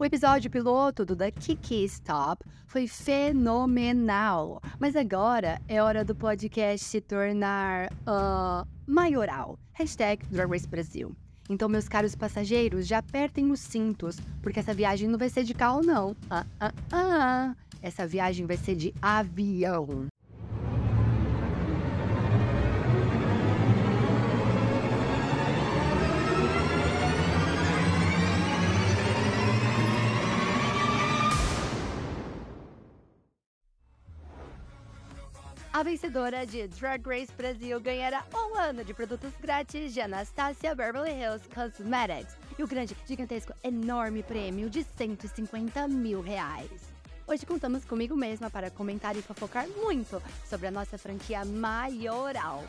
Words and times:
O 0.00 0.04
episódio 0.06 0.50
piloto 0.50 1.04
do 1.04 1.14
The 1.14 1.30
Kiki 1.30 1.84
Stop 1.84 2.42
foi 2.66 2.88
fenomenal, 2.88 4.62
mas 4.78 4.96
agora 4.96 5.60
é 5.68 5.82
hora 5.82 6.02
do 6.02 6.14
podcast 6.14 6.86
se 6.86 7.02
tornar 7.02 7.92
uh, 8.08 8.66
maioral. 8.86 9.58
Hashtag 9.74 10.24
Drag 10.30 10.50
Race 10.50 10.66
Brasil. 10.66 11.14
Então, 11.50 11.68
meus 11.68 11.86
caros 11.86 12.14
passageiros, 12.14 12.86
já 12.86 12.96
apertem 12.96 13.50
os 13.50 13.60
cintos, 13.60 14.16
porque 14.40 14.60
essa 14.60 14.72
viagem 14.72 15.06
não 15.06 15.18
vai 15.18 15.28
ser 15.28 15.44
de 15.44 15.52
carro, 15.52 15.82
não. 15.82 16.16
Ah, 16.30 16.46
ah, 16.58 16.72
ah. 16.90 17.54
Essa 17.82 18.06
viagem 18.06 18.46
vai 18.46 18.56
ser 18.56 18.76
de 18.76 18.94
avião. 19.02 20.06
A 35.80 35.82
vencedora 35.82 36.44
de 36.44 36.68
Drag 36.68 37.02
Race 37.06 37.32
Brasil 37.34 37.80
ganhará 37.80 38.22
um 38.34 38.54
ano 38.54 38.84
de 38.84 38.92
produtos 38.92 39.32
grátis 39.40 39.94
de 39.94 40.02
Anastasia 40.02 40.74
Beverly 40.74 41.10
Hills 41.10 41.48
Cosmetics 41.48 42.36
e 42.58 42.62
o 42.62 42.68
grande, 42.68 42.94
gigantesco, 43.06 43.54
enorme 43.64 44.22
prêmio 44.22 44.68
de 44.68 44.84
150 44.84 45.88
mil 45.88 46.20
reais. 46.20 46.70
Hoje 47.26 47.46
contamos 47.46 47.82
comigo 47.86 48.14
mesma 48.14 48.50
para 48.50 48.70
comentar 48.70 49.16
e 49.16 49.22
fofocar 49.22 49.66
muito 49.68 50.22
sobre 50.44 50.66
a 50.66 50.70
nossa 50.70 50.98
franquia 50.98 51.46
maioral. 51.46 52.62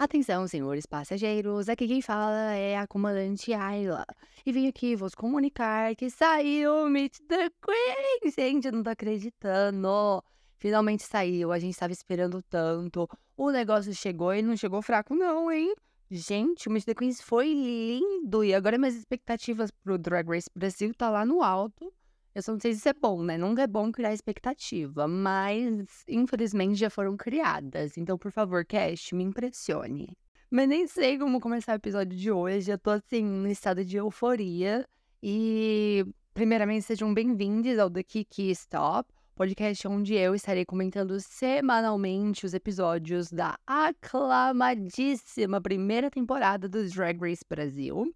Atenção, 0.00 0.48
senhores 0.48 0.86
passageiros, 0.86 1.68
aqui 1.68 1.86
quem 1.86 2.00
fala 2.00 2.54
é 2.54 2.78
a 2.78 2.86
comandante 2.86 3.52
Ayla. 3.52 4.06
E 4.46 4.50
vim 4.50 4.66
aqui 4.66 4.96
vos 4.96 5.14
comunicar 5.14 5.94
que 5.94 6.08
saiu 6.08 6.86
o 6.86 6.88
Meet 6.88 7.18
the 7.28 7.50
Queen! 7.62 8.32
Gente, 8.34 8.70
não 8.70 8.82
tô 8.82 8.88
acreditando! 8.88 10.24
Finalmente 10.56 11.02
saiu, 11.02 11.52
a 11.52 11.58
gente 11.58 11.72
estava 11.72 11.92
esperando 11.92 12.40
tanto. 12.40 13.06
O 13.36 13.50
negócio 13.50 13.94
chegou 13.94 14.34
e 14.34 14.40
não 14.40 14.56
chegou 14.56 14.80
fraco 14.80 15.14
não, 15.14 15.52
hein? 15.52 15.74
Gente, 16.10 16.66
o 16.66 16.72
Meet 16.72 16.86
the 16.86 16.94
Queens 16.94 17.20
foi 17.20 17.52
lindo! 17.52 18.42
E 18.42 18.54
agora 18.54 18.78
minhas 18.78 18.94
expectativas 18.94 19.70
pro 19.70 19.98
Drag 19.98 20.26
Race 20.26 20.48
Brasil 20.56 20.94
tá 20.94 21.10
lá 21.10 21.26
no 21.26 21.42
alto. 21.42 21.92
Eu 22.32 22.42
só 22.42 22.52
não 22.52 22.60
sei 22.60 22.72
se 22.72 22.78
isso 22.78 22.88
é 22.88 22.92
bom, 22.92 23.22
né? 23.24 23.36
Nunca 23.36 23.62
é 23.62 23.66
bom 23.66 23.90
criar 23.90 24.12
expectativa, 24.12 25.08
mas 25.08 26.04
infelizmente 26.08 26.76
já 26.76 26.88
foram 26.88 27.16
criadas. 27.16 27.98
Então, 27.98 28.16
por 28.16 28.30
favor, 28.30 28.64
cast, 28.64 29.14
me 29.14 29.24
impressione. 29.24 30.16
Mas 30.48 30.68
nem 30.68 30.86
sei 30.86 31.18
como 31.18 31.40
começar 31.40 31.72
o 31.72 31.76
episódio 31.76 32.16
de 32.16 32.30
hoje. 32.30 32.70
Eu 32.70 32.78
tô 32.78 32.90
assim, 32.90 33.24
em 33.24 33.50
estado 33.50 33.84
de 33.84 33.96
euforia. 33.96 34.86
E, 35.20 36.06
primeiramente, 36.32 36.84
sejam 36.84 37.12
bem-vindos 37.12 37.78
ao 37.78 37.90
The 37.90 38.04
Kiki 38.04 38.50
Stop, 38.50 39.12
podcast 39.34 39.88
onde 39.88 40.14
eu 40.14 40.32
estarei 40.32 40.64
comentando 40.64 41.18
semanalmente 41.18 42.46
os 42.46 42.54
episódios 42.54 43.30
da 43.30 43.58
aclamadíssima 43.66 45.60
primeira 45.60 46.08
temporada 46.10 46.68
do 46.68 46.88
Drag 46.88 47.18
Race 47.20 47.44
Brasil. 47.48 48.14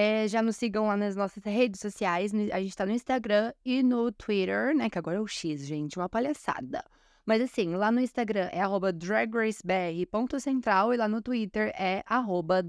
É, 0.00 0.28
já 0.28 0.40
nos 0.40 0.54
sigam 0.54 0.86
lá 0.86 0.96
nas 0.96 1.16
nossas 1.16 1.42
redes 1.42 1.80
sociais. 1.80 2.30
A 2.52 2.60
gente 2.60 2.76
tá 2.76 2.86
no 2.86 2.92
Instagram 2.92 3.52
e 3.64 3.82
no 3.82 4.12
Twitter, 4.12 4.72
né? 4.72 4.88
Que 4.88 4.96
agora 4.96 5.16
é 5.16 5.20
o 5.20 5.26
X, 5.26 5.66
gente, 5.66 5.98
uma 5.98 6.08
palhaçada. 6.08 6.84
Mas 7.26 7.42
assim, 7.42 7.74
lá 7.74 7.90
no 7.90 8.00
Instagram 8.00 8.48
é 8.52 8.60
arroba 8.60 8.92
dragracebr.central 8.92 10.94
e 10.94 10.96
lá 10.96 11.08
no 11.08 11.20
Twitter 11.20 11.72
é 11.76 12.04
arroba. 12.06 12.62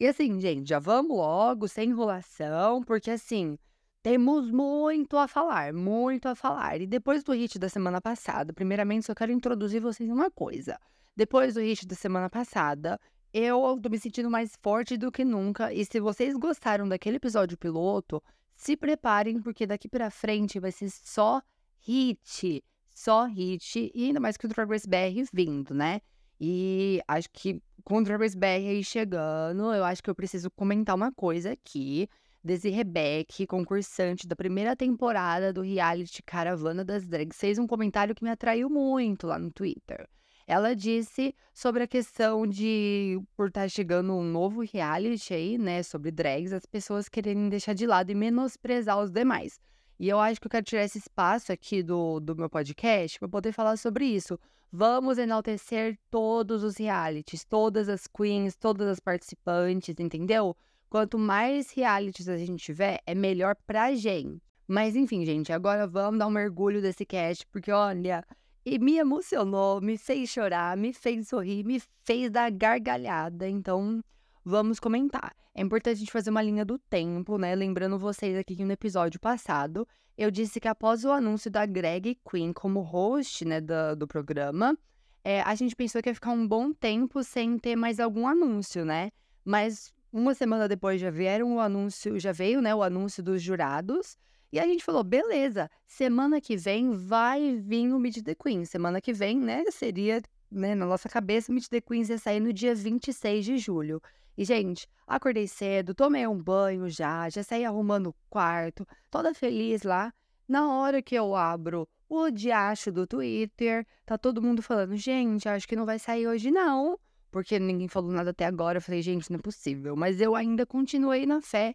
E 0.00 0.06
assim, 0.06 0.40
gente, 0.40 0.66
já 0.66 0.78
vamos 0.78 1.14
logo, 1.14 1.68
sem 1.68 1.90
enrolação, 1.90 2.82
porque 2.82 3.10
assim, 3.10 3.58
temos 4.02 4.50
muito 4.50 5.18
a 5.18 5.28
falar, 5.28 5.74
muito 5.74 6.26
a 6.26 6.34
falar. 6.34 6.80
E 6.80 6.86
depois 6.86 7.22
do 7.22 7.34
hit 7.34 7.58
da 7.58 7.68
semana 7.68 8.00
passada, 8.00 8.54
primeiramente 8.54 9.04
só 9.04 9.14
quero 9.14 9.30
introduzir 9.30 9.82
vocês 9.82 10.08
uma 10.08 10.30
coisa. 10.30 10.78
Depois 11.14 11.52
do 11.52 11.60
hit 11.60 11.86
da 11.86 11.94
semana 11.94 12.30
passada, 12.30 12.98
eu 13.38 13.78
tô 13.82 13.88
me 13.88 13.98
sentindo 13.98 14.30
mais 14.30 14.56
forte 14.62 14.96
do 14.96 15.12
que 15.12 15.24
nunca. 15.24 15.72
E 15.72 15.84
se 15.84 16.00
vocês 16.00 16.34
gostaram 16.36 16.88
daquele 16.88 17.16
episódio 17.16 17.56
piloto, 17.56 18.22
se 18.56 18.76
preparem, 18.76 19.40
porque 19.40 19.66
daqui 19.66 19.88
pra 19.88 20.10
frente 20.10 20.58
vai 20.58 20.72
ser 20.72 20.90
só 20.90 21.40
hit. 21.80 22.64
Só 22.90 23.26
hit. 23.26 23.90
E 23.94 24.06
ainda 24.06 24.18
mais 24.18 24.36
que 24.36 24.46
o 24.46 24.48
Drag 24.48 24.68
Race 24.68 24.88
BR 24.88 25.28
vindo, 25.32 25.72
né? 25.72 26.00
E 26.40 27.00
acho 27.06 27.28
que 27.32 27.62
com 27.84 27.98
o 27.98 28.04
Drag 28.04 28.20
Race 28.20 28.36
BR 28.36 28.46
aí 28.46 28.82
chegando, 28.82 29.72
eu 29.72 29.84
acho 29.84 30.02
que 30.02 30.10
eu 30.10 30.14
preciso 30.14 30.50
comentar 30.50 30.96
uma 30.96 31.12
coisa 31.12 31.52
aqui. 31.52 32.08
Desi 32.42 32.70
Rebeck, 32.70 33.46
concursante 33.46 34.26
da 34.26 34.34
primeira 34.34 34.74
temporada 34.74 35.52
do 35.52 35.60
reality 35.60 36.22
Caravana 36.22 36.84
das 36.84 37.06
Drags, 37.06 37.38
fez 37.38 37.58
um 37.58 37.66
comentário 37.66 38.14
que 38.14 38.24
me 38.24 38.30
atraiu 38.30 38.70
muito 38.70 39.26
lá 39.26 39.38
no 39.38 39.50
Twitter. 39.50 40.08
Ela 40.48 40.74
disse 40.74 41.34
sobre 41.52 41.82
a 41.82 41.86
questão 41.86 42.46
de, 42.46 43.20
por 43.36 43.48
estar 43.48 43.64
tá 43.64 43.68
chegando 43.68 44.14
um 44.14 44.22
novo 44.24 44.62
reality 44.62 45.34
aí, 45.34 45.58
né, 45.58 45.82
sobre 45.82 46.10
drags, 46.10 46.54
as 46.54 46.64
pessoas 46.64 47.06
quererem 47.06 47.50
deixar 47.50 47.74
de 47.74 47.86
lado 47.86 48.10
e 48.10 48.14
menosprezar 48.14 48.98
os 48.98 49.10
demais. 49.10 49.60
E 50.00 50.08
eu 50.08 50.18
acho 50.18 50.40
que 50.40 50.46
eu 50.46 50.50
quero 50.50 50.64
tirar 50.64 50.84
esse 50.84 50.96
espaço 50.96 51.52
aqui 51.52 51.82
do, 51.82 52.18
do 52.18 52.34
meu 52.34 52.48
podcast 52.48 53.18
para 53.18 53.28
poder 53.28 53.52
falar 53.52 53.76
sobre 53.76 54.06
isso. 54.06 54.40
Vamos 54.72 55.18
enaltecer 55.18 55.98
todos 56.10 56.64
os 56.64 56.78
realities, 56.78 57.44
todas 57.44 57.86
as 57.86 58.06
queens, 58.06 58.56
todas 58.56 58.88
as 58.88 59.00
participantes, 59.00 59.94
entendeu? 59.98 60.56
Quanto 60.88 61.18
mais 61.18 61.70
realities 61.72 62.26
a 62.26 62.38
gente 62.38 62.64
tiver, 62.64 63.02
é 63.04 63.14
melhor 63.14 63.54
pra 63.66 63.94
gente. 63.94 64.40
Mas 64.66 64.96
enfim, 64.96 65.26
gente, 65.26 65.52
agora 65.52 65.86
vamos 65.86 66.18
dar 66.18 66.26
um 66.26 66.30
mergulho 66.30 66.80
desse 66.80 67.04
cast, 67.04 67.46
porque 67.48 67.70
olha, 67.70 68.24
e 68.70 68.78
me 68.78 68.98
emocionou, 68.98 69.80
me 69.80 69.96
fez 69.96 70.28
chorar, 70.28 70.76
me 70.76 70.92
fez 70.92 71.28
sorrir, 71.28 71.64
me 71.64 71.80
fez 72.04 72.30
dar 72.30 72.50
gargalhada. 72.50 73.48
Então, 73.48 74.04
vamos 74.44 74.78
comentar. 74.78 75.34
É 75.54 75.62
importante 75.62 75.96
a 75.96 75.98
gente 76.00 76.12
fazer 76.12 76.28
uma 76.28 76.42
linha 76.42 76.66
do 76.66 76.78
tempo, 76.78 77.38
né? 77.38 77.54
Lembrando 77.54 77.98
vocês 77.98 78.36
aqui 78.36 78.54
que 78.54 78.64
no 78.66 78.72
episódio 78.72 79.18
passado 79.18 79.88
eu 80.18 80.30
disse 80.30 80.60
que 80.60 80.68
após 80.68 81.02
o 81.02 81.10
anúncio 81.10 81.50
da 81.50 81.64
Greg 81.64 82.18
Queen 82.30 82.52
como 82.52 82.80
host, 82.80 83.42
né, 83.46 83.58
do, 83.58 83.96
do 83.96 84.06
programa, 84.06 84.76
é, 85.24 85.40
a 85.40 85.54
gente 85.54 85.74
pensou 85.74 86.02
que 86.02 86.10
ia 86.10 86.14
ficar 86.14 86.32
um 86.32 86.46
bom 86.46 86.70
tempo 86.72 87.24
sem 87.24 87.58
ter 87.58 87.74
mais 87.74 87.98
algum 87.98 88.26
anúncio, 88.26 88.84
né? 88.84 89.10
Mas 89.46 89.94
uma 90.12 90.34
semana 90.34 90.68
depois 90.68 91.00
já 91.00 91.10
vieram 91.10 91.56
o 91.56 91.60
anúncio, 91.60 92.18
já 92.20 92.32
veio, 92.32 92.60
né, 92.60 92.74
o 92.74 92.82
anúncio 92.82 93.22
dos 93.22 93.40
jurados. 93.40 94.18
E 94.50 94.58
a 94.58 94.66
gente 94.66 94.82
falou, 94.82 95.04
beleza, 95.04 95.70
semana 95.86 96.40
que 96.40 96.56
vem 96.56 96.92
vai 96.92 97.56
vir 97.56 97.92
o 97.92 97.98
Meet 97.98 98.22
the 98.22 98.34
Queen. 98.34 98.64
Semana 98.64 99.00
que 99.00 99.12
vem, 99.12 99.38
né, 99.38 99.64
seria, 99.70 100.22
né, 100.50 100.74
na 100.74 100.86
nossa 100.86 101.08
cabeça, 101.08 101.52
o 101.52 101.54
Meet 101.54 101.68
the 101.68 101.80
Queens 101.80 102.08
ia 102.08 102.18
sair 102.18 102.40
no 102.40 102.52
dia 102.52 102.74
26 102.74 103.44
de 103.44 103.58
julho. 103.58 104.00
E, 104.36 104.44
gente, 104.44 104.88
acordei 105.06 105.46
cedo, 105.46 105.94
tomei 105.94 106.26
um 106.26 106.40
banho 106.40 106.88
já, 106.88 107.28
já 107.28 107.42
saí 107.42 107.64
arrumando 107.64 108.08
o 108.08 108.14
quarto, 108.30 108.86
toda 109.10 109.34
feliz 109.34 109.82
lá. 109.82 110.14
Na 110.48 110.72
hora 110.72 111.02
que 111.02 111.14
eu 111.14 111.34
abro 111.36 111.86
o 112.08 112.30
diacho 112.30 112.90
do 112.90 113.06
Twitter, 113.06 113.86
tá 114.06 114.16
todo 114.16 114.40
mundo 114.40 114.62
falando, 114.62 114.96
gente, 114.96 115.46
acho 115.46 115.68
que 115.68 115.76
não 115.76 115.84
vai 115.84 115.98
sair 115.98 116.26
hoje 116.26 116.50
não. 116.50 116.98
Porque 117.30 117.58
ninguém 117.58 117.88
falou 117.88 118.10
nada 118.10 118.30
até 118.30 118.46
agora. 118.46 118.78
Eu 118.78 118.82
falei, 118.82 119.02
gente, 119.02 119.30
não 119.30 119.38
é 119.38 119.42
possível. 119.42 119.94
Mas 119.94 120.18
eu 120.20 120.34
ainda 120.34 120.64
continuei 120.64 121.26
na 121.26 121.42
fé 121.42 121.74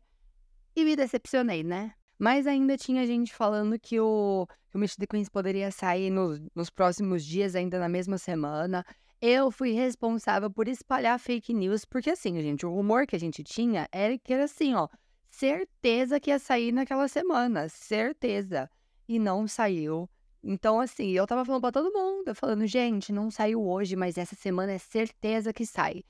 e 0.76 0.84
me 0.84 0.96
decepcionei, 0.96 1.64
né? 1.64 1.94
Mas 2.18 2.48
ainda 2.48 2.78
tinha 2.78 3.06
gente 3.06 3.34
falando 3.34 3.80
que 3.80 4.00
o, 4.00 4.48
que 4.72 4.78
o 4.78 4.88
the 4.98 5.08
Queens 5.08 5.30
poderia 5.30 5.72
sair 5.72 6.10
nos, 6.10 6.40
nos 6.56 6.70
próximos 6.70 7.24
dias, 7.26 7.56
ainda 7.56 7.80
na 7.80 7.90
mesma 7.90 8.18
semana. 8.18 8.86
Eu 9.22 9.50
fui 9.52 9.72
responsável 9.72 10.52
por 10.52 10.68
espalhar 10.68 11.18
fake 11.20 11.54
news, 11.54 11.86
porque 11.86 12.10
assim, 12.10 12.40
gente, 12.42 12.66
o 12.66 12.74
rumor 12.74 13.08
que 13.08 13.16
a 13.16 13.20
gente 13.20 13.44
tinha 13.44 13.88
era 13.92 14.18
que 14.18 14.34
era 14.34 14.44
assim, 14.44 14.74
ó, 14.74 14.88
certeza 15.30 16.20
que 16.20 16.30
ia 16.30 16.40
sair 16.40 16.72
naquela 16.72 17.08
semana, 17.08 17.68
certeza. 17.70 18.70
E 19.08 19.18
não 19.20 19.48
saiu. 19.48 20.10
Então, 20.44 20.80
assim, 20.80 21.12
eu 21.12 21.26
tava 21.26 21.46
falando 21.46 21.62
pra 21.62 21.72
todo 21.72 21.94
mundo, 21.94 22.36
falando, 22.36 22.68
gente, 22.68 23.14
não 23.14 23.32
saiu 23.32 23.66
hoje, 23.66 23.96
mas 23.96 24.18
essa 24.18 24.36
semana 24.36 24.74
é 24.74 24.78
certeza 24.78 25.54
que 25.54 25.66
sai. 25.66 26.04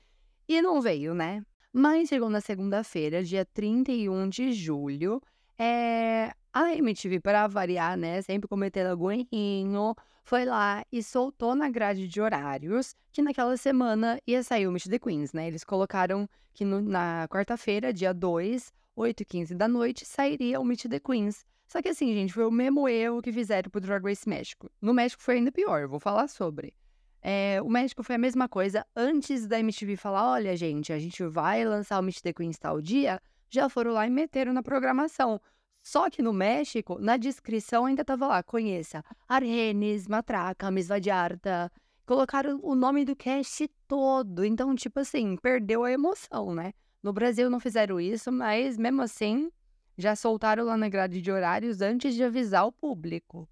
E 0.48 0.60
não 0.60 0.80
veio, 0.80 1.14
né? 1.14 1.44
Mas 1.72 2.08
chegou 2.08 2.28
na 2.28 2.40
segunda-feira, 2.40 3.22
dia 3.22 3.44
31 3.44 4.28
de 4.28 4.52
julho, 4.52 5.20
é, 5.58 6.32
a 6.52 6.74
MTV, 6.74 7.20
para 7.20 7.46
variar, 7.46 7.96
né, 7.96 8.22
sempre 8.22 8.48
cometendo 8.48 8.88
algum 8.88 9.10
errinho, 9.10 9.94
foi 10.24 10.44
lá 10.44 10.84
e 10.90 11.02
soltou 11.02 11.54
na 11.54 11.68
grade 11.68 12.08
de 12.08 12.20
horários 12.20 12.94
que 13.12 13.20
naquela 13.20 13.56
semana 13.56 14.18
ia 14.26 14.42
sair 14.42 14.66
o 14.66 14.72
Meet 14.72 14.88
the 14.88 14.98
Queens, 14.98 15.32
né? 15.32 15.46
Eles 15.46 15.62
colocaram 15.62 16.28
que 16.52 16.64
no, 16.64 16.80
na 16.80 17.28
quarta-feira, 17.28 17.92
dia 17.92 18.12
2, 18.12 18.72
8 18.96 19.20
e 19.20 19.24
15 19.24 19.54
da 19.54 19.68
noite, 19.68 20.06
sairia 20.06 20.58
o 20.58 20.64
Meet 20.64 20.86
the 20.88 20.98
Queens. 20.98 21.44
Só 21.68 21.82
que 21.82 21.88
assim, 21.88 22.12
gente, 22.14 22.32
foi 22.32 22.46
o 22.46 22.50
mesmo 22.50 22.88
erro 22.88 23.20
que 23.20 23.32
fizeram 23.32 23.70
pro 23.70 23.80
Drag 23.80 24.02
Race 24.02 24.28
México. 24.28 24.70
No 24.80 24.94
México 24.94 25.22
foi 25.22 25.36
ainda 25.36 25.52
pior, 25.52 25.82
eu 25.82 25.88
vou 25.88 26.00
falar 26.00 26.28
sobre. 26.28 26.72
É, 27.20 27.60
o 27.62 27.68
México 27.68 28.02
foi 28.02 28.16
a 28.16 28.18
mesma 28.18 28.48
coisa. 28.48 28.86
Antes 28.94 29.46
da 29.46 29.58
MTV 29.58 29.96
falar, 29.96 30.30
olha, 30.30 30.56
gente, 30.56 30.92
a 30.92 30.98
gente 30.98 31.24
vai 31.24 31.64
lançar 31.64 31.98
o 31.98 32.02
Meet 32.02 32.20
the 32.20 32.32
Queens 32.32 32.58
tal 32.58 32.80
dia, 32.80 33.20
já 33.54 33.68
foram 33.68 33.92
lá 33.92 34.06
e 34.06 34.10
meteram 34.10 34.52
na 34.52 34.62
programação. 34.62 35.40
Só 35.82 36.08
que 36.08 36.22
no 36.22 36.32
México, 36.32 36.98
na 36.98 37.16
descrição 37.16 37.84
ainda 37.84 38.04
tava 38.04 38.26
lá, 38.26 38.42
conheça 38.42 39.04
Arrenes, 39.28 40.08
Matraca, 40.08 40.70
Miss 40.70 40.88
Vadiarta. 40.88 41.70
Colocaram 42.06 42.58
o 42.62 42.74
nome 42.74 43.04
do 43.04 43.14
cast 43.14 43.68
todo. 43.86 44.44
Então, 44.44 44.74
tipo 44.74 45.00
assim, 45.00 45.36
perdeu 45.36 45.84
a 45.84 45.92
emoção, 45.92 46.54
né? 46.54 46.72
No 47.02 47.12
Brasil 47.12 47.50
não 47.50 47.60
fizeram 47.60 48.00
isso, 48.00 48.32
mas 48.32 48.78
mesmo 48.78 49.02
assim, 49.02 49.50
já 49.96 50.16
soltaram 50.16 50.64
lá 50.64 50.76
na 50.76 50.88
grade 50.88 51.20
de 51.20 51.30
horários 51.30 51.80
antes 51.80 52.14
de 52.14 52.24
avisar 52.24 52.66
o 52.66 52.72
público. 52.72 53.48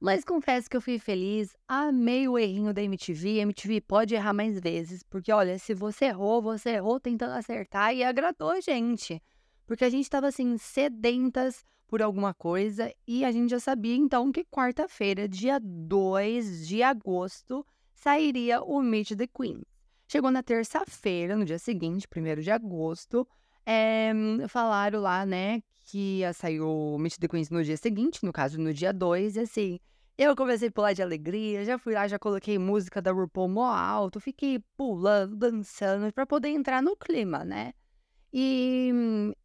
Mas 0.00 0.24
confesso 0.24 0.70
que 0.70 0.76
eu 0.76 0.80
fui 0.80 0.98
feliz, 0.98 1.56
amei 1.66 2.28
o 2.28 2.38
errinho 2.38 2.72
da 2.72 2.80
MTV. 2.80 3.40
MTV 3.40 3.80
pode 3.80 4.14
errar 4.14 4.32
mais 4.32 4.60
vezes, 4.60 5.02
porque 5.02 5.32
olha, 5.32 5.58
se 5.58 5.74
você 5.74 6.06
errou, 6.06 6.40
você 6.40 6.70
errou 6.70 7.00
tentando 7.00 7.32
acertar 7.32 7.92
e 7.92 8.04
agradou 8.04 8.50
a 8.50 8.60
gente. 8.60 9.20
Porque 9.66 9.84
a 9.84 9.90
gente 9.90 10.04
estava 10.04 10.28
assim, 10.28 10.56
sedentas 10.56 11.64
por 11.88 12.00
alguma 12.00 12.32
coisa 12.32 12.92
e 13.06 13.24
a 13.24 13.32
gente 13.32 13.50
já 13.50 13.58
sabia 13.58 13.96
então 13.96 14.30
que 14.30 14.44
quarta-feira, 14.44 15.26
dia 15.26 15.58
2 15.60 16.68
de 16.68 16.80
agosto, 16.82 17.66
sairia 17.92 18.62
o 18.62 18.80
Meet 18.80 19.16
the 19.16 19.26
Queen. 19.26 19.62
Chegou 20.06 20.30
na 20.30 20.42
terça-feira, 20.42 21.36
no 21.36 21.44
dia 21.44 21.58
seguinte, 21.58 22.06
1 22.06 22.40
de 22.40 22.50
agosto, 22.50 23.26
é, 23.66 24.12
falaram 24.48 25.00
lá, 25.00 25.26
né, 25.26 25.60
que 25.88 26.22
o 26.60 26.98
Meet 26.98 27.16
the 27.18 27.26
Queens 27.26 27.48
no 27.48 27.64
dia 27.64 27.76
seguinte, 27.76 28.22
no 28.22 28.30
caso 28.30 28.60
no 28.60 28.74
dia 28.74 28.92
2, 28.92 29.36
e 29.36 29.40
assim, 29.40 29.80
eu 30.18 30.36
comecei 30.36 30.68
a 30.68 30.70
pular 30.70 30.92
de 30.92 31.02
alegria, 31.02 31.64
já 31.64 31.78
fui 31.78 31.94
lá, 31.94 32.06
já 32.06 32.18
coloquei 32.18 32.58
música 32.58 33.00
da 33.00 33.10
RuPaul 33.10 33.48
mó 33.48 33.64
alto, 33.64 34.20
fiquei 34.20 34.62
pulando, 34.76 35.34
dançando, 35.34 36.12
para 36.12 36.26
poder 36.26 36.50
entrar 36.50 36.82
no 36.82 36.94
clima, 36.94 37.42
né? 37.42 37.72
E 38.30 38.92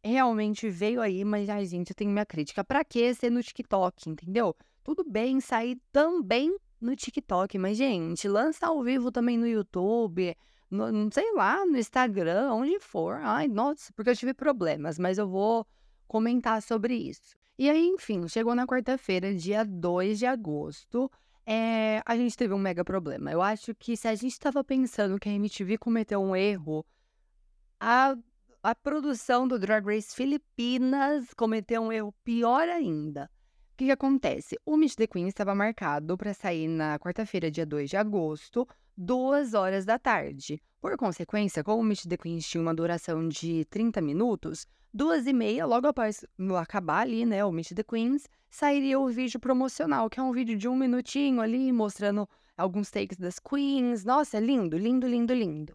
realmente 0.04 0.68
veio 0.68 1.00
aí, 1.00 1.24
mas 1.24 1.48
ai, 1.48 1.64
gente, 1.64 1.90
eu 1.90 1.96
tenho 1.96 2.10
minha 2.10 2.26
crítica. 2.26 2.62
Pra 2.62 2.84
que 2.84 3.14
ser 3.14 3.30
no 3.30 3.42
TikTok, 3.42 4.10
entendeu? 4.10 4.54
Tudo 4.82 5.02
bem 5.02 5.40
sair 5.40 5.80
também 5.90 6.54
no 6.78 6.94
TikTok, 6.94 7.56
mas, 7.56 7.78
gente, 7.78 8.28
lança 8.28 8.66
ao 8.66 8.82
vivo 8.82 9.10
também 9.10 9.38
no 9.38 9.46
YouTube, 9.46 10.36
no, 10.70 11.10
sei 11.10 11.32
lá, 11.32 11.64
no 11.64 11.78
Instagram, 11.78 12.52
onde 12.52 12.78
for. 12.80 13.14
Ai, 13.22 13.48
nossa, 13.48 13.90
porque 13.94 14.10
eu 14.10 14.16
tive 14.16 14.34
problemas, 14.34 14.98
mas 14.98 15.16
eu 15.16 15.26
vou 15.26 15.66
comentar 16.06 16.62
sobre 16.62 16.94
isso. 16.94 17.36
E 17.58 17.70
aí, 17.70 17.86
enfim, 17.86 18.26
chegou 18.28 18.54
na 18.54 18.66
quarta-feira, 18.66 19.34
dia 19.34 19.64
2 19.64 20.18
de 20.18 20.26
agosto, 20.26 21.10
é, 21.46 22.02
a 22.04 22.16
gente 22.16 22.36
teve 22.36 22.52
um 22.54 22.58
mega 22.58 22.84
problema. 22.84 23.30
Eu 23.30 23.42
acho 23.42 23.74
que 23.74 23.96
se 23.96 24.08
a 24.08 24.14
gente 24.14 24.32
estava 24.32 24.64
pensando 24.64 25.18
que 25.18 25.28
a 25.28 25.32
MTV 25.32 25.78
cometeu 25.78 26.20
um 26.20 26.34
erro, 26.34 26.84
a, 27.78 28.16
a 28.62 28.74
produção 28.74 29.46
do 29.46 29.58
Drag 29.58 29.84
Race 29.84 30.14
Filipinas 30.14 31.32
cometeu 31.34 31.82
um 31.82 31.92
erro 31.92 32.14
pior 32.24 32.68
ainda. 32.68 33.30
O 33.72 33.76
que, 33.76 33.86
que 33.86 33.90
acontece? 33.90 34.58
O 34.64 34.76
Meet 34.76 34.94
the 34.94 35.06
Queen 35.06 35.28
estava 35.28 35.54
marcado 35.54 36.16
para 36.16 36.32
sair 36.32 36.68
na 36.68 36.98
quarta-feira, 36.98 37.50
dia 37.50 37.66
2 37.66 37.90
de 37.90 37.96
agosto, 37.96 38.66
duas 38.96 39.52
horas 39.52 39.84
da 39.84 39.98
tarde. 39.98 40.62
Por 40.84 40.98
consequência, 40.98 41.64
como 41.64 41.80
o 41.80 41.82
Meet 41.82 42.06
the 42.06 42.14
Queens 42.18 42.46
tinha 42.46 42.60
uma 42.60 42.74
duração 42.74 43.26
de 43.26 43.64
30 43.70 44.02
minutos, 44.02 44.66
duas 44.92 45.26
e 45.26 45.32
meia, 45.32 45.64
logo 45.64 45.86
após 45.86 46.26
acabar 46.60 47.00
ali, 47.00 47.24
né, 47.24 47.42
o 47.42 47.50
Meet 47.50 47.72
the 47.72 47.82
Queens, 47.82 48.28
sairia 48.50 49.00
o 49.00 49.08
vídeo 49.08 49.40
promocional, 49.40 50.10
que 50.10 50.20
é 50.20 50.22
um 50.22 50.30
vídeo 50.30 50.58
de 50.58 50.68
um 50.68 50.76
minutinho 50.76 51.40
ali, 51.40 51.72
mostrando 51.72 52.28
alguns 52.54 52.90
takes 52.90 53.16
das 53.16 53.38
queens. 53.38 54.04
Nossa, 54.04 54.36
é 54.36 54.40
lindo, 54.40 54.76
lindo, 54.76 55.08
lindo, 55.08 55.32
lindo. 55.32 55.74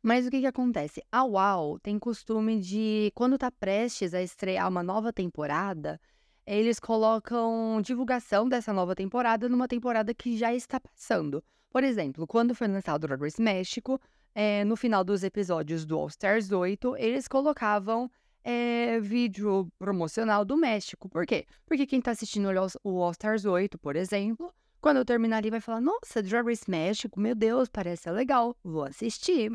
Mas 0.00 0.28
o 0.28 0.30
que 0.30 0.38
que 0.38 0.46
acontece? 0.46 1.02
A 1.10 1.24
UAU 1.24 1.80
tem 1.80 1.98
costume 1.98 2.60
de, 2.60 3.10
quando 3.16 3.36
tá 3.36 3.50
prestes 3.50 4.14
a 4.14 4.22
estrear 4.22 4.68
uma 4.68 4.84
nova 4.84 5.12
temporada, 5.12 6.00
eles 6.46 6.78
colocam 6.78 7.82
divulgação 7.82 8.48
dessa 8.48 8.72
nova 8.72 8.94
temporada 8.94 9.48
numa 9.48 9.66
temporada 9.66 10.14
que 10.14 10.36
já 10.36 10.54
está 10.54 10.78
passando. 10.78 11.42
Por 11.68 11.82
exemplo, 11.82 12.28
quando 12.28 12.54
foi 12.54 12.68
lançado 12.68 13.04
o 13.04 13.06
Drag 13.06 13.20
Race 13.22 13.42
México, 13.42 14.00
é, 14.34 14.64
no 14.64 14.76
final 14.76 15.02
dos 15.02 15.22
episódios 15.22 15.84
do 15.84 15.98
All 15.98 16.08
Stars 16.08 16.52
8, 16.52 16.96
eles 16.96 17.26
colocavam 17.26 18.10
é, 18.42 19.00
vídeo 19.00 19.70
promocional 19.78 20.44
do 20.44 20.56
México. 20.56 21.08
Por 21.08 21.26
quê? 21.26 21.46
Porque 21.66 21.86
quem 21.86 22.00
tá 22.00 22.12
assistindo 22.12 22.48
o 22.84 23.02
All 23.02 23.10
Stars 23.10 23.44
8, 23.44 23.78
por 23.78 23.96
exemplo, 23.96 24.52
quando 24.80 24.96
eu 24.96 25.04
terminar 25.04 25.38
ali 25.38 25.50
vai 25.50 25.60
falar: 25.60 25.80
Nossa, 25.80 26.22
Drag 26.22 26.46
Race 26.46 26.68
México, 26.70 27.20
meu 27.20 27.34
Deus, 27.34 27.68
parece 27.68 28.10
legal, 28.10 28.56
vou 28.64 28.84
assistir. 28.84 29.52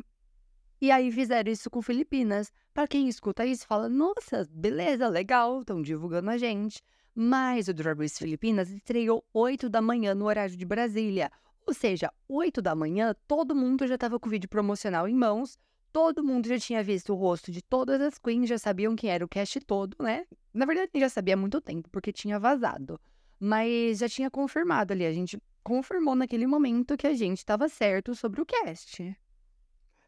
E 0.80 0.92
aí 0.92 1.12
fizeram 1.12 1.52
isso 1.52 1.70
com 1.70 1.82
Filipinas. 1.82 2.52
Para 2.74 2.88
quem 2.88 3.08
escuta 3.08 3.46
isso, 3.46 3.66
fala: 3.66 3.90
Nossa, 3.90 4.48
beleza, 4.52 5.08
legal, 5.08 5.62
estão 5.62 5.82
divulgando 5.82 6.30
a 6.30 6.38
gente. 6.38 6.84
Mas 7.16 7.68
o 7.70 7.74
Drag 7.74 7.98
Race 7.98 8.20
Filipinas 8.20 8.70
estreou 8.70 9.26
8 9.34 9.70
da 9.70 9.82
manhã 9.82 10.14
no 10.14 10.26
horário 10.26 10.56
de 10.56 10.66
Brasília. 10.66 11.32
Ou 11.66 11.74
seja, 11.74 12.12
8 12.28 12.62
da 12.62 12.76
manhã, 12.76 13.16
todo 13.28 13.56
mundo 13.56 13.88
já 13.88 13.96
estava 13.96 14.20
com 14.20 14.28
o 14.28 14.32
vídeo 14.32 14.48
promocional 14.48 15.08
em 15.08 15.16
mãos, 15.16 15.58
todo 15.92 16.24
mundo 16.24 16.48
já 16.48 16.60
tinha 16.60 16.84
visto 16.84 17.12
o 17.12 17.16
rosto 17.16 17.52
de 17.52 17.62
todas 17.62 18.00
as 18.02 18.18
queens, 18.20 18.48
já 18.48 18.58
sabiam 18.58 18.96
quem 18.96 19.10
era 19.10 19.26
o 19.26 19.28
cast 19.28 19.60
todo, 19.62 19.96
né? 20.00 20.26
Na 20.54 20.66
verdade, 20.66 20.92
já 20.96 21.10
sabia 21.10 21.34
há 21.34 21.38
muito 21.38 21.60
tempo, 21.60 21.90
porque 21.90 22.14
tinha 22.14 22.40
vazado. 22.40 23.00
Mas 23.40 24.00
já 24.00 24.08
tinha 24.08 24.30
confirmado 24.30 24.94
ali, 24.94 25.06
a 25.06 25.12
gente 25.12 25.42
confirmou 25.64 26.16
naquele 26.16 26.46
momento 26.46 26.96
que 26.96 27.08
a 27.08 27.14
gente 27.14 27.40
estava 27.40 27.68
certo 27.68 28.14
sobre 28.14 28.42
o 28.42 28.46
cast. 28.46 29.18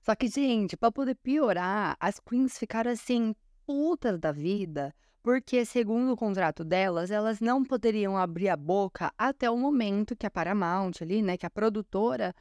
Só 0.02 0.16
que, 0.16 0.28
gente, 0.28 0.78
para 0.78 0.92
poder 0.92 1.16
piorar, 1.16 1.98
as 2.00 2.20
queens 2.20 2.58
ficaram 2.60 2.92
assim, 2.92 3.36
putas 3.66 4.20
da 4.20 4.32
vida, 4.32 4.94
porque, 5.22 5.66
segundo 5.66 6.14
o 6.14 6.18
contrato 6.18 6.64
delas, 6.64 7.12
elas 7.12 7.40
não 7.40 7.64
poderiam 7.64 8.18
abrir 8.18 8.50
a 8.50 8.56
boca 8.56 9.12
até 9.18 9.50
o 9.50 9.58
momento 9.58 10.16
que 10.16 10.26
a 10.26 10.32
Paramount 10.32 10.94
ali, 11.02 11.22
né, 11.22 11.36
que 11.38 11.46
a 11.46 11.50
produtora, 11.50 12.34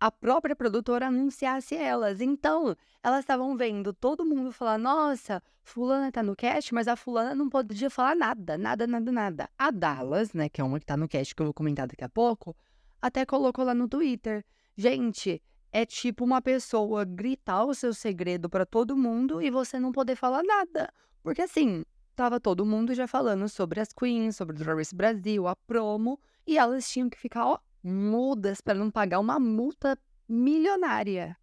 a 0.00 0.10
própria 0.10 0.56
produtora 0.56 1.06
anunciasse 1.06 1.74
elas. 1.76 2.20
Então, 2.20 2.76
elas 3.02 3.20
estavam 3.20 3.56
vendo 3.56 3.92
todo 3.92 4.24
mundo 4.24 4.52
falar: 4.52 4.78
nossa, 4.78 5.42
Fulana 5.62 6.10
tá 6.10 6.22
no 6.22 6.34
cast, 6.34 6.74
mas 6.74 6.88
a 6.88 6.96
Fulana 6.96 7.34
não 7.34 7.48
podia 7.48 7.88
falar 7.88 8.16
nada, 8.16 8.58
nada, 8.58 8.86
nada, 8.86 9.12
nada. 9.12 9.50
A 9.56 9.70
Dallas, 9.70 10.32
né, 10.32 10.48
que 10.48 10.60
é 10.60 10.64
uma 10.64 10.80
que 10.80 10.86
tá 10.86 10.96
no 10.96 11.08
cast 11.08 11.34
que 11.34 11.40
eu 11.40 11.46
vou 11.46 11.54
comentar 11.54 11.86
daqui 11.86 12.04
a 12.04 12.08
pouco, 12.08 12.56
até 13.00 13.24
colocou 13.24 13.64
lá 13.64 13.74
no 13.74 13.88
Twitter: 13.88 14.44
gente. 14.76 15.40
É 15.76 15.84
tipo 15.84 16.24
uma 16.24 16.40
pessoa 16.40 17.04
gritar 17.04 17.64
o 17.64 17.74
seu 17.74 17.92
segredo 17.92 18.48
para 18.48 18.64
todo 18.64 18.96
mundo 18.96 19.42
e 19.42 19.50
você 19.50 19.76
não 19.76 19.90
poder 19.90 20.14
falar 20.14 20.44
nada. 20.44 20.88
Porque 21.20 21.42
assim, 21.42 21.84
tava 22.14 22.40
todo 22.40 22.64
mundo 22.64 22.94
já 22.94 23.06
falando 23.06 23.48
sobre 23.48 23.80
as 23.80 23.92
queens, 23.92 24.36
sobre 24.36 24.56
o 24.56 24.58
Drag 24.58 24.78
Race 24.78 24.94
Brasil, 24.94 25.46
a 25.46 25.56
promo, 25.56 26.18
e 26.46 26.56
elas 26.56 26.88
tinham 26.88 27.10
que 27.10 27.18
ficar, 27.18 27.46
ó, 27.46 27.58
mudas 27.82 28.60
para 28.60 28.74
não 28.74 28.90
pagar 28.90 29.18
uma 29.20 29.38
multa 29.38 29.98
milionária. 30.28 31.36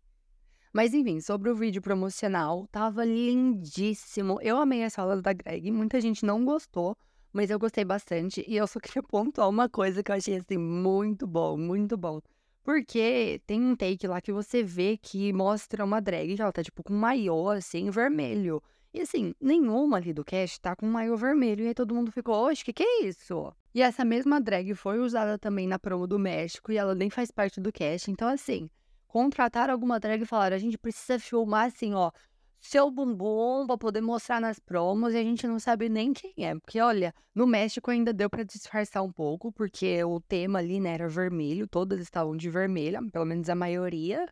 Mas 0.74 0.94
enfim, 0.94 1.20
sobre 1.20 1.50
o 1.50 1.56
vídeo 1.56 1.82
promocional, 1.82 2.66
tava 2.72 3.04
lindíssimo. 3.04 4.40
Eu 4.42 4.58
amei 4.58 4.84
as 4.84 4.96
falas 4.96 5.22
da 5.22 5.34
Greg, 5.34 5.70
muita 5.70 6.00
gente 6.00 6.26
não 6.26 6.46
gostou, 6.46 6.98
mas 7.34 7.50
eu 7.50 7.60
gostei 7.60 7.84
bastante. 7.84 8.44
E 8.48 8.56
eu 8.56 8.66
só 8.66 8.80
queria 8.82 9.04
pontuar 9.04 9.50
uma 9.50 9.68
coisa 9.68 10.02
que 10.02 10.12
eu 10.12 10.16
achei 10.16 10.38
assim 10.38 10.58
muito 10.58 11.28
bom, 11.28 11.58
muito 11.58 11.98
bom. 11.98 12.22
Porque 12.64 13.42
tem 13.46 13.60
um 13.62 13.76
take 13.76 14.08
lá 14.08 14.22
que 14.22 14.32
você 14.32 14.64
vê 14.64 14.96
que 14.96 15.34
mostra 15.34 15.84
uma 15.84 16.00
drag 16.00 16.36
que 16.36 16.42
ela 16.42 16.52
tá 16.52 16.64
tipo 16.64 16.84
com 16.84 16.94
maiô 16.94 17.50
assim, 17.50 17.90
vermelho. 17.90 18.62
E 18.94 19.00
assim, 19.00 19.34
nenhuma 19.40 19.98
ali 19.98 20.12
do 20.12 20.24
cast 20.24 20.60
tá 20.60 20.76
com 20.76 20.86
um 20.86 20.92
maiô 20.92 21.16
vermelho. 21.16 21.64
E 21.64 21.70
aí 21.70 21.74
todo 21.74 21.96
mundo 21.96 22.12
ficou, 22.12 22.36
oxe, 22.36 22.64
que 22.64 22.74
que 22.74 22.84
é 22.84 23.04
isso? 23.04 23.54
E 23.74 23.82
essa 23.82 24.04
mesma 24.04 24.42
drag 24.42 24.74
foi 24.76 25.00
usada 25.00 25.38
também 25.38 25.68
na 25.68 25.80
promo 25.80 26.06
do 26.06 26.20
México 26.20 26.72
e 26.72 26.78
ela 26.78 26.94
nem 26.94 27.10
faz 27.10 27.32
parte 27.32 27.62
do 27.62 27.72
cast. 27.72 28.12
Então, 28.12 28.28
assim, 28.28 28.70
contrataram 29.08 29.74
alguma 29.74 30.00
drag 30.00 30.24
e 30.24 30.26
falaram: 30.26 30.56
a 30.56 30.60
gente 30.60 30.78
precisa 30.78 31.18
filmar 31.18 31.68
assim, 31.68 31.94
ó, 31.94 32.12
seu 32.60 32.92
bumbum 32.92 33.66
pra 33.66 33.78
poder 33.78 34.02
mostrar 34.02 34.40
nas 34.40 34.60
promos 34.60 35.14
e 35.14 35.18
a 35.18 35.24
gente 35.24 35.48
não 35.48 35.58
sabe 35.58 35.88
nem 35.88 36.14
quem 36.14 36.34
é. 36.38 36.54
Porque, 36.56 36.80
olha, 36.82 37.14
no 37.34 37.48
México 37.48 37.90
ainda 37.90 38.12
deu 38.14 38.30
para 38.30 38.44
disfarçar 38.44 39.04
um 39.04 39.12
pouco, 39.12 39.52
porque 39.52 40.04
o 40.04 40.20
tema 40.20 40.60
ali, 40.60 40.80
né, 40.80 40.94
era 40.94 41.08
vermelho, 41.08 41.66
todas 41.66 42.00
estavam 42.00 42.36
de 42.36 42.50
vermelho, 42.50 43.10
pelo 43.10 43.26
menos 43.26 43.50
a 43.50 43.56
maioria. 43.56 44.28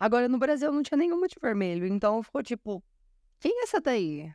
Agora 0.00 0.28
no 0.28 0.38
Brasil 0.38 0.72
não 0.72 0.82
tinha 0.82 0.96
nenhuma 0.96 1.26
de 1.26 1.36
vermelho, 1.42 1.86
então 1.86 2.22
ficou 2.22 2.42
tipo, 2.42 2.82
quem 3.40 3.60
é 3.60 3.62
essa 3.64 3.80
daí? 3.80 4.32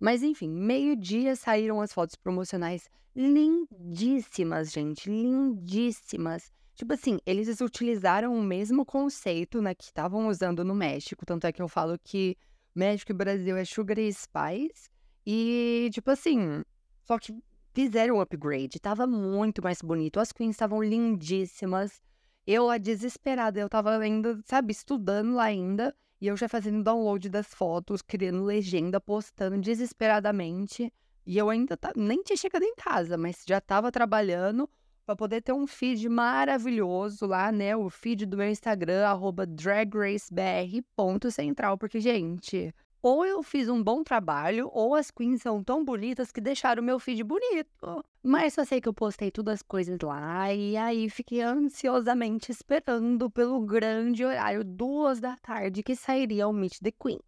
Mas 0.00 0.22
enfim, 0.22 0.48
meio-dia 0.48 1.36
saíram 1.36 1.80
as 1.80 1.92
fotos 1.92 2.16
promocionais 2.16 2.88
lindíssimas, 3.14 4.72
gente, 4.72 5.08
lindíssimas. 5.08 6.52
Tipo 6.74 6.94
assim, 6.94 7.18
eles 7.24 7.60
utilizaram 7.60 8.34
o 8.34 8.42
mesmo 8.42 8.84
conceito, 8.84 9.62
né, 9.62 9.74
que 9.74 9.84
estavam 9.84 10.26
usando 10.28 10.64
no 10.64 10.74
México, 10.74 11.24
tanto 11.24 11.46
é 11.46 11.52
que 11.52 11.62
eu 11.62 11.68
falo 11.68 11.98
que 12.02 12.36
México 12.74 13.12
e 13.12 13.14
Brasil 13.14 13.56
é 13.56 13.64
Sugar 13.64 13.98
e 13.98 14.12
Spice. 14.12 14.90
E, 15.24 15.88
tipo 15.92 16.10
assim, 16.10 16.62
só 17.04 17.18
que 17.18 17.34
fizeram 17.72 18.16
um 18.16 18.20
upgrade, 18.20 18.80
tava 18.80 19.06
muito 19.06 19.62
mais 19.62 19.80
bonito. 19.80 20.18
As 20.18 20.32
queens 20.32 20.50
estavam 20.50 20.82
lindíssimas. 20.82 22.02
Eu, 22.46 22.68
a 22.68 22.76
desesperada, 22.76 23.60
eu 23.60 23.68
tava 23.68 23.96
ainda, 23.96 24.38
sabe, 24.44 24.72
estudando 24.72 25.34
lá 25.34 25.44
ainda, 25.44 25.94
e 26.20 26.26
eu 26.26 26.36
já 26.36 26.48
fazendo 26.48 26.82
download 26.82 27.28
das 27.28 27.46
fotos, 27.46 28.02
criando 28.02 28.44
legenda, 28.44 29.00
postando 29.00 29.58
desesperadamente. 29.58 30.92
E 31.26 31.38
eu 31.38 31.48
ainda 31.50 31.76
tá, 31.76 31.92
nem 31.96 32.22
tinha 32.22 32.36
chegado 32.36 32.62
em 32.62 32.74
casa, 32.74 33.16
mas 33.16 33.44
já 33.46 33.60
tava 33.60 33.90
trabalhando 33.90 34.68
para 35.06 35.16
poder 35.16 35.42
ter 35.42 35.52
um 35.52 35.66
feed 35.66 36.08
maravilhoso 36.08 37.26
lá, 37.26 37.52
né? 37.52 37.76
O 37.76 37.90
feed 37.90 38.24
do 38.26 38.36
meu 38.36 38.48
Instagram, 38.48 39.06
arroba 39.06 39.46
dragracebr.central, 39.46 41.76
porque, 41.76 42.00
gente, 42.00 42.72
ou 43.04 43.26
eu 43.26 43.42
fiz 43.42 43.68
um 43.68 43.82
bom 43.82 44.02
trabalho, 44.02 44.70
ou 44.72 44.94
as 44.94 45.10
queens 45.10 45.42
são 45.42 45.62
tão 45.62 45.84
bonitas 45.84 46.32
que 46.32 46.40
deixaram 46.40 46.82
o 46.82 46.86
meu 46.86 46.98
feed 46.98 47.22
bonito. 47.22 48.02
Mas 48.22 48.54
só 48.54 48.64
sei 48.64 48.80
que 48.80 48.88
eu 48.88 48.94
postei 48.94 49.30
todas 49.30 49.56
as 49.56 49.62
coisas 49.62 49.98
lá, 50.02 50.50
e 50.54 50.74
aí 50.74 51.10
fiquei 51.10 51.42
ansiosamente 51.42 52.50
esperando 52.50 53.28
pelo 53.28 53.60
grande 53.60 54.24
horário, 54.24 54.64
duas 54.64 55.20
da 55.20 55.36
tarde, 55.36 55.82
que 55.82 55.94
sairia 55.94 56.48
o 56.48 56.52
Meet 56.54 56.78
the 56.78 56.90
Queens. 56.90 57.20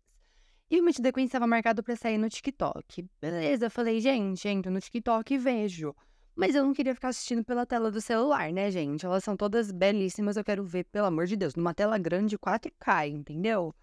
E 0.70 0.80
o 0.80 0.82
Meet 0.82 0.96
the 1.02 1.12
Queens 1.12 1.28
estava 1.28 1.46
marcado 1.46 1.82
para 1.82 1.94
sair 1.94 2.16
no 2.16 2.30
TikTok. 2.30 3.06
Beleza, 3.20 3.68
falei, 3.68 4.00
gente, 4.00 4.48
entro 4.48 4.72
no 4.72 4.80
TikTok 4.80 5.34
e 5.34 5.36
vejo. 5.36 5.94
Mas 6.34 6.54
eu 6.54 6.64
não 6.64 6.72
queria 6.72 6.94
ficar 6.94 7.08
assistindo 7.08 7.44
pela 7.44 7.66
tela 7.66 7.90
do 7.90 8.00
celular, 8.00 8.50
né, 8.50 8.70
gente? 8.70 9.04
Elas 9.04 9.22
são 9.22 9.36
todas 9.36 9.70
belíssimas, 9.70 10.38
eu 10.38 10.44
quero 10.44 10.64
ver, 10.64 10.84
pelo 10.84 11.06
amor 11.06 11.26
de 11.26 11.36
Deus, 11.36 11.54
numa 11.54 11.74
tela 11.74 11.98
grande 11.98 12.38
4K, 12.38 13.10
entendeu? 13.10 13.74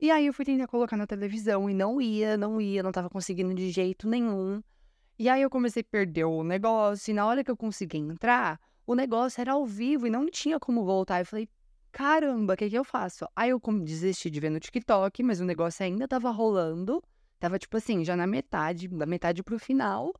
E 0.00 0.10
aí 0.10 0.24
eu 0.24 0.32
fui 0.32 0.46
tentar 0.46 0.66
colocar 0.66 0.96
na 0.96 1.06
televisão 1.06 1.68
e 1.68 1.74
não 1.74 2.00
ia, 2.00 2.34
não 2.34 2.58
ia, 2.58 2.82
não 2.82 2.90
tava 2.90 3.10
conseguindo 3.10 3.54
de 3.54 3.70
jeito 3.70 4.08
nenhum. 4.08 4.62
E 5.18 5.28
aí 5.28 5.42
eu 5.42 5.50
comecei 5.50 5.82
a 5.82 5.84
perder 5.84 6.24
o 6.24 6.42
negócio, 6.42 7.10
e 7.10 7.14
na 7.14 7.26
hora 7.26 7.44
que 7.44 7.50
eu 7.50 7.56
consegui 7.56 7.98
entrar, 7.98 8.58
o 8.86 8.94
negócio 8.94 9.42
era 9.42 9.52
ao 9.52 9.66
vivo 9.66 10.06
e 10.06 10.10
não 10.10 10.24
tinha 10.30 10.58
como 10.58 10.86
voltar. 10.86 11.20
Eu 11.20 11.26
falei, 11.26 11.46
caramba, 11.92 12.54
o 12.54 12.56
que, 12.56 12.70
que 12.70 12.78
eu 12.78 12.82
faço? 12.82 13.28
Aí 13.36 13.50
eu 13.50 13.60
desisti 13.84 14.30
de 14.30 14.40
ver 14.40 14.48
no 14.48 14.58
TikTok, 14.58 15.22
mas 15.22 15.38
o 15.38 15.44
negócio 15.44 15.84
ainda 15.84 16.08
tava 16.08 16.30
rolando. 16.30 17.02
Tava, 17.38 17.58
tipo 17.58 17.76
assim, 17.76 18.02
já 18.02 18.16
na 18.16 18.26
metade, 18.26 18.88
da 18.88 19.04
metade 19.04 19.42
pro 19.42 19.58
final. 19.58 20.14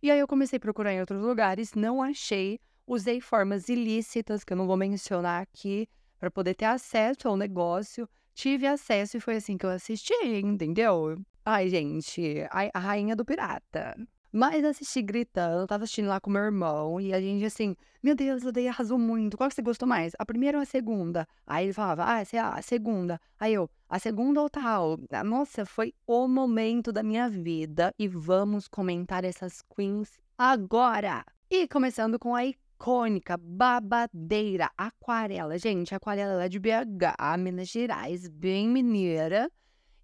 E 0.00 0.12
aí 0.12 0.20
eu 0.20 0.28
comecei 0.28 0.58
a 0.58 0.60
procurar 0.60 0.92
em 0.92 1.00
outros 1.00 1.20
lugares, 1.20 1.74
não 1.74 2.00
achei, 2.00 2.60
usei 2.86 3.20
formas 3.20 3.68
ilícitas, 3.68 4.44
que 4.44 4.52
eu 4.52 4.56
não 4.56 4.66
vou 4.68 4.76
mencionar 4.76 5.42
aqui, 5.42 5.88
para 6.20 6.30
poder 6.30 6.54
ter 6.54 6.66
acesso 6.66 7.26
ao 7.26 7.36
negócio. 7.36 8.08
Tive 8.34 8.66
acesso 8.66 9.16
e 9.16 9.20
foi 9.20 9.36
assim 9.36 9.56
que 9.56 9.64
eu 9.64 9.70
assisti, 9.70 10.12
entendeu? 10.24 11.16
Ai, 11.44 11.68
gente, 11.68 12.44
a, 12.50 12.78
rainha 12.78 13.14
do 13.14 13.24
pirata. 13.24 13.96
Mas 14.32 14.64
assisti 14.64 15.00
gritando, 15.00 15.64
tava 15.66 15.84
assistindo 15.84 16.08
lá 16.08 16.18
com 16.18 16.28
meu 16.28 16.42
irmão, 16.42 17.00
e 17.00 17.14
a 17.14 17.20
gente 17.20 17.44
assim, 17.44 17.76
meu 18.02 18.16
Deus, 18.16 18.44
a 18.44 18.48
Odeia 18.48 18.70
arrasou 18.70 18.98
muito. 18.98 19.36
Qual 19.36 19.48
que 19.48 19.54
você 19.54 19.62
gostou 19.62 19.86
mais? 19.86 20.12
A 20.18 20.26
primeira 20.26 20.58
ou 20.58 20.62
a 20.62 20.64
segunda? 20.64 21.28
Aí 21.46 21.66
ele 21.66 21.72
falava, 21.72 22.04
ah, 22.04 22.20
essa 22.20 22.36
é 22.36 22.40
a 22.40 22.60
segunda. 22.60 23.20
Aí 23.38 23.54
eu, 23.54 23.70
a 23.88 24.00
segunda 24.00 24.42
ou 24.42 24.50
tal? 24.50 24.98
Ah, 25.12 25.22
nossa, 25.22 25.64
foi 25.64 25.94
o 26.04 26.26
momento 26.26 26.92
da 26.92 27.04
minha 27.04 27.28
vida. 27.28 27.94
E 27.96 28.08
vamos 28.08 28.66
comentar 28.66 29.22
essas 29.22 29.62
queens 29.62 30.10
agora. 30.36 31.24
E 31.48 31.68
começando 31.68 32.18
com 32.18 32.34
a 32.34 32.44
icônica, 32.84 33.38
babadeira, 33.38 34.70
aquarela. 34.76 35.56
Gente, 35.56 35.94
aquarela 35.94 36.44
é 36.44 36.48
de 36.50 36.60
BH, 36.60 37.38
Minas 37.38 37.68
Gerais, 37.68 38.28
bem 38.28 38.68
mineira. 38.68 39.50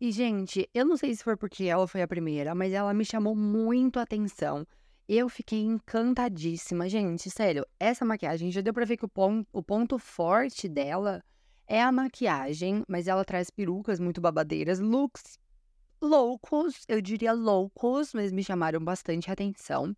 E, 0.00 0.10
gente, 0.10 0.66
eu 0.72 0.86
não 0.86 0.96
sei 0.96 1.14
se 1.14 1.22
foi 1.22 1.36
porque 1.36 1.64
ela 1.64 1.86
foi 1.86 2.00
a 2.00 2.08
primeira, 2.08 2.54
mas 2.54 2.72
ela 2.72 2.94
me 2.94 3.04
chamou 3.04 3.36
muito 3.36 3.98
a 3.98 4.02
atenção. 4.02 4.66
Eu 5.06 5.28
fiquei 5.28 5.60
encantadíssima. 5.60 6.88
Gente, 6.88 7.28
sério, 7.30 7.66
essa 7.78 8.02
maquiagem 8.02 8.50
já 8.50 8.62
deu 8.62 8.72
pra 8.72 8.86
ver 8.86 8.96
que 8.96 9.04
o, 9.04 9.08
pon 9.08 9.44
o 9.52 9.62
ponto 9.62 9.98
forte 9.98 10.66
dela 10.66 11.22
é 11.66 11.82
a 11.82 11.92
maquiagem, 11.92 12.82
mas 12.88 13.06
ela 13.06 13.26
traz 13.26 13.50
perucas 13.50 14.00
muito 14.00 14.22
babadeiras, 14.22 14.80
looks 14.80 15.38
loucos, 16.00 16.86
eu 16.88 16.98
diria 17.02 17.34
loucos, 17.34 18.14
mas 18.14 18.32
me 18.32 18.42
chamaram 18.42 18.80
bastante 18.82 19.30
atenção. 19.30 19.94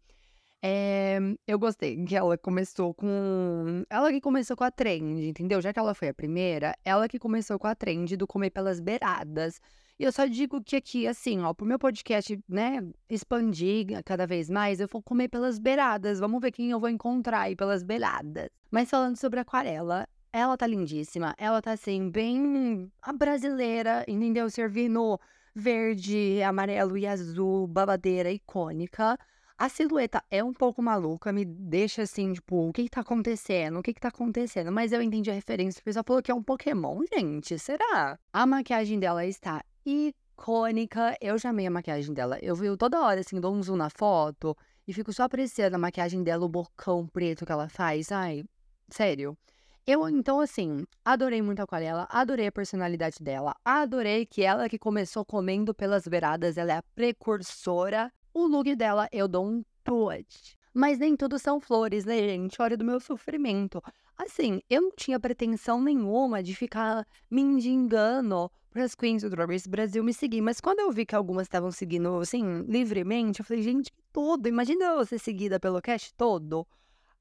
É, 0.64 1.18
eu 1.44 1.58
gostei 1.58 2.04
que 2.04 2.14
ela 2.14 2.38
começou 2.38 2.94
com. 2.94 3.84
Ela 3.90 4.12
que 4.12 4.20
começou 4.20 4.56
com 4.56 4.62
a 4.62 4.70
trend, 4.70 5.28
entendeu? 5.28 5.60
Já 5.60 5.72
que 5.72 5.78
ela 5.78 5.92
foi 5.92 6.08
a 6.08 6.14
primeira, 6.14 6.76
ela 6.84 7.08
que 7.08 7.18
começou 7.18 7.58
com 7.58 7.66
a 7.66 7.74
trend 7.74 8.16
do 8.16 8.28
comer 8.28 8.50
pelas 8.50 8.78
beiradas. 8.78 9.60
E 9.98 10.04
eu 10.04 10.12
só 10.12 10.24
digo 10.24 10.62
que 10.62 10.76
aqui, 10.76 11.06
assim, 11.06 11.42
ó, 11.42 11.52
pro 11.52 11.66
meu 11.66 11.78
podcast, 11.78 12.38
né, 12.48 12.80
expandir 13.10 14.02
cada 14.04 14.26
vez 14.26 14.48
mais, 14.48 14.80
eu 14.80 14.88
vou 14.88 15.02
comer 15.02 15.28
pelas 15.28 15.58
beiradas. 15.58 16.20
Vamos 16.20 16.40
ver 16.40 16.52
quem 16.52 16.70
eu 16.70 16.78
vou 16.80 16.88
encontrar 16.88 17.40
aí 17.42 17.56
pelas 17.56 17.82
beiradas. 17.82 18.48
Mas 18.70 18.88
falando 18.88 19.16
sobre 19.16 19.40
aquarela, 19.40 20.06
ela 20.32 20.56
tá 20.56 20.66
lindíssima. 20.66 21.34
Ela 21.38 21.60
tá, 21.60 21.72
assim, 21.72 22.08
bem 22.08 22.90
a 23.02 23.12
brasileira, 23.12 24.04
entendeu? 24.08 24.48
Servindo 24.48 25.20
verde, 25.54 26.42
amarelo 26.42 26.96
e 26.96 27.06
azul, 27.06 27.66
babadeira 27.66 28.30
icônica. 28.30 29.18
A 29.62 29.68
silhueta 29.68 30.24
é 30.28 30.42
um 30.42 30.52
pouco 30.52 30.82
maluca, 30.82 31.32
me 31.32 31.44
deixa 31.44 32.02
assim, 32.02 32.32
tipo, 32.32 32.68
o 32.68 32.72
que 32.72 32.82
que 32.82 32.90
tá 32.90 33.02
acontecendo? 33.02 33.78
O 33.78 33.82
que 33.84 33.94
que 33.94 34.00
tá 34.00 34.08
acontecendo? 34.08 34.72
Mas 34.72 34.90
eu 34.90 35.00
entendi 35.00 35.30
a 35.30 35.34
referência. 35.34 35.80
O 35.80 35.84
pessoal 35.84 36.04
falou 36.04 36.20
que 36.20 36.32
é 36.32 36.34
um 36.34 36.42
Pokémon, 36.42 37.04
gente. 37.14 37.56
Será? 37.60 38.18
A 38.32 38.44
maquiagem 38.44 38.98
dela 38.98 39.24
está 39.24 39.64
icônica. 39.86 41.16
Eu 41.20 41.38
já 41.38 41.50
amei 41.50 41.68
a 41.68 41.70
maquiagem 41.70 42.12
dela. 42.12 42.40
Eu 42.42 42.56
vi 42.56 42.76
toda 42.76 43.02
hora, 43.02 43.20
assim, 43.20 43.40
dou 43.40 43.54
um 43.54 43.62
zoom 43.62 43.76
na 43.76 43.88
foto 43.88 44.56
e 44.84 44.92
fico 44.92 45.12
só 45.12 45.22
apreciando 45.22 45.76
a 45.76 45.78
maquiagem 45.78 46.24
dela, 46.24 46.44
o 46.44 46.48
bocão 46.48 47.06
preto 47.06 47.46
que 47.46 47.52
ela 47.52 47.68
faz. 47.68 48.10
Ai, 48.10 48.42
sério. 48.88 49.38
Eu, 49.86 50.08
então, 50.08 50.40
assim, 50.40 50.84
adorei 51.04 51.40
muito 51.40 51.60
a 51.60 51.62
aquarela, 51.62 52.08
adorei 52.10 52.48
a 52.48 52.52
personalidade 52.52 53.18
dela, 53.20 53.54
adorei 53.64 54.26
que 54.26 54.42
ela 54.42 54.68
que 54.68 54.78
começou 54.78 55.24
comendo 55.24 55.72
pelas 55.72 56.08
beiradas, 56.08 56.58
ela 56.58 56.72
é 56.72 56.76
a 56.78 56.82
precursora. 56.96 58.12
O 58.34 58.46
look 58.46 58.74
dela, 58.74 59.08
eu 59.12 59.28
dou 59.28 59.46
um 59.46 59.64
touch. 59.84 60.56
Mas 60.74 60.98
nem 60.98 61.14
tudo 61.14 61.38
são 61.38 61.60
flores, 61.60 62.04
né, 62.06 62.16
gente? 62.16 62.60
Olha 62.62 62.76
do 62.76 62.84
meu 62.84 62.98
sofrimento. 62.98 63.82
Assim, 64.16 64.62
eu 64.70 64.80
não 64.80 64.90
tinha 64.96 65.20
pretensão 65.20 65.82
nenhuma 65.82 66.42
de 66.42 66.54
ficar 66.54 67.06
me 67.30 67.44
mendigando 67.44 68.50
para 68.70 68.84
as 68.84 68.94
queens 68.94 69.22
do 69.22 69.28
Drag 69.28 69.50
Race 69.50 69.68
Brasil 69.68 70.02
me 70.02 70.14
seguir. 70.14 70.40
Mas 70.40 70.60
quando 70.60 70.80
eu 70.80 70.90
vi 70.90 71.04
que 71.04 71.14
algumas 71.14 71.44
estavam 71.44 71.70
seguindo, 71.70 72.18
assim, 72.20 72.62
livremente, 72.62 73.40
eu 73.40 73.44
falei, 73.44 73.62
gente, 73.62 73.92
que 73.92 74.02
tudo. 74.12 74.48
Imagina 74.48 74.84
eu 74.86 75.04
ser 75.04 75.18
seguida 75.18 75.60
pelo 75.60 75.82
cast 75.82 76.14
todo. 76.14 76.66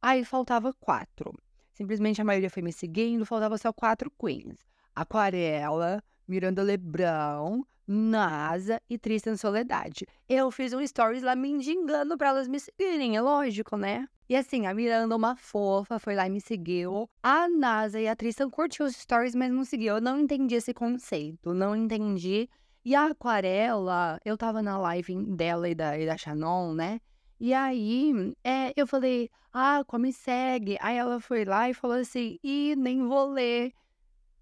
Aí 0.01 0.23
faltava 0.23 0.73
quatro. 0.79 1.33
Simplesmente 1.73 2.21
a 2.21 2.25
maioria 2.25 2.49
foi 2.49 2.61
me 2.61 2.71
seguindo, 2.71 3.25
faltava 3.25 3.57
só 3.57 3.73
quatro 3.73 4.09
queens. 4.11 4.57
Aquarela, 4.95 6.01
Miranda 6.27 6.63
Lebrão, 6.63 7.65
NASA 7.87 8.81
e 8.89 8.97
Tristan 8.97 9.35
Soledade. 9.35 10.05
Eu 10.27 10.49
fiz 10.51 10.73
um 10.73 10.85
stories 10.85 11.23
lá 11.23 11.35
me 11.35 11.51
mendigando 11.51 12.17
para 12.17 12.29
elas 12.29 12.47
me 12.47 12.59
seguirem, 12.59 13.15
é 13.15 13.21
lógico, 13.21 13.77
né? 13.77 14.07
E 14.29 14.35
assim, 14.35 14.65
a 14.65 14.73
Miranda, 14.73 15.15
uma 15.15 15.35
fofa, 15.35 15.99
foi 15.99 16.15
lá 16.15 16.25
e 16.25 16.29
me 16.29 16.39
seguiu. 16.39 17.09
A 17.21 17.49
NASA 17.49 17.99
e 17.99 18.07
a 18.07 18.15
Tristan 18.15 18.49
curtiu 18.49 18.85
os 18.85 18.95
stories, 18.95 19.35
mas 19.35 19.51
não 19.51 19.65
seguiu. 19.65 19.95
Eu 19.95 20.01
não 20.01 20.19
entendi 20.19 20.55
esse 20.55 20.73
conceito, 20.73 21.53
não 21.53 21.75
entendi. 21.75 22.49
E 22.85 22.95
a 22.95 23.07
Aquarela, 23.07 24.17
eu 24.23 24.37
tava 24.37 24.61
na 24.61 24.77
live 24.77 25.15
dela 25.35 25.67
e 25.67 25.75
da, 25.75 25.99
e 25.99 26.05
da 26.05 26.17
Shannon, 26.17 26.73
né? 26.73 26.99
E 27.39 27.53
aí, 27.53 28.33
é, 28.43 28.71
eu 28.75 28.87
falei, 28.87 29.29
ah, 29.51 29.83
como 29.85 30.11
segue? 30.13 30.77
Aí 30.79 30.95
ela 30.95 31.19
foi 31.19 31.43
lá 31.43 31.69
e 31.69 31.73
falou 31.73 31.97
assim, 31.97 32.39
ih, 32.43 32.75
nem 32.75 33.05
vou 33.05 33.31
ler. 33.31 33.73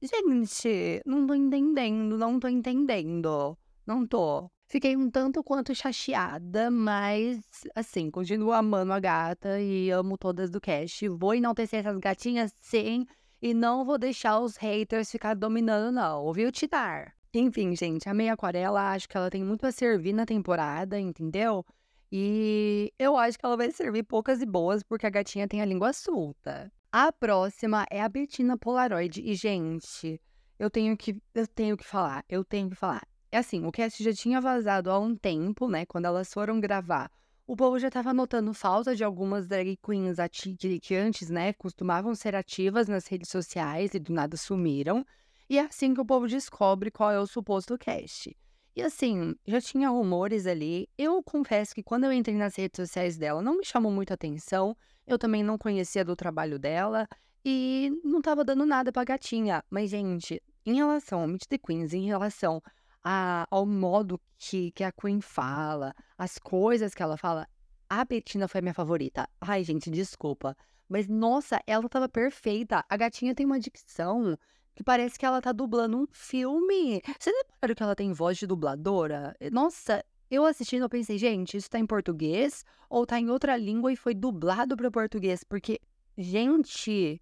Gente, 0.01 1.01
não 1.05 1.27
tô 1.27 1.33
entendendo, 1.33 2.17
não 2.17 2.39
tô 2.39 2.47
entendendo. 2.47 3.57
Não 3.85 4.07
tô. 4.07 4.49
Fiquei 4.67 4.95
um 4.95 5.09
tanto 5.09 5.43
quanto 5.43 5.73
chateada, 5.75 6.69
mas 6.71 7.39
assim, 7.75 8.09
continuo 8.11 8.53
amando 8.53 8.93
a 8.93 8.99
gata 8.99 9.59
e 9.59 9.89
amo 9.89 10.17
todas 10.17 10.49
do 10.51 10.61
cast. 10.61 11.07
Vou 11.09 11.33
enaltecer 11.33 11.79
essas 11.79 11.97
gatinhas 11.97 12.53
sim, 12.61 13.05
e 13.41 13.53
não 13.53 13.83
vou 13.83 13.97
deixar 13.97 14.39
os 14.39 14.57
haters 14.57 15.11
ficar 15.11 15.33
dominando, 15.33 15.91
não, 15.93 16.31
viu, 16.33 16.51
Titar? 16.51 17.15
Enfim, 17.33 17.75
gente, 17.75 18.07
a 18.07 18.13
meia 18.13 18.33
aquarela, 18.33 18.91
acho 18.91 19.07
que 19.07 19.17
ela 19.17 19.29
tem 19.29 19.43
muito 19.43 19.65
a 19.65 19.71
servir 19.71 20.13
na 20.13 20.25
temporada, 20.25 20.99
entendeu? 20.99 21.65
E 22.11 22.91
eu 22.97 23.17
acho 23.17 23.37
que 23.37 23.45
ela 23.45 23.55
vai 23.57 23.71
servir 23.71 24.03
poucas 24.03 24.41
e 24.41 24.45
boas, 24.45 24.83
porque 24.83 25.05
a 25.05 25.09
gatinha 25.09 25.47
tem 25.47 25.61
a 25.61 25.65
língua 25.65 25.93
solta. 25.93 26.71
A 26.91 27.11
próxima 27.11 27.85
é 27.91 28.01
a 28.01 28.09
Bettina 28.09 28.57
Polaroid. 28.57 29.21
E, 29.21 29.35
gente, 29.35 30.19
eu 30.57 30.71
tenho 30.71 30.97
que, 30.97 31.21
eu 31.35 31.45
tenho 31.45 31.77
que 31.77 31.85
falar, 31.85 32.25
eu 32.27 32.43
tenho 32.43 32.67
que 32.67 32.75
falar. 32.75 33.07
É 33.31 33.37
assim, 33.37 33.63
o 33.63 33.71
cast 33.71 34.03
já 34.03 34.11
tinha 34.11 34.41
vazado 34.41 34.89
há 34.89 34.97
um 34.97 35.15
tempo, 35.15 35.69
né? 35.69 35.85
Quando 35.85 36.05
elas 36.05 36.33
foram 36.33 36.59
gravar. 36.59 37.11
O 37.45 37.55
povo 37.55 37.77
já 37.77 37.89
estava 37.89 38.11
notando 38.11 38.51
falta 38.55 38.95
de 38.95 39.03
algumas 39.03 39.47
drag 39.47 39.77
queens 39.77 40.17
que, 40.57 40.79
que 40.79 40.95
antes, 40.95 41.29
né, 41.29 41.53
costumavam 41.53 42.15
ser 42.15 42.35
ativas 42.35 42.87
nas 42.87 43.05
redes 43.05 43.29
sociais 43.29 43.93
e 43.93 43.99
do 43.99 44.11
nada 44.11 44.35
sumiram. 44.35 45.05
E 45.47 45.59
é 45.59 45.61
assim 45.61 45.93
que 45.93 46.01
o 46.01 46.05
povo 46.05 46.27
descobre 46.27 46.89
qual 46.89 47.11
é 47.11 47.19
o 47.19 47.27
suposto 47.27 47.77
cast. 47.77 48.35
E 48.75 48.81
assim, 48.81 49.35
já 49.45 49.61
tinha 49.61 49.89
rumores 49.89 50.47
ali. 50.47 50.87
Eu 50.97 51.21
confesso 51.21 51.75
que 51.75 51.83
quando 51.83 52.05
eu 52.05 52.13
entrei 52.13 52.35
nas 52.35 52.55
redes 52.55 52.77
sociais 52.77 53.15
dela, 53.15 53.43
não 53.43 53.57
me 53.57 53.65
chamou 53.65 53.91
muita 53.91 54.15
atenção. 54.15 54.75
Eu 55.09 55.17
também 55.17 55.43
não 55.43 55.57
conhecia 55.57 56.05
do 56.05 56.15
trabalho 56.15 56.59
dela. 56.59 57.07
e 57.43 57.91
não 58.03 58.21
tava 58.21 58.43
dando 58.43 58.65
nada 58.65 58.91
pra 58.91 59.03
gatinha. 59.03 59.63
Mas, 59.69 59.89
gente, 59.89 60.41
em 60.65 60.75
relação 60.75 61.21
ao 61.21 61.27
Meet 61.27 61.45
the 61.47 61.57
Queens, 61.57 61.93
em 61.93 62.05
relação 62.05 62.61
a, 63.03 63.47
ao 63.49 63.65
modo 63.65 64.19
que, 64.37 64.71
que 64.71 64.83
a 64.83 64.91
Queen 64.91 65.21
fala, 65.21 65.93
as 66.17 66.37
coisas 66.37 66.93
que 66.93 67.01
ela 67.01 67.17
fala, 67.17 67.47
a 67.89 68.03
Bettina 68.05 68.47
foi 68.47 68.59
a 68.59 68.61
minha 68.61 68.73
favorita. 68.73 69.27
Ai, 69.41 69.63
gente, 69.63 69.89
desculpa. 69.89 70.55
Mas, 70.87 71.07
nossa, 71.07 71.59
ela 71.65 71.87
tava 71.87 72.09
perfeita. 72.09 72.83
A 72.89 72.97
gatinha 72.97 73.33
tem 73.33 73.45
uma 73.45 73.59
dicção 73.59 74.37
que 74.75 74.83
parece 74.83 75.17
que 75.17 75.25
ela 75.25 75.41
tá 75.41 75.51
dublando 75.51 75.97
um 75.97 76.07
filme. 76.11 77.01
Você 77.19 77.31
repararam 77.31 77.75
que 77.75 77.83
ela 77.83 77.95
tem 77.95 78.13
voz 78.13 78.37
de 78.37 78.47
dubladora? 78.47 79.35
Nossa, 79.51 80.03
eu 80.29 80.45
assistindo, 80.45 80.83
eu 80.83 80.89
pensei, 80.89 81.17
gente, 81.17 81.57
isso 81.57 81.69
tá 81.69 81.79
em 81.79 81.85
português 81.85 82.63
ou 82.89 83.05
tá 83.05 83.19
em 83.19 83.29
outra 83.29 83.57
língua 83.57 83.91
e 83.91 83.95
foi 83.95 84.13
dublado 84.13 84.77
para 84.77 84.91
português? 84.91 85.43
Porque, 85.43 85.79
gente, 86.17 87.21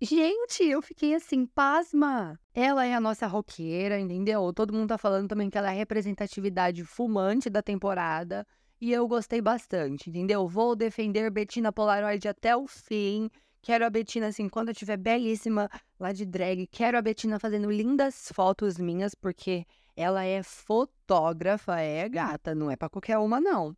gente, 0.00 0.64
eu 0.64 0.82
fiquei 0.82 1.14
assim, 1.14 1.46
pasma. 1.46 2.38
Ela 2.52 2.84
é 2.84 2.94
a 2.94 3.00
nossa 3.00 3.26
roqueira, 3.26 4.00
entendeu? 4.00 4.52
Todo 4.52 4.72
mundo 4.72 4.88
tá 4.88 4.98
falando 4.98 5.28
também 5.28 5.48
que 5.48 5.56
ela 5.56 5.68
é 5.68 5.70
a 5.70 5.76
representatividade 5.76 6.84
fumante 6.84 7.48
da 7.48 7.62
temporada. 7.62 8.46
E 8.80 8.92
eu 8.92 9.08
gostei 9.08 9.40
bastante, 9.40 10.08
entendeu? 10.08 10.46
Vou 10.46 10.76
defender 10.76 11.30
Betina 11.30 11.72
Polaroid 11.72 12.26
até 12.28 12.56
o 12.56 12.66
fim. 12.66 13.28
Quero 13.60 13.84
a 13.84 13.90
Betina, 13.90 14.28
assim, 14.28 14.48
quando 14.48 14.68
eu 14.68 14.72
estiver 14.72 14.96
belíssima 14.96 15.68
lá 15.98 16.12
de 16.12 16.24
drag. 16.24 16.66
Quero 16.68 16.96
a 16.96 17.02
Betina 17.02 17.40
fazendo 17.40 17.70
lindas 17.70 18.30
fotos 18.32 18.78
minhas, 18.78 19.14
porque 19.16 19.66
ela 19.98 20.24
é 20.24 20.44
fotógrafa, 20.44 21.80
é 21.80 22.08
gata, 22.08 22.54
não 22.54 22.70
é 22.70 22.76
para 22.76 22.88
qualquer 22.88 23.18
uma, 23.18 23.40
não. 23.40 23.76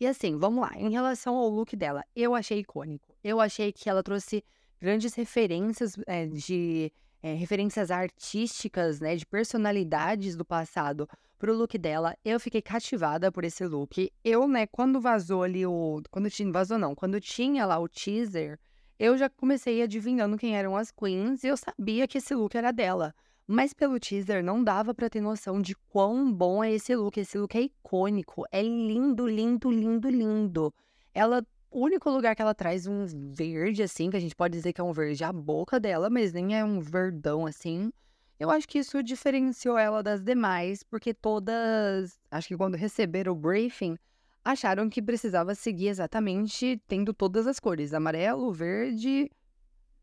E 0.00 0.06
assim, 0.06 0.36
vamos 0.36 0.62
lá. 0.62 0.72
Em 0.76 0.90
relação 0.90 1.36
ao 1.36 1.48
look 1.48 1.76
dela, 1.76 2.04
eu 2.16 2.34
achei 2.34 2.58
icônico. 2.58 3.14
Eu 3.22 3.40
achei 3.40 3.72
que 3.72 3.88
ela 3.88 4.02
trouxe 4.02 4.42
grandes 4.80 5.14
referências 5.14 5.96
é, 6.08 6.26
de 6.26 6.92
é, 7.22 7.34
referências 7.34 7.92
artísticas, 7.92 8.98
né, 8.98 9.14
de 9.14 9.24
personalidades 9.24 10.34
do 10.34 10.44
passado 10.44 11.08
pro 11.38 11.54
look 11.54 11.78
dela. 11.78 12.16
Eu 12.24 12.40
fiquei 12.40 12.60
cativada 12.60 13.30
por 13.30 13.44
esse 13.44 13.64
look. 13.64 14.10
Eu, 14.24 14.48
né, 14.48 14.66
quando 14.66 15.00
vazou 15.00 15.44
ali 15.44 15.64
o, 15.64 16.02
quando 16.10 16.28
tinha 16.28 16.50
vazou 16.50 16.78
não, 16.78 16.96
quando 16.96 17.20
tinha 17.20 17.64
lá 17.64 17.78
o 17.78 17.88
teaser, 17.88 18.58
eu 18.98 19.16
já 19.16 19.30
comecei 19.30 19.80
adivinhando 19.82 20.36
quem 20.36 20.56
eram 20.56 20.76
as 20.76 20.90
queens 20.90 21.44
e 21.44 21.46
eu 21.46 21.56
sabia 21.56 22.08
que 22.08 22.18
esse 22.18 22.34
look 22.34 22.56
era 22.56 22.72
dela. 22.72 23.14
Mas 23.52 23.74
pelo 23.74 23.98
teaser 23.98 24.44
não 24.44 24.62
dava 24.62 24.94
para 24.94 25.10
ter 25.10 25.20
noção 25.20 25.60
de 25.60 25.74
quão 25.88 26.32
bom 26.32 26.62
é 26.62 26.72
esse 26.72 26.94
look. 26.94 27.18
Esse 27.18 27.36
look 27.36 27.56
é 27.56 27.62
icônico, 27.62 28.44
é 28.52 28.62
lindo, 28.62 29.26
lindo, 29.26 29.68
lindo, 29.68 30.08
lindo. 30.08 30.72
Ela, 31.12 31.44
o 31.68 31.80
único 31.80 32.08
lugar 32.10 32.36
que 32.36 32.42
ela 32.42 32.54
traz 32.54 32.86
um 32.86 33.06
verde 33.32 33.82
assim, 33.82 34.08
que 34.08 34.16
a 34.16 34.20
gente 34.20 34.36
pode 34.36 34.56
dizer 34.56 34.72
que 34.72 34.80
é 34.80 34.84
um 34.84 34.92
verde 34.92 35.24
a 35.24 35.32
boca 35.32 35.80
dela, 35.80 36.08
mas 36.08 36.32
nem 36.32 36.56
é 36.56 36.64
um 36.64 36.78
verdão 36.78 37.44
assim. 37.44 37.90
Eu 38.38 38.52
acho 38.52 38.68
que 38.68 38.78
isso 38.78 39.02
diferenciou 39.02 39.76
ela 39.76 40.00
das 40.00 40.22
demais, 40.22 40.84
porque 40.84 41.12
todas, 41.12 42.20
acho 42.30 42.46
que 42.46 42.56
quando 42.56 42.76
receberam 42.76 43.32
o 43.32 43.34
briefing, 43.34 43.96
acharam 44.44 44.88
que 44.88 45.02
precisava 45.02 45.56
seguir 45.56 45.88
exatamente 45.88 46.80
tendo 46.86 47.12
todas 47.12 47.48
as 47.48 47.58
cores, 47.58 47.92
amarelo, 47.94 48.52
verde, 48.52 49.28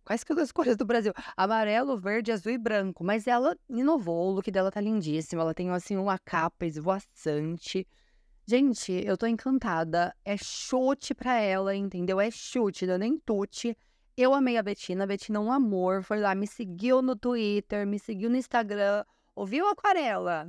Quais 0.08 0.24
que 0.24 0.32
as 0.32 0.52
cores 0.54 0.78
do 0.78 0.86
Brasil? 0.86 1.12
Amarelo, 1.36 1.98
verde, 1.98 2.32
azul 2.32 2.54
e 2.54 2.58
branco. 2.58 3.04
Mas 3.04 3.28
ela 3.28 3.58
inovou, 3.68 4.30
o 4.30 4.32
look 4.36 4.50
dela 4.50 4.72
tá 4.72 4.80
lindíssimo. 4.80 5.42
Ela 5.42 5.54
tem, 5.54 5.70
assim, 5.70 5.98
uma 5.98 6.18
capa 6.18 6.66
esvoaçante. 6.66 7.86
Gente, 8.46 8.94
eu 9.06 9.18
tô 9.18 9.28
encantada. 9.28 10.16
É 10.24 10.38
chute 10.38 11.14
pra 11.14 11.42
ela, 11.42 11.76
entendeu? 11.76 12.22
É 12.22 12.32
chute, 12.32 12.88
não 12.88 12.94
é 12.94 12.98
nem 13.00 13.18
tute. 13.18 13.78
Eu 14.16 14.34
amei 14.34 14.58
a 14.58 14.64
Betina. 14.64 15.04
A 15.04 15.08
Betina 15.08 15.40
é 15.40 15.42
um 15.42 15.52
amor. 15.52 16.01
Foi 16.03 16.22
lá, 16.22 16.34
me 16.34 16.48
seguiu 16.48 17.01
no 17.01 17.14
Twitter, 17.14 17.86
me 17.86 18.00
seguiu 18.00 18.29
no 18.29 18.38
Instagram. 18.38 19.03
Ouviu 19.36 19.68
Aquarela? 19.68 20.48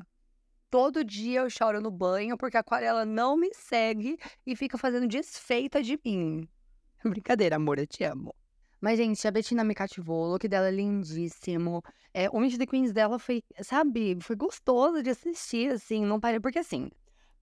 Todo 0.70 1.02
dia 1.02 1.40
eu 1.40 1.50
choro 1.50 1.80
no 1.80 1.90
banho 1.90 2.38
porque 2.38 2.56
a 2.56 2.60
Aquarela 2.60 3.04
não 3.04 3.36
me 3.36 3.52
segue 3.52 4.18
e 4.46 4.54
fica 4.54 4.78
fazendo 4.78 5.08
desfeita 5.08 5.82
de 5.82 5.98
mim. 6.04 6.48
Brincadeira, 7.02 7.56
amor, 7.56 7.80
eu 7.80 7.86
te 7.88 8.04
amo. 8.04 8.32
Mas, 8.80 8.96
gente, 8.96 9.26
a 9.26 9.30
Bettina 9.30 9.64
me 9.64 9.74
cativou, 9.74 10.24
o 10.24 10.32
look 10.32 10.46
dela 10.46 10.68
é 10.68 10.70
lindíssimo. 10.70 11.82
É, 12.14 12.30
o 12.30 12.38
Meet 12.38 12.58
the 12.58 12.66
Queens 12.66 12.92
dela 12.92 13.18
foi, 13.18 13.42
sabe, 13.62 14.16
foi 14.20 14.36
gostoso 14.36 15.02
de 15.02 15.10
assistir, 15.10 15.72
assim, 15.72 16.04
não 16.04 16.20
parei. 16.20 16.38
Porque, 16.38 16.60
assim, 16.60 16.90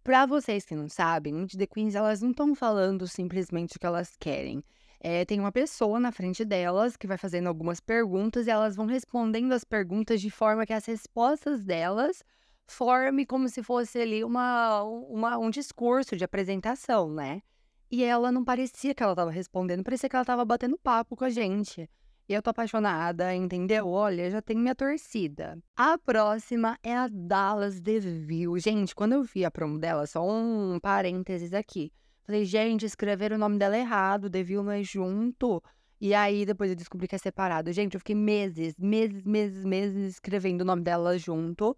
pra 0.02 0.24
vocês 0.24 0.64
que 0.64 0.74
não 0.74 0.88
sabem, 0.88 1.34
Meet 1.34 1.56
the 1.56 1.66
Queens, 1.66 1.94
elas 1.94 2.22
não 2.22 2.30
estão 2.30 2.54
falando 2.54 3.06
simplesmente 3.06 3.76
o 3.76 3.80
que 3.80 3.86
elas 3.86 4.16
querem. 4.18 4.64
É, 4.98 5.24
tem 5.26 5.38
uma 5.38 5.52
pessoa 5.52 6.00
na 6.00 6.10
frente 6.10 6.44
delas 6.44 6.96
que 6.96 7.06
vai 7.06 7.18
fazendo 7.18 7.48
algumas 7.48 7.80
perguntas 7.80 8.46
e 8.46 8.50
elas 8.50 8.74
vão 8.74 8.86
respondendo 8.86 9.52
as 9.52 9.62
perguntas 9.62 10.20
de 10.20 10.30
forma 10.30 10.64
que 10.64 10.72
as 10.72 10.86
respostas 10.86 11.64
delas 11.64 12.24
forme 12.66 13.24
como 13.24 13.48
se 13.48 13.62
fosse 13.62 14.00
ali 14.00 14.24
uma, 14.24 14.82
uma, 14.82 15.38
um 15.38 15.50
discurso 15.50 16.16
de 16.16 16.24
apresentação, 16.24 17.10
né? 17.10 17.42
E 17.90 18.02
ela 18.02 18.32
não 18.32 18.44
parecia 18.44 18.94
que 18.94 19.02
ela 19.02 19.12
estava 19.12 19.30
respondendo, 19.30 19.84
parecia 19.84 20.08
que 20.08 20.16
ela 20.16 20.24
estava 20.24 20.44
batendo 20.44 20.76
papo 20.76 21.14
com 21.14 21.24
a 21.24 21.30
gente. 21.30 21.88
E 22.28 22.34
eu 22.34 22.42
tô 22.42 22.50
apaixonada, 22.50 23.32
entendeu? 23.32 23.88
Olha, 23.88 24.28
já 24.28 24.42
tenho 24.42 24.58
minha 24.58 24.74
torcida. 24.74 25.56
A 25.76 25.96
próxima 25.96 26.76
é 26.82 26.92
a 26.96 27.06
Dallas 27.06 27.80
DeVille. 27.80 28.58
Gente, 28.58 28.92
quando 28.92 29.12
eu 29.12 29.22
vi 29.22 29.44
a 29.44 29.50
promo 29.52 29.78
dela, 29.78 30.04
só 30.08 30.28
um 30.28 30.80
parênteses 30.80 31.52
aqui. 31.52 31.92
Falei, 32.24 32.44
gente, 32.44 32.84
escreveram 32.84 33.36
o 33.36 33.38
nome 33.38 33.56
dela 33.56 33.78
errado, 33.78 34.28
DeVille 34.28 34.64
não 34.64 34.72
é 34.72 34.82
junto. 34.82 35.62
E 36.00 36.12
aí 36.12 36.44
depois 36.44 36.70
eu 36.70 36.76
descobri 36.76 37.06
que 37.06 37.14
é 37.14 37.18
separado. 37.18 37.72
Gente, 37.72 37.94
eu 37.94 38.00
fiquei 38.00 38.16
meses, 38.16 38.74
meses, 38.76 39.24
meses, 39.24 39.64
meses 39.64 40.14
escrevendo 40.14 40.62
o 40.62 40.64
nome 40.64 40.82
dela 40.82 41.16
junto. 41.16 41.76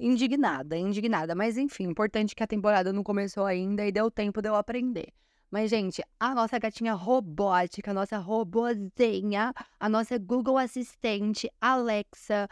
Indignada, 0.00 0.78
indignada. 0.78 1.34
Mas 1.34 1.58
enfim, 1.58 1.84
importante 1.84 2.34
que 2.34 2.42
a 2.42 2.46
temporada 2.46 2.90
não 2.94 3.02
começou 3.02 3.44
ainda 3.44 3.86
e 3.86 3.92
deu 3.92 4.10
tempo 4.10 4.40
de 4.40 4.48
eu 4.48 4.54
aprender. 4.54 5.12
Mas, 5.52 5.68
gente, 5.68 6.02
a 6.18 6.34
nossa 6.34 6.58
gatinha 6.58 6.94
robótica, 6.94 7.90
a 7.90 7.94
nossa 7.94 8.16
robozinha, 8.16 9.52
a 9.78 9.86
nossa 9.86 10.16
Google 10.16 10.56
Assistente, 10.56 11.52
Alexa, 11.60 12.48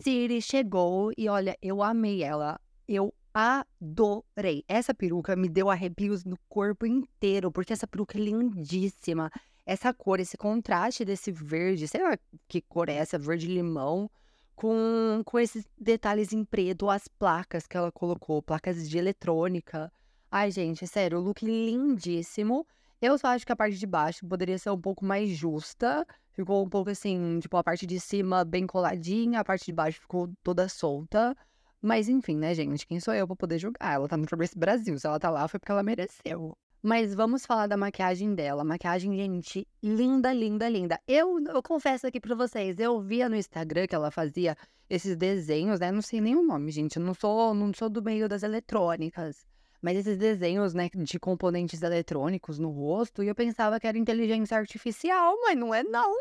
Siri 0.00 0.40
chegou 0.40 1.12
e 1.14 1.28
olha, 1.28 1.58
eu 1.60 1.82
amei 1.82 2.22
ela. 2.22 2.58
Eu 2.88 3.12
adorei. 3.34 4.64
Essa 4.66 4.94
peruca 4.94 5.36
me 5.36 5.46
deu 5.46 5.68
arrepios 5.68 6.24
no 6.24 6.38
corpo 6.48 6.86
inteiro, 6.86 7.52
porque 7.52 7.74
essa 7.74 7.86
peruca 7.86 8.16
é 8.16 8.22
lindíssima. 8.22 9.30
Essa 9.66 9.92
cor, 9.92 10.18
esse 10.18 10.38
contraste 10.38 11.04
desse 11.04 11.30
verde, 11.30 11.86
sei 11.86 12.02
lá 12.02 12.18
que 12.48 12.62
cor 12.62 12.88
é 12.88 12.94
essa, 12.94 13.18
verde-limão, 13.18 14.10
com, 14.56 15.20
com 15.22 15.38
esses 15.38 15.68
detalhes 15.78 16.32
em 16.32 16.46
preto, 16.46 16.88
as 16.88 17.08
placas 17.08 17.66
que 17.66 17.76
ela 17.76 17.92
colocou, 17.92 18.40
placas 18.40 18.88
de 18.88 18.96
eletrônica. 18.96 19.92
Ai, 20.30 20.50
gente, 20.50 20.86
sério, 20.86 21.18
o 21.18 21.22
look 21.22 21.42
lindíssimo. 21.42 22.66
Eu 23.00 23.16
só 23.16 23.28
acho 23.28 23.46
que 23.46 23.52
a 23.52 23.56
parte 23.56 23.78
de 23.78 23.86
baixo 23.86 24.26
poderia 24.26 24.58
ser 24.58 24.68
um 24.70 24.80
pouco 24.80 25.02
mais 25.02 25.30
justa. 25.30 26.06
Ficou 26.32 26.62
um 26.62 26.68
pouco 26.68 26.90
assim, 26.90 27.38
tipo, 27.40 27.56
a 27.56 27.64
parte 27.64 27.86
de 27.86 27.98
cima 27.98 28.44
bem 28.44 28.66
coladinha, 28.66 29.40
a 29.40 29.44
parte 29.44 29.64
de 29.64 29.72
baixo 29.72 30.00
ficou 30.00 30.30
toda 30.42 30.68
solta. 30.68 31.34
Mas 31.80 32.10
enfim, 32.10 32.36
né, 32.36 32.54
gente? 32.54 32.86
Quem 32.86 33.00
sou 33.00 33.14
eu 33.14 33.26
pra 33.26 33.36
poder 33.36 33.58
julgar? 33.58 33.94
Ela 33.94 34.06
tá 34.06 34.18
no 34.18 34.26
Traverse 34.26 34.58
Brasil. 34.58 34.98
Se 34.98 35.06
ela 35.06 35.18
tá 35.18 35.30
lá, 35.30 35.48
foi 35.48 35.58
porque 35.58 35.72
ela 35.72 35.82
mereceu. 35.82 36.54
Mas 36.82 37.14
vamos 37.14 37.46
falar 37.46 37.66
da 37.66 37.76
maquiagem 37.76 38.34
dela. 38.34 38.62
Maquiagem, 38.64 39.16
gente, 39.16 39.66
linda, 39.82 40.30
linda, 40.32 40.68
linda. 40.68 41.00
Eu, 41.08 41.42
eu 41.42 41.62
confesso 41.62 42.06
aqui 42.06 42.20
pra 42.20 42.34
vocês, 42.34 42.78
eu 42.78 43.00
via 43.00 43.28
no 43.30 43.36
Instagram 43.36 43.86
que 43.86 43.94
ela 43.94 44.10
fazia 44.10 44.56
esses 44.90 45.16
desenhos, 45.16 45.80
né? 45.80 45.90
Não 45.90 46.02
sei 46.02 46.20
nem 46.20 46.36
o 46.36 46.42
nome, 46.42 46.70
gente. 46.70 46.96
Eu 46.96 47.02
não 47.02 47.14
sou, 47.14 47.54
não 47.54 47.72
sou 47.72 47.88
do 47.88 48.02
meio 48.02 48.28
das 48.28 48.42
eletrônicas 48.42 49.46
mas 49.80 49.96
esses 49.96 50.16
desenhos, 50.18 50.74
né, 50.74 50.88
de 50.94 51.18
componentes 51.18 51.82
eletrônicos 51.82 52.58
no 52.58 52.70
rosto, 52.70 53.22
e 53.22 53.28
eu 53.28 53.34
pensava 53.34 53.78
que 53.78 53.86
era 53.86 53.98
inteligência 53.98 54.56
artificial, 54.56 55.36
mas 55.42 55.56
não 55.56 55.74
é 55.74 55.82
não. 55.82 56.14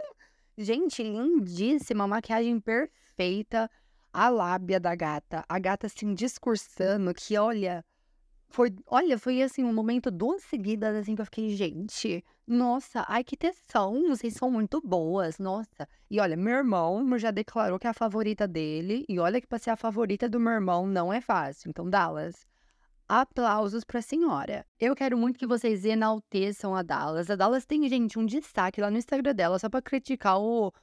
Gente, 0.58 1.04
lindíssima, 1.04 2.08
maquiagem 2.08 2.60
perfeita, 2.60 3.70
a 4.12 4.30
lábia 4.30 4.80
da 4.80 4.96
gata, 4.96 5.44
a 5.48 5.60
gata 5.60 5.88
assim 5.88 6.14
discursando 6.14 7.14
que 7.14 7.38
olha, 7.38 7.86
foi, 8.50 8.74
olha, 8.88 9.20
foi 9.20 9.42
assim 9.42 9.64
um 9.64 9.74
momento 9.74 10.10
duas 10.10 10.42
seguidas 10.44 10.96
assim 10.96 11.16
que 11.16 11.22
eu 11.22 11.26
fiquei, 11.26 11.50
gente, 11.50 12.24
nossa, 12.48 13.06
ai 13.08 13.24
que 13.24 13.38
tensão, 13.38 14.08
vocês 14.08 14.34
são 14.34 14.50
muito 14.50 14.82
boas, 14.82 15.38
nossa. 15.38 15.88
E 16.10 16.20
olha, 16.20 16.38
meu 16.38 16.56
irmão 16.56 17.18
já 17.18 17.30
declarou 17.30 17.78
que 17.78 17.86
é 17.88 17.90
a 17.90 17.94
favorita 17.94 18.48
dele, 18.48 19.06
e 19.08 19.20
olha 19.20 19.42
que 19.42 19.48
para 19.48 19.60
ser 19.60 19.70
a 19.72 19.76
favorita 19.76 20.30
do 20.30 20.40
meu 20.40 20.54
irmão 20.54 20.88
não 20.88 21.12
é 21.12 21.22
fácil. 21.22 21.70
Então, 21.70 21.90
Dallas, 21.90 22.48
Aplausos 23.10 23.86
para 23.86 24.00
a 24.00 24.02
senhora. 24.02 24.66
Eu 24.78 24.94
quero 24.94 25.18
muito 25.18 25.40
que 25.40 25.48
vocês 25.48 25.86
enalteçam 25.86 26.76
a 26.76 26.82
Dallas. 26.82 27.30
A 27.30 27.38
Dallas 27.38 27.66
tem, 27.66 27.88
gente, 27.88 28.20
um 28.20 28.26
destaque 28.26 28.82
lá 28.82 28.92
no 28.92 28.98
Instagram 28.98 29.34
dela 29.34 29.58
só 29.58 29.70
para 29.70 29.82
criticar 29.82 30.38
o, 30.38 30.74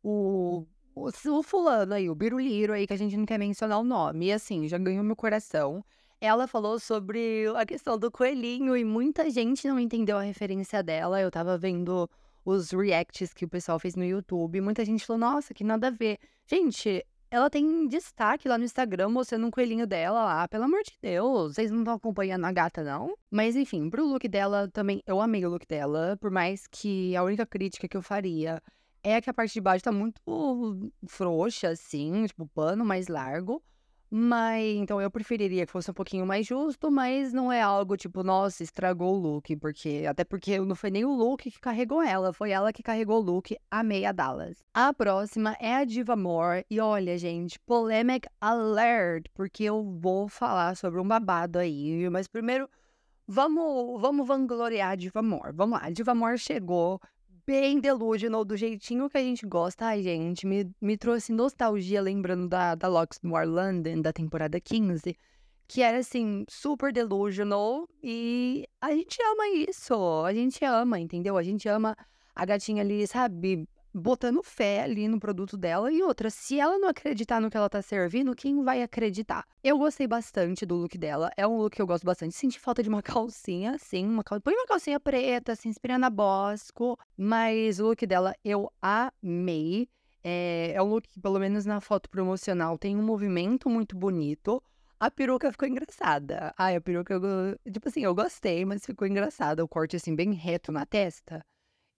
o, 0.00 0.64
o, 0.94 1.08
o, 1.08 1.42
fulano 1.42 1.94
aí, 1.94 2.08
o 2.08 2.14
Biruliro 2.14 2.72
aí, 2.72 2.86
que 2.86 2.92
a 2.92 2.96
gente 2.96 3.16
não 3.16 3.26
quer 3.26 3.36
mencionar 3.36 3.80
o 3.80 3.84
nome. 3.84 4.26
E 4.26 4.32
assim, 4.32 4.68
já 4.68 4.78
ganhou 4.78 5.02
meu 5.02 5.16
coração. 5.16 5.84
Ela 6.20 6.46
falou 6.46 6.78
sobre 6.78 7.46
a 7.56 7.66
questão 7.66 7.98
do 7.98 8.12
coelhinho 8.12 8.76
e 8.76 8.84
muita 8.84 9.28
gente 9.28 9.66
não 9.66 9.80
entendeu 9.80 10.16
a 10.16 10.22
referência 10.22 10.84
dela. 10.84 11.20
Eu 11.20 11.32
tava 11.32 11.58
vendo 11.58 12.08
os 12.44 12.70
reacts 12.70 13.34
que 13.34 13.44
o 13.44 13.48
pessoal 13.48 13.80
fez 13.80 13.96
no 13.96 14.04
YouTube. 14.04 14.60
Muita 14.60 14.84
gente 14.84 15.04
falou, 15.04 15.18
nossa, 15.18 15.52
que 15.52 15.64
nada 15.64 15.88
a 15.88 15.90
ver. 15.90 16.20
Gente, 16.46 17.04
ela 17.32 17.48
tem 17.48 17.88
destaque 17.88 18.46
lá 18.46 18.58
no 18.58 18.64
Instagram 18.64 19.08
mostrando 19.08 19.46
um 19.46 19.50
coelhinho 19.50 19.86
dela 19.86 20.22
lá. 20.22 20.46
Pelo 20.46 20.64
amor 20.64 20.82
de 20.82 20.92
Deus, 21.00 21.54
vocês 21.54 21.70
não 21.70 21.78
estão 21.78 21.94
acompanhando 21.94 22.44
a 22.44 22.52
gata, 22.52 22.84
não? 22.84 23.16
Mas 23.30 23.56
enfim, 23.56 23.88
pro 23.88 24.06
look 24.06 24.28
dela 24.28 24.68
também, 24.68 25.02
eu 25.06 25.18
amei 25.18 25.46
o 25.46 25.48
look 25.48 25.66
dela. 25.66 26.14
Por 26.20 26.30
mais 26.30 26.66
que 26.66 27.16
a 27.16 27.22
única 27.22 27.46
crítica 27.46 27.88
que 27.88 27.96
eu 27.96 28.02
faria 28.02 28.62
é 29.02 29.18
que 29.18 29.30
a 29.30 29.34
parte 29.34 29.54
de 29.54 29.62
baixo 29.62 29.82
tá 29.82 29.90
muito 29.90 30.20
frouxa, 31.08 31.70
assim, 31.70 32.26
tipo, 32.26 32.46
pano 32.48 32.84
mais 32.84 33.08
largo. 33.08 33.62
Mas 34.14 34.76
então 34.76 35.00
eu 35.00 35.10
preferiria 35.10 35.64
que 35.64 35.72
fosse 35.72 35.90
um 35.90 35.94
pouquinho 35.94 36.26
mais 36.26 36.46
justo, 36.46 36.90
mas 36.90 37.32
não 37.32 37.50
é 37.50 37.62
algo 37.62 37.96
tipo, 37.96 38.22
nossa, 38.22 38.62
estragou 38.62 39.14
o 39.14 39.18
look, 39.18 39.56
porque 39.56 40.04
até 40.06 40.22
porque 40.22 40.58
não 40.58 40.76
foi 40.76 40.90
nem 40.90 41.02
o 41.02 41.14
look 41.14 41.50
que 41.50 41.58
carregou 41.58 42.02
ela, 42.02 42.30
foi 42.30 42.50
ela 42.50 42.74
que 42.74 42.82
carregou 42.82 43.22
o 43.22 43.24
look, 43.24 43.56
amei 43.70 44.04
a 44.04 44.12
Dallas. 44.12 44.58
A 44.74 44.92
próxima 44.92 45.56
é 45.58 45.76
a 45.76 45.84
Diva 45.84 46.14
Moore 46.14 46.66
e 46.68 46.78
olha, 46.78 47.16
gente, 47.16 47.58
polemic 47.60 48.28
alert, 48.38 49.30
porque 49.32 49.64
eu 49.64 49.82
vou 49.82 50.28
falar 50.28 50.76
sobre 50.76 51.00
um 51.00 51.08
babado 51.08 51.58
aí, 51.58 52.06
mas 52.10 52.28
primeiro 52.28 52.68
vamos 53.26 53.98
vamos 53.98 54.26
vangloriar 54.28 54.90
a 54.90 54.94
Diva 54.94 55.22
Moore. 55.22 55.54
Vamos 55.54 55.80
lá, 55.80 55.86
a 55.86 55.90
Diva 55.90 56.14
Moore 56.14 56.36
chegou 56.36 57.00
bem 57.46 57.80
delusional, 57.80 58.44
do 58.44 58.56
jeitinho 58.56 59.08
que 59.08 59.18
a 59.18 59.22
gente 59.22 59.46
gosta. 59.46 59.86
Ai, 59.86 60.02
gente, 60.02 60.46
me, 60.46 60.70
me 60.80 60.96
trouxe 60.96 61.32
nostalgia 61.32 62.00
lembrando 62.00 62.48
da, 62.48 62.74
da 62.74 62.88
Noir 63.22 63.48
London, 63.48 64.00
da 64.00 64.12
temporada 64.12 64.60
15, 64.60 65.16
que 65.66 65.82
era, 65.82 65.98
assim, 65.98 66.44
super 66.48 66.92
delusional. 66.92 67.88
E 68.02 68.66
a 68.80 68.92
gente 68.92 69.18
ama 69.22 69.48
isso, 69.68 69.94
a 70.24 70.32
gente 70.32 70.64
ama, 70.64 70.98
entendeu? 70.98 71.36
A 71.36 71.42
gente 71.42 71.68
ama 71.68 71.96
a 72.34 72.44
gatinha 72.44 72.82
ali, 72.82 73.06
sabe, 73.06 73.68
botando 73.94 74.42
fé 74.42 74.82
ali 74.82 75.08
no 75.08 75.20
produto 75.20 75.56
dela. 75.56 75.92
E 75.92 76.02
outra, 76.02 76.30
se 76.30 76.58
ela 76.58 76.78
não 76.78 76.88
acreditar 76.88 77.40
no 77.40 77.50
que 77.50 77.56
ela 77.56 77.68
tá 77.68 77.82
servindo, 77.82 78.34
quem 78.34 78.62
vai 78.62 78.82
acreditar? 78.82 79.44
Eu 79.62 79.78
gostei 79.78 80.06
bastante 80.06 80.64
do 80.64 80.76
look 80.76 80.96
dela. 80.96 81.30
É 81.36 81.46
um 81.46 81.56
look 81.56 81.76
que 81.76 81.82
eu 81.82 81.86
gosto 81.86 82.04
bastante. 82.04 82.34
Senti 82.34 82.58
falta 82.58 82.82
de 82.82 82.88
uma 82.88 83.02
calcinha, 83.02 83.76
sim. 83.78 84.06
Uma 84.06 84.24
cal... 84.24 84.40
Põe 84.40 84.54
uma 84.54 84.66
calcinha 84.66 84.98
preta, 84.98 85.54
se 85.54 85.68
inspirando 85.68 86.06
a 86.06 86.10
Bosco. 86.10 86.98
Mas 87.16 87.78
o 87.80 87.88
look 87.88 88.06
dela 88.06 88.34
eu 88.44 88.70
amei. 88.80 89.88
É, 90.24 90.72
é 90.74 90.82
um 90.82 90.86
look 90.86 91.08
que, 91.08 91.20
pelo 91.20 91.38
menos 91.38 91.66
na 91.66 91.80
foto 91.80 92.08
promocional, 92.08 92.78
tem 92.78 92.96
um 92.96 93.02
movimento 93.02 93.68
muito 93.68 93.96
bonito. 93.96 94.62
A 94.98 95.10
peruca 95.10 95.50
ficou 95.50 95.66
engraçada. 95.66 96.54
Ai, 96.56 96.76
a 96.76 96.80
peruca, 96.80 97.14
eu, 97.14 97.72
tipo 97.72 97.88
assim, 97.88 98.04
eu 98.04 98.14
gostei, 98.14 98.64
mas 98.64 98.86
ficou 98.86 99.06
engraçada. 99.06 99.64
O 99.64 99.68
corte, 99.68 99.96
assim, 99.96 100.14
bem 100.14 100.32
reto 100.32 100.70
na 100.70 100.86
testa. 100.86 101.44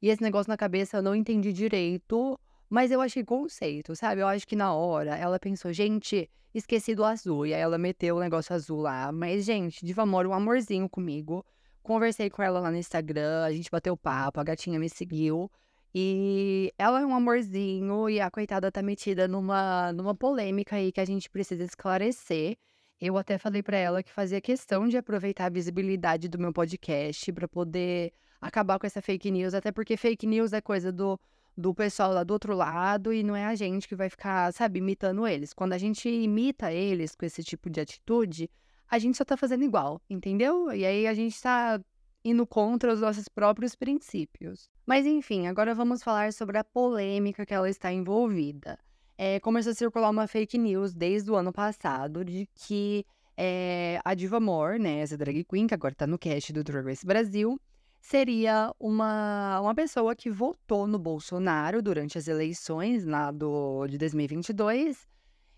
E 0.05 0.11
esse 0.11 0.23
negócio 0.23 0.51
na 0.51 0.57
cabeça 0.59 0.99
eu 0.99 1.03
não 1.03 1.15
entendi 1.15 1.51
direito, 1.51 2.39
mas 2.69 2.91
eu 2.91 3.01
achei 3.01 3.25
conceito, 3.25 3.97
sabe? 3.97 4.21
Eu 4.21 4.27
acho 4.27 4.47
que 4.47 4.55
na 4.55 4.75
hora 4.75 5.17
ela 5.17 5.41
pensou, 5.41 5.73
gente, 5.73 6.31
esqueci 6.53 6.95
do 6.95 7.03
azul. 7.03 7.47
E 7.47 7.55
aí 7.55 7.61
ela 7.63 7.79
meteu 7.79 8.17
o 8.17 8.21
negócio 8.21 8.55
azul 8.55 8.83
lá. 8.83 9.11
Mas, 9.11 9.47
gente, 9.47 9.83
Diva 9.83 10.05
Mora, 10.05 10.29
um 10.29 10.35
amorzinho 10.35 10.91
comigo. 10.91 11.43
Conversei 11.83 12.29
com 12.29 12.43
ela 12.43 12.61
lá 12.61 12.71
no 12.71 12.77
Instagram, 12.77 13.45
a 13.45 13.53
gente 13.53 13.71
bateu 13.71 13.97
papo, 13.97 14.39
a 14.39 14.45
gatinha 14.45 14.79
me 14.79 14.91
seguiu. 14.91 15.51
E 15.95 16.71
ela 16.77 17.01
é 17.01 17.07
um 17.07 17.15
amorzinho 17.15 18.11
e 18.11 18.21
a 18.21 18.31
coitada 18.31 18.71
tá 18.71 18.83
metida 18.83 19.27
numa, 19.27 19.91
numa 19.95 20.15
polêmica 20.15 20.77
aí 20.77 20.93
que 20.93 21.01
a 21.01 21.07
gente 21.07 21.31
precisa 21.31 21.65
esclarecer. 21.65 22.59
Eu 23.01 23.17
até 23.17 23.39
falei 23.39 23.63
para 23.63 23.79
ela 23.79 24.03
que 24.03 24.13
fazia 24.13 24.39
questão 24.39 24.87
de 24.87 24.99
aproveitar 24.99 25.47
a 25.47 25.49
visibilidade 25.49 26.29
do 26.29 26.39
meu 26.39 26.53
podcast 26.53 27.33
para 27.33 27.49
poder 27.49 28.13
acabar 28.45 28.79
com 28.79 28.87
essa 28.87 29.01
fake 29.01 29.31
news, 29.31 29.55
até 29.55 29.73
porque 29.73 29.97
fake 29.97 30.27
news 30.27 30.53
é 30.53 30.61
coisa 30.61 30.93
do, 30.93 31.19
do 31.57 31.75
pessoal 31.75 32.13
lá 32.13 32.23
do 32.23 32.33
outro 32.33 32.55
lado 32.55 33.13
e 33.13 33.23
não 33.23 33.35
é 33.35 33.47
a 33.47 33.55
gente 33.55 33.89
que 33.89 33.97
vai 33.97 34.11
ficar, 34.11 34.53
sabe, 34.53 34.81
imitando 34.81 35.27
eles. 35.27 35.55
Quando 35.55 35.73
a 35.73 35.79
gente 35.79 36.09
imita 36.09 36.71
eles 36.71 37.15
com 37.15 37.25
esse 37.25 37.43
tipo 37.43 37.71
de 37.71 37.81
atitude, 37.81 38.51
a 38.89 38.99
gente 38.99 39.17
só 39.17 39.25
tá 39.25 39.37
fazendo 39.37 39.65
igual, 39.65 40.01
entendeu? 40.11 40.71
E 40.73 40.85
aí 40.85 41.07
a 41.07 41.15
gente 41.15 41.41
tá 41.41 41.81
indo 42.23 42.47
contra 42.47 42.93
os 42.93 43.01
nossos 43.01 43.29
próprios 43.29 43.75
princípios. 43.75 44.69
Mas 44.87 45.07
enfim, 45.07 45.47
agora 45.47 45.75
vamos 45.75 46.03
falar 46.03 46.33
sobre 46.33 46.59
a 46.59 46.65
polêmica 46.65 47.47
que 47.47 47.55
ela 47.55 47.69
está 47.69 47.91
envolvida. 47.91 48.79
É, 49.17 49.41
começou 49.41 49.73
a 49.73 49.75
circular 49.75 50.11
uma 50.11 50.27
fake 50.27 50.59
news 50.59 50.93
desde 50.93 51.31
o 51.31 51.37
ano 51.37 51.53
passado 51.53 52.25
de 52.25 52.47
que 52.55 53.07
é, 53.37 54.01
a 54.05 54.13
Diva 54.15 54.39
Moore, 54.39 54.79
né, 54.79 55.01
essa 55.01 55.17
drag 55.17 55.45
queen, 55.45 55.67
que 55.67 55.75
agora 55.75 55.95
tá 55.95 56.07
no 56.07 56.19
cast 56.19 56.53
do 56.53 56.63
Drag 56.63 56.85
Race 56.85 57.07
Brasil, 57.07 57.59
seria 58.05 58.71
uma, 58.79 59.61
uma 59.63 59.75
pessoa 59.75 60.15
que 60.15 60.31
votou 60.31 60.87
no 60.87 60.99
Bolsonaro 60.99 61.81
durante 61.81 62.19
as 62.19 62.29
eleições 62.29 63.07
lá 63.07 63.31
do, 63.31 63.87
de 63.87 63.97
2022 63.97 65.09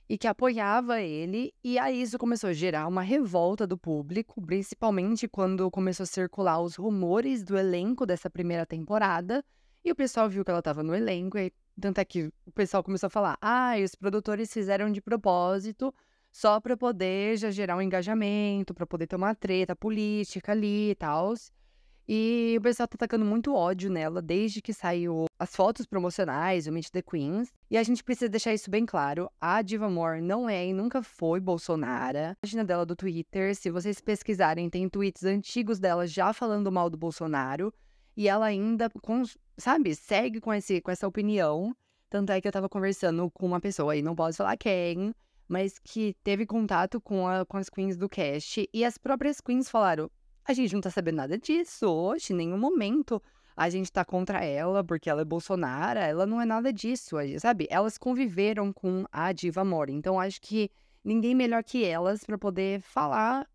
e 0.09 0.17
que 0.17 0.29
apoiava 0.29 1.01
ele. 1.01 1.53
E 1.65 1.77
aí 1.77 2.01
isso 2.01 2.17
começou 2.17 2.51
a 2.51 2.53
gerar 2.53 2.87
uma 2.87 3.03
revolta 3.03 3.67
do 3.67 3.77
público, 3.77 4.41
principalmente 4.41 5.27
quando 5.27 5.69
começou 5.73 6.05
a 6.05 6.07
circular 6.07 6.61
os 6.61 6.77
rumores 6.77 7.43
do 7.43 7.59
elenco 7.59 8.07
dessa 8.07 8.31
primeira 8.31 8.65
temporada. 8.65 9.45
E 9.85 9.91
o 9.91 9.97
pessoal 9.97 10.29
viu 10.29 10.45
que 10.45 10.51
ela 10.51 10.61
estava 10.61 10.85
no 10.85 10.95
elenco, 10.95 11.37
e 11.37 11.53
tanto 11.81 11.99
é 11.99 12.05
que 12.05 12.33
o 12.47 12.53
pessoal 12.53 12.83
começou 12.85 13.09
a 13.09 13.11
falar: 13.11 13.37
ah, 13.43 13.75
os 13.85 13.97
produtores 13.97 14.53
fizeram 14.53 14.93
de 14.93 15.01
propósito 15.01 15.93
só 16.31 16.61
para 16.61 16.77
poder 16.77 17.39
já 17.39 17.51
gerar 17.51 17.77
um 17.77 17.83
engajamento, 17.83 18.73
para 18.73 18.87
poder 18.87 19.09
ter 19.09 19.17
uma 19.17 19.35
treta 19.35 19.75
política 19.75 20.53
ali 20.53 20.91
e 20.91 20.95
tal. 20.95 21.35
E 22.09 22.55
o 22.57 22.63
pessoal 22.63 22.87
tá 22.87 22.95
atacando 22.95 23.25
muito 23.25 23.53
ódio 23.53 23.91
nela 23.91 24.23
desde 24.23 24.63
que 24.63 24.73
saiu 24.73 25.27
as 25.39 25.55
fotos 25.57 25.87
promocionais, 25.87 26.67
o 26.67 26.73
Meet 26.73 26.91
the 26.91 27.03
Queens. 27.03 27.53
E 27.69 27.77
a 27.77 27.83
gente 27.83 28.05
precisa 28.05 28.29
deixar 28.29 28.55
isso 28.55 28.71
bem 28.71 28.87
claro. 28.87 29.29
A 29.41 29.61
Diva 29.61 29.91
Moore 29.91 30.21
não 30.21 30.49
é 30.49 30.69
e 30.69 30.73
nunca 30.73 31.03
foi 31.03 31.41
Bolsonaro. 31.41 32.19
A 32.19 32.37
página 32.41 32.65
dela 32.65 32.87
do 32.87 32.95
Twitter, 32.95 33.57
se 33.57 33.71
vocês 33.71 34.01
pesquisarem, 34.01 34.71
tem 34.71 34.89
tweets 34.89 35.25
antigos 35.25 35.81
dela 35.81 36.07
já 36.07 36.33
falando 36.33 36.71
mal 36.71 36.89
do 36.89 36.97
Bolsonaro. 36.97 37.75
E 38.17 38.29
ela 38.29 38.47
ainda, 38.47 38.89
com, 39.03 39.25
sabe, 39.59 39.95
segue 39.97 40.41
com, 40.41 40.55
esse, 40.55 40.81
com 40.81 40.93
essa 40.93 41.09
opinião. 41.09 41.75
Tanto 42.09 42.31
é 42.31 42.41
que 42.41 42.47
eu 42.47 42.53
tava 42.53 42.69
conversando 42.69 43.29
com 43.33 43.47
uma 43.47 43.61
pessoa 43.61 43.93
aí, 43.93 44.01
não 44.01 44.15
posso 44.15 44.39
falar 44.39 44.57
quem, 44.57 45.13
mas 45.49 45.77
que 45.79 46.15
teve 46.23 46.47
contato 46.47 47.01
com, 47.01 47.27
a, 47.27 47.45
com 47.45 47.57
as 47.57 47.69
queens 47.69 47.97
do 47.97 48.09
cast. 48.09 48.69
E 48.73 48.85
as 48.85 48.97
próprias 48.97 49.41
queens 49.41 49.69
falaram: 49.69 50.09
a 50.47 50.53
gente 50.53 50.75
não 50.75 50.81
tá 50.81 50.91
sabendo 50.91 51.17
nada 51.17 51.37
disso 51.39 51.87
hoje, 51.87 52.33
em 52.33 52.37
nenhum 52.37 52.59
momento 52.59 53.23
a 53.57 53.71
gente 53.71 53.91
tá 53.91 54.05
contra 54.05 54.45
ela 54.45 54.85
porque 54.85 55.09
ela 55.09 55.23
é 55.23 55.25
Bolsonaro, 55.25 55.99
ela 55.99 56.27
não 56.27 56.41
é 56.41 56.45
nada 56.45 56.73
disso, 56.73 57.17
sabe? 57.39 57.67
Elas 57.71 57.97
conviveram 57.97 58.73
com 58.73 59.07
a 59.11 59.33
Diva 59.33 59.65
Mora, 59.65 59.91
então 59.91 60.21
acho 60.21 60.41
que 60.43 60.71
ninguém 61.03 61.35
melhor 61.35 61.65
que 61.65 61.85
elas 61.85 62.23
para 62.23 62.37
poder 62.37 62.81
falar 62.81 63.49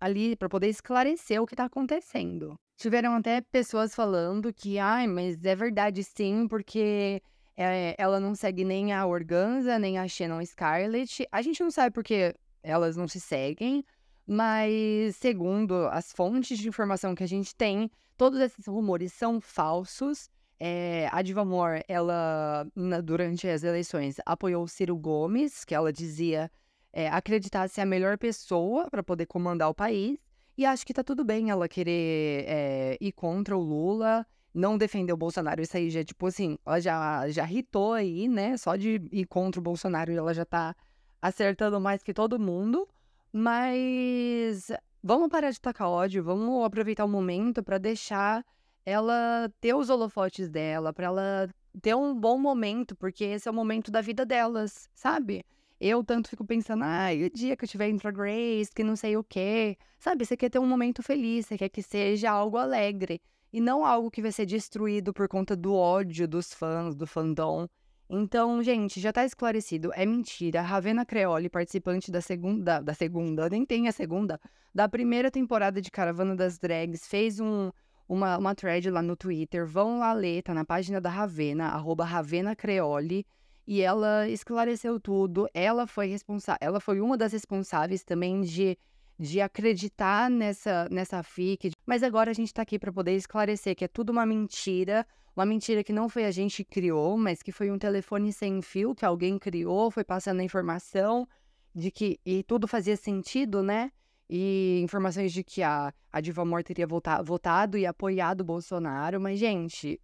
ali, 0.00 0.36
para 0.36 0.48
poder 0.48 0.68
esclarecer 0.68 1.42
o 1.42 1.46
que 1.46 1.56
tá 1.56 1.64
acontecendo. 1.64 2.56
Tiveram 2.76 3.14
até 3.14 3.40
pessoas 3.40 3.94
falando 3.94 4.52
que, 4.52 4.78
ai, 4.78 5.06
mas 5.06 5.44
é 5.44 5.54
verdade 5.54 6.02
sim, 6.02 6.46
porque 6.48 7.20
é, 7.56 7.94
ela 7.98 8.18
não 8.18 8.34
segue 8.34 8.64
nem 8.64 8.92
a 8.92 9.04
Organza, 9.04 9.78
nem 9.78 9.98
a 9.98 10.08
Shannon 10.08 10.44
Scarlett. 10.46 11.26
A 11.30 11.42
gente 11.42 11.62
não 11.62 11.70
sabe 11.70 11.92
porque 11.92 12.34
elas 12.62 12.96
não 12.96 13.06
se 13.06 13.20
seguem, 13.20 13.84
mas, 14.32 15.16
segundo 15.16 15.88
as 15.88 16.12
fontes 16.12 16.56
de 16.56 16.68
informação 16.68 17.16
que 17.16 17.24
a 17.24 17.26
gente 17.26 17.52
tem, 17.52 17.90
todos 18.16 18.38
esses 18.38 18.64
rumores 18.64 19.12
são 19.12 19.40
falsos. 19.40 20.30
É, 20.60 21.08
a 21.10 21.20
Diva 21.20 21.44
Moore, 21.44 21.82
ela, 21.88 22.64
na, 22.76 23.00
durante 23.00 23.48
as 23.48 23.64
eleições, 23.64 24.18
apoiou 24.24 24.68
Ciro 24.68 24.96
Gomes, 24.96 25.64
que 25.64 25.74
ela 25.74 25.92
dizia 25.92 26.48
é, 26.92 27.08
acreditar 27.08 27.68
ser 27.68 27.80
a 27.80 27.86
melhor 27.86 28.16
pessoa 28.16 28.88
para 28.88 29.02
poder 29.02 29.26
comandar 29.26 29.68
o 29.68 29.74
país. 29.74 30.20
E 30.56 30.64
acho 30.64 30.86
que 30.86 30.94
tá 30.94 31.02
tudo 31.02 31.24
bem 31.24 31.50
ela 31.50 31.68
querer 31.68 32.44
é, 32.46 32.98
ir 33.00 33.10
contra 33.10 33.56
o 33.56 33.60
Lula, 33.60 34.24
não 34.54 34.78
defender 34.78 35.12
o 35.12 35.16
Bolsonaro. 35.16 35.60
Isso 35.60 35.76
aí 35.76 35.90
já, 35.90 36.04
tipo 36.04 36.28
assim, 36.28 36.56
ela 36.64 36.78
já, 36.78 37.28
já 37.30 37.42
irritou 37.50 37.94
aí, 37.94 38.28
né? 38.28 38.56
Só 38.56 38.76
de 38.76 39.02
ir 39.10 39.26
contra 39.26 39.58
o 39.58 39.64
Bolsonaro, 39.64 40.12
ela 40.12 40.32
já 40.32 40.44
tá 40.44 40.76
acertando 41.20 41.80
mais 41.80 42.00
que 42.00 42.14
todo 42.14 42.38
mundo. 42.38 42.86
Mas 43.32 44.70
vamos 45.02 45.28
parar 45.28 45.50
de 45.50 45.60
tacar 45.60 45.88
ódio, 45.88 46.22
vamos 46.22 46.64
aproveitar 46.64 47.04
o 47.04 47.08
momento 47.08 47.62
para 47.62 47.78
deixar 47.78 48.44
ela 48.84 49.50
ter 49.60 49.74
os 49.74 49.88
holofotes 49.88 50.48
dela, 50.48 50.92
para 50.92 51.06
ela 51.06 51.48
ter 51.80 51.94
um 51.94 52.14
bom 52.14 52.38
momento, 52.38 52.96
porque 52.96 53.24
esse 53.24 53.48
é 53.48 53.50
o 53.50 53.54
momento 53.54 53.90
da 53.90 54.00
vida 54.00 54.26
delas, 54.26 54.88
sabe? 54.94 55.44
Eu 55.80 56.04
tanto 56.04 56.28
fico 56.28 56.44
pensando, 56.44 56.82
ai, 56.84 57.22
o 57.24 57.30
dia 57.30 57.56
que 57.56 57.64
eu 57.64 57.68
tiver 57.68 57.88
em 57.88 57.96
Drag 57.96 58.16
Race, 58.16 58.70
que 58.74 58.84
não 58.84 58.96
sei 58.96 59.16
o 59.16 59.24
quê. 59.24 59.78
Sabe, 59.98 60.26
você 60.26 60.36
quer 60.36 60.50
ter 60.50 60.58
um 60.58 60.66
momento 60.66 61.02
feliz, 61.02 61.46
você 61.46 61.56
quer 61.56 61.70
que 61.70 61.82
seja 61.82 62.30
algo 62.30 62.58
alegre. 62.58 63.20
E 63.50 63.60
não 63.60 63.84
algo 63.84 64.10
que 64.10 64.20
vai 64.20 64.30
ser 64.30 64.44
destruído 64.44 65.12
por 65.12 65.26
conta 65.26 65.56
do 65.56 65.74
ódio 65.74 66.28
dos 66.28 66.52
fãs, 66.52 66.94
do 66.94 67.06
fandom. 67.06 67.66
Então, 68.12 68.60
gente, 68.60 68.98
já 68.98 69.12
tá 69.12 69.24
esclarecido, 69.24 69.92
é 69.94 70.04
mentira. 70.04 70.60
Ravena 70.60 71.06
Creole, 71.06 71.48
participante 71.48 72.10
da 72.10 72.20
segunda, 72.20 72.80
da 72.80 72.92
segunda, 72.92 73.48
nem 73.48 73.64
tem 73.64 73.86
a 73.86 73.92
segunda, 73.92 74.40
da 74.74 74.88
primeira 74.88 75.30
temporada 75.30 75.80
de 75.80 75.92
Caravana 75.92 76.34
das 76.34 76.58
Drags, 76.58 77.06
fez 77.06 77.38
um, 77.38 77.70
uma, 78.08 78.36
uma 78.36 78.52
thread 78.52 78.90
lá 78.90 79.00
no 79.00 79.14
Twitter. 79.14 79.64
Vão 79.64 80.00
lá 80.00 80.12
ler, 80.12 80.42
tá 80.42 80.52
na 80.52 80.64
página 80.64 81.00
da 81.00 81.08
Ravena, 81.08 81.66
arroba 81.66 82.04
Ravena 82.04 82.56
Creole. 82.56 83.24
E 83.64 83.80
ela 83.80 84.28
esclareceu 84.28 84.98
tudo. 84.98 85.46
Ela 85.54 85.86
foi 85.86 86.08
responsável, 86.08 86.58
ela 86.60 86.80
foi 86.80 87.00
uma 87.00 87.16
das 87.16 87.32
responsáveis 87.32 88.02
também 88.02 88.40
de, 88.40 88.76
de 89.20 89.38
acreditar 89.40 90.30
nessa, 90.30 90.88
nessa 90.90 91.22
FIC. 91.22 91.72
Mas 91.84 92.02
agora 92.02 92.30
a 92.30 92.34
gente 92.34 92.54
tá 92.54 92.62
aqui 92.62 92.78
para 92.78 92.90
poder 92.90 93.14
esclarecer 93.14 93.76
que 93.76 93.84
é 93.84 93.88
tudo 93.88 94.10
uma 94.10 94.24
mentira. 94.24 95.06
Uma 95.36 95.44
mentira 95.44 95.84
que 95.84 95.92
não 95.92 96.08
foi 96.08 96.24
a 96.24 96.30
gente 96.30 96.64
que 96.64 96.70
criou, 96.70 97.18
mas 97.18 97.42
que 97.42 97.52
foi 97.52 97.70
um 97.70 97.78
telefone 97.78 98.32
sem 98.32 98.62
fio 98.62 98.94
que 98.94 99.04
alguém 99.04 99.38
criou, 99.38 99.90
foi 99.90 100.04
passando 100.04 100.40
a 100.40 100.42
informação 100.44 101.28
de 101.74 101.90
que. 101.90 102.18
E 102.24 102.42
tudo 102.42 102.66
fazia 102.66 102.96
sentido, 102.96 103.62
né? 103.62 103.92
e 104.32 104.80
informações 104.80 105.32
de 105.32 105.42
que 105.42 105.60
a, 105.60 105.92
a 106.12 106.20
Diva 106.20 106.42
Amor 106.42 106.62
teria 106.62 106.86
vota, 106.86 107.20
votado 107.20 107.76
e 107.76 107.84
apoiado 107.84 108.42
o 108.42 108.44
Bolsonaro, 108.44 109.20
mas, 109.20 109.40
gente, 109.40 110.00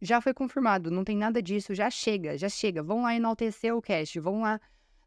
já 0.00 0.22
foi 0.22 0.32
confirmado, 0.32 0.90
não 0.90 1.04
tem 1.04 1.18
nada 1.18 1.42
disso, 1.42 1.74
já 1.74 1.90
chega, 1.90 2.38
já 2.38 2.48
chega. 2.48 2.82
Vão 2.82 3.02
lá 3.02 3.14
enaltecer 3.14 3.76
o 3.76 3.82
cast, 3.82 4.18
vão 4.20 4.40
lá 4.40 4.58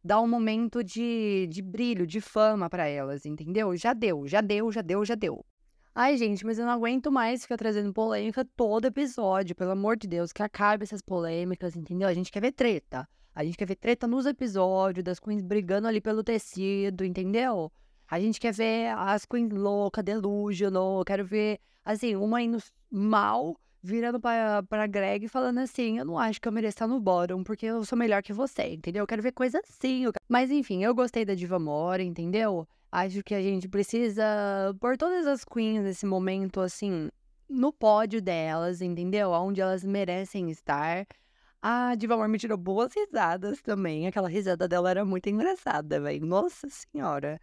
dar 0.04 0.22
um 0.22 0.28
momento 0.28 0.84
de, 0.84 1.48
de 1.50 1.62
brilho, 1.62 2.08
de 2.08 2.20
fama 2.20 2.70
para 2.70 2.88
elas, 2.88 3.26
entendeu? 3.26 3.76
Já 3.76 3.94
deu, 3.94 4.28
já 4.28 4.42
deu, 4.42 4.72
já 4.72 4.82
deu, 4.82 5.06
já 5.06 5.16
deu. 5.16 5.46
Ai, 5.94 6.16
gente, 6.18 6.46
mas 6.46 6.58
eu 6.58 6.66
não 6.66 6.72
aguento 6.72 7.12
mais 7.12 7.42
ficar 7.42 7.58
trazendo 7.58 7.92
polêmica 7.92 8.46
todo 8.56 8.86
episódio, 8.86 9.56
pelo 9.56 9.72
amor 9.72 9.98
de 9.98 10.08
Deus, 10.08 10.32
que 10.32 10.42
acabe 10.42 10.84
essas 10.84 11.02
polêmicas, 11.02 11.76
entendeu? 11.76 12.08
A 12.08 12.14
gente 12.14 12.32
quer 12.32 12.40
ver 12.40 12.54
treta. 12.54 13.08
A 13.36 13.44
gente 13.44 13.58
quer 13.58 13.66
ver 13.66 13.76
treta 13.76 14.08
nos 14.08 14.26
episódios, 14.26 15.04
das 15.04 15.20
queens 15.20 15.42
brigando 15.42 15.88
ali 15.88 16.02
pelo 16.02 16.24
tecido, 16.24 17.04
entendeu? 17.04 17.72
A 18.08 18.20
gente 18.20 18.40
quer 18.40 18.54
ver 18.54 18.88
as 18.98 19.26
queens 19.26 19.52
loucas, 19.52 20.04
delusional. 20.04 21.04
Quero 21.06 21.26
ver, 21.26 21.60
assim, 21.84 22.16
uma 22.16 22.42
indo 22.42 22.58
mal, 22.90 23.58
virando 23.84 24.20
pra, 24.20 24.64
pra 24.64 24.88
Greg 24.88 25.28
falando 25.28 25.60
assim: 25.60 26.00
Eu 26.00 26.06
não 26.06 26.18
acho 26.18 26.40
que 26.40 26.48
eu 26.48 26.52
mereço 26.52 26.76
estar 26.76 26.88
no 26.88 27.00
bottom, 27.00 27.44
porque 27.44 27.66
eu 27.66 27.84
sou 27.86 27.98
melhor 27.98 28.22
que 28.22 28.34
você, 28.34 28.74
entendeu? 28.74 29.04
Eu 29.04 29.08
quero 29.08 29.22
ver 29.22 29.32
coisa 29.32 29.60
assim. 29.60 30.06
Mas 30.30 30.52
enfim, 30.52 30.84
eu 30.84 30.94
gostei 30.94 31.26
da 31.26 31.34
Diva 31.36 31.60
Mora, 31.60 32.04
entendeu? 32.04 32.68
Acho 32.92 33.24
que 33.24 33.34
a 33.34 33.42
gente 33.42 33.68
precisa 33.70 34.24
pôr 34.80 34.98
todas 34.98 35.26
as 35.26 35.46
queens 35.46 35.84
nesse 35.84 36.06
momento, 36.06 36.60
assim, 36.60 37.10
no 37.50 37.72
pódio 37.72 38.22
delas, 38.22 38.82
entendeu? 38.82 39.32
Onde 39.32 39.62
elas 39.62 39.84
merecem 39.84 40.50
estar. 40.50 41.08
A 41.62 41.96
Diva 41.96 42.16
Amor 42.16 42.28
me 42.28 42.40
tirou 42.40 42.58
boas 42.58 42.94
risadas 42.94 43.62
também. 43.62 44.08
Aquela 44.08 44.28
risada 44.28 44.68
dela 44.68 44.90
era 44.90 45.06
muito 45.06 45.30
engraçada, 45.30 46.02
velho. 46.02 46.26
Nossa 46.26 46.68
Senhora. 46.70 47.40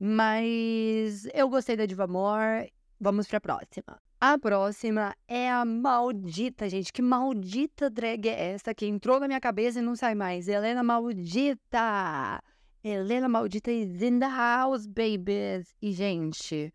Mas 0.00 1.26
eu 1.34 1.48
gostei 1.48 1.76
da 1.76 1.86
Diva 1.86 2.04
Amor. 2.04 2.66
Vamos 3.00 3.28
pra 3.28 3.40
próxima. 3.40 4.00
A 4.20 4.36
próxima 4.36 5.14
é 5.28 5.48
a 5.48 5.64
maldita, 5.64 6.68
gente. 6.68 6.92
Que 6.92 7.00
maldita 7.00 7.88
drag 7.88 8.28
é 8.28 8.50
essa 8.50 8.74
que 8.74 8.84
entrou 8.84 9.20
na 9.20 9.28
minha 9.28 9.40
cabeça 9.40 9.78
e 9.78 9.82
não 9.82 9.94
sai 9.94 10.16
mais? 10.16 10.48
Helena 10.48 10.82
Maldita! 10.82 12.42
Helena 12.82 13.28
Maldita 13.28 13.70
is 13.70 14.02
in 14.02 14.18
the 14.18 14.26
house, 14.26 14.88
babies! 14.88 15.72
E, 15.80 15.92
gente, 15.92 16.74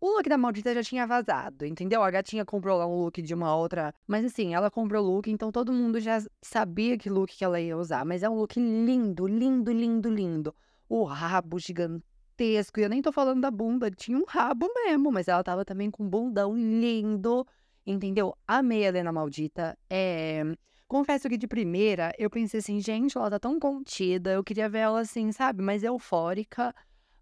o 0.00 0.16
look 0.16 0.30
da 0.30 0.38
Maldita 0.38 0.72
já 0.72 0.82
tinha 0.82 1.06
vazado, 1.06 1.66
entendeu? 1.66 2.02
A 2.02 2.10
gatinha 2.10 2.42
comprou 2.42 2.78
lá 2.78 2.86
um 2.86 3.02
look 3.02 3.20
de 3.20 3.34
uma 3.34 3.54
outra. 3.54 3.92
Mas 4.06 4.24
assim, 4.24 4.54
ela 4.54 4.70
comprou 4.70 5.04
o 5.04 5.16
look, 5.16 5.30
então 5.30 5.52
todo 5.52 5.70
mundo 5.70 6.00
já 6.00 6.22
sabia 6.40 6.96
que 6.96 7.10
look 7.10 7.36
que 7.36 7.44
ela 7.44 7.60
ia 7.60 7.76
usar. 7.76 8.02
Mas 8.06 8.22
é 8.22 8.30
um 8.30 8.34
look 8.34 8.58
lindo, 8.58 9.26
lindo, 9.26 9.70
lindo, 9.70 10.08
lindo. 10.08 10.54
O 10.88 11.04
rabo 11.04 11.58
gigante 11.58 12.02
gigantesco. 12.38 12.80
E 12.80 12.82
eu 12.82 12.88
nem 12.88 13.02
tô 13.02 13.10
falando 13.12 13.40
da 13.40 13.50
bunda, 13.50 13.90
tinha 13.90 14.16
um 14.16 14.24
rabo 14.26 14.68
mesmo, 14.74 15.10
mas 15.10 15.28
ela 15.28 15.42
tava 15.42 15.64
também 15.64 15.90
com 15.90 16.04
um 16.04 16.08
bundão 16.08 16.56
lindo, 16.56 17.46
entendeu? 17.84 18.34
Amei 18.46 18.84
a 18.84 18.88
Helena 18.88 19.12
Maldita. 19.12 19.76
É... 19.90 20.44
Confesso 20.86 21.28
que 21.28 21.36
de 21.36 21.46
primeira 21.46 22.14
eu 22.18 22.30
pensei 22.30 22.60
assim, 22.60 22.80
gente, 22.80 23.18
ela 23.18 23.28
tá 23.30 23.38
tão 23.38 23.58
contida, 23.60 24.32
eu 24.32 24.42
queria 24.42 24.70
ver 24.70 24.78
ela 24.78 25.00
assim, 25.00 25.30
sabe, 25.32 25.62
mais 25.62 25.82
eufórica. 25.82 26.74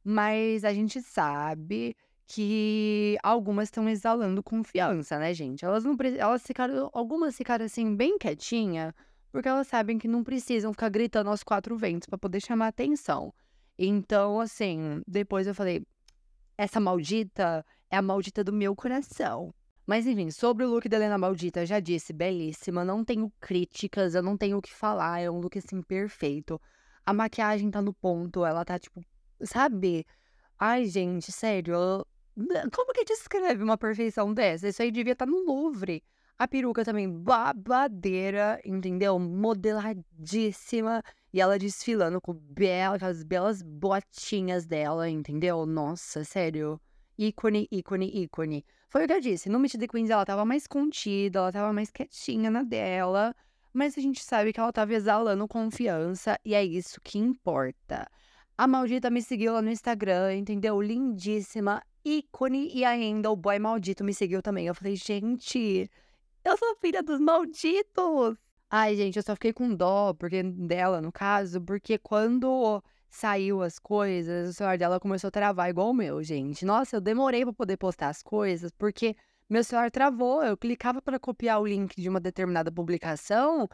Mas 0.04 0.64
a 0.64 0.72
gente 0.72 1.02
sabe 1.02 1.96
que 2.28 3.18
algumas 3.24 3.68
estão 3.68 3.88
exalando 3.88 4.42
confiança, 4.42 5.18
né, 5.18 5.34
gente? 5.34 5.64
Elas 5.64 5.84
não 5.84 5.96
elas 6.16 6.42
ficaram, 6.46 6.90
algumas 6.92 7.36
ficaram 7.36 7.64
assim 7.64 7.96
bem 7.96 8.18
quietinha, 8.18 8.94
porque 9.32 9.48
elas 9.48 9.66
sabem 9.66 9.98
que 9.98 10.06
não 10.06 10.22
precisam 10.22 10.72
ficar 10.72 10.88
gritando 10.88 11.28
aos 11.28 11.42
quatro 11.42 11.76
ventos 11.76 12.08
para 12.08 12.18
poder 12.18 12.40
chamar 12.40 12.68
atenção. 12.68 13.32
Então, 13.78 14.40
assim, 14.40 15.02
depois 15.06 15.46
eu 15.46 15.54
falei, 15.54 15.84
essa 16.56 16.80
maldita 16.80 17.64
é 17.90 17.96
a 17.96 18.02
maldita 18.02 18.42
do 18.42 18.52
meu 18.52 18.74
coração. 18.74 19.54
Mas 19.86 20.06
enfim, 20.06 20.30
sobre 20.30 20.64
o 20.64 20.68
look 20.68 20.88
da 20.88 20.96
Helena 20.96 21.16
Maldita, 21.16 21.64
já 21.64 21.78
disse, 21.78 22.12
belíssima, 22.12 22.84
não 22.84 23.04
tenho 23.04 23.32
críticas, 23.40 24.16
eu 24.16 24.22
não 24.22 24.36
tenho 24.36 24.58
o 24.58 24.62
que 24.62 24.72
falar, 24.72 25.20
é 25.20 25.30
um 25.30 25.38
look 25.38 25.56
assim 25.56 25.80
perfeito. 25.80 26.60
A 27.04 27.12
maquiagem 27.12 27.70
tá 27.70 27.80
no 27.80 27.94
ponto, 27.94 28.44
ela 28.44 28.64
tá 28.64 28.78
tipo, 28.80 29.00
sabe? 29.42 30.04
Ai, 30.58 30.86
gente, 30.86 31.30
sério, 31.30 32.04
como 32.72 32.92
que 32.92 33.04
descreve 33.04 33.62
uma 33.62 33.78
perfeição 33.78 34.34
dessa? 34.34 34.68
Isso 34.68 34.82
aí 34.82 34.90
devia 34.90 35.12
estar 35.12 35.24
tá 35.24 35.30
no 35.30 35.44
Louvre. 35.44 36.02
A 36.38 36.46
peruca 36.46 36.84
também 36.84 37.08
babadeira, 37.10 38.60
entendeu? 38.64 39.18
Modeladíssima. 39.18 41.02
E 41.36 41.40
ela 41.42 41.58
desfilando 41.58 42.18
com 42.18 42.32
bela, 42.32 42.96
aquelas 42.96 43.22
belas 43.22 43.60
botinhas 43.60 44.64
dela, 44.64 45.06
entendeu? 45.06 45.66
Nossa, 45.66 46.24
sério. 46.24 46.80
Ícone, 47.18 47.68
ícone, 47.70 48.10
ícone. 48.22 48.64
Foi 48.88 49.04
o 49.04 49.06
que 49.06 49.12
eu 49.12 49.20
disse. 49.20 49.50
No 49.50 49.58
Meet 49.58 49.74
the 49.78 49.86
Queens 49.86 50.08
ela 50.08 50.24
tava 50.24 50.46
mais 50.46 50.66
contida, 50.66 51.40
ela 51.40 51.52
tava 51.52 51.74
mais 51.74 51.90
quietinha 51.90 52.50
na 52.50 52.62
dela. 52.62 53.34
Mas 53.70 53.98
a 53.98 54.00
gente 54.00 54.24
sabe 54.24 54.50
que 54.50 54.58
ela 54.58 54.72
tava 54.72 54.94
exalando 54.94 55.46
confiança 55.46 56.38
e 56.42 56.54
é 56.54 56.64
isso 56.64 57.02
que 57.02 57.18
importa. 57.18 58.08
A 58.56 58.66
maldita 58.66 59.10
me 59.10 59.20
seguiu 59.20 59.52
lá 59.52 59.60
no 59.60 59.70
Instagram, 59.70 60.36
entendeu? 60.36 60.80
Lindíssima, 60.80 61.82
ícone. 62.02 62.70
E 62.74 62.82
ainda 62.82 63.30
o 63.30 63.36
boy 63.36 63.58
maldito 63.58 64.02
me 64.02 64.14
seguiu 64.14 64.40
também. 64.40 64.68
Eu 64.68 64.74
falei, 64.74 64.96
gente, 64.96 65.90
eu 66.42 66.56
sou 66.56 66.74
filha 66.76 67.02
dos 67.02 67.20
malditos. 67.20 68.38
Ai, 68.70 68.96
gente, 68.96 69.16
eu 69.16 69.22
só 69.22 69.34
fiquei 69.34 69.52
com 69.52 69.74
dó 69.74 70.12
porque 70.14 70.42
dela, 70.42 71.00
no 71.00 71.12
caso, 71.12 71.60
porque 71.60 71.98
quando 71.98 72.82
saiu 73.08 73.62
as 73.62 73.78
coisas, 73.78 74.50
o 74.50 74.52
celular 74.52 74.76
dela 74.76 74.98
começou 74.98 75.28
a 75.28 75.30
travar 75.30 75.70
igual 75.70 75.90
o 75.90 75.94
meu, 75.94 76.22
gente. 76.22 76.64
Nossa, 76.64 76.96
eu 76.96 77.00
demorei 77.00 77.44
para 77.44 77.52
poder 77.52 77.76
postar 77.76 78.08
as 78.08 78.22
coisas 78.22 78.72
porque 78.72 79.16
meu 79.48 79.62
celular 79.62 79.90
travou. 79.90 80.42
Eu 80.42 80.56
clicava 80.56 81.00
para 81.00 81.18
copiar 81.18 81.60
o 81.60 81.66
link 81.66 82.00
de 82.00 82.08
uma 82.08 82.20
determinada 82.20 82.72
publicação 82.72 83.68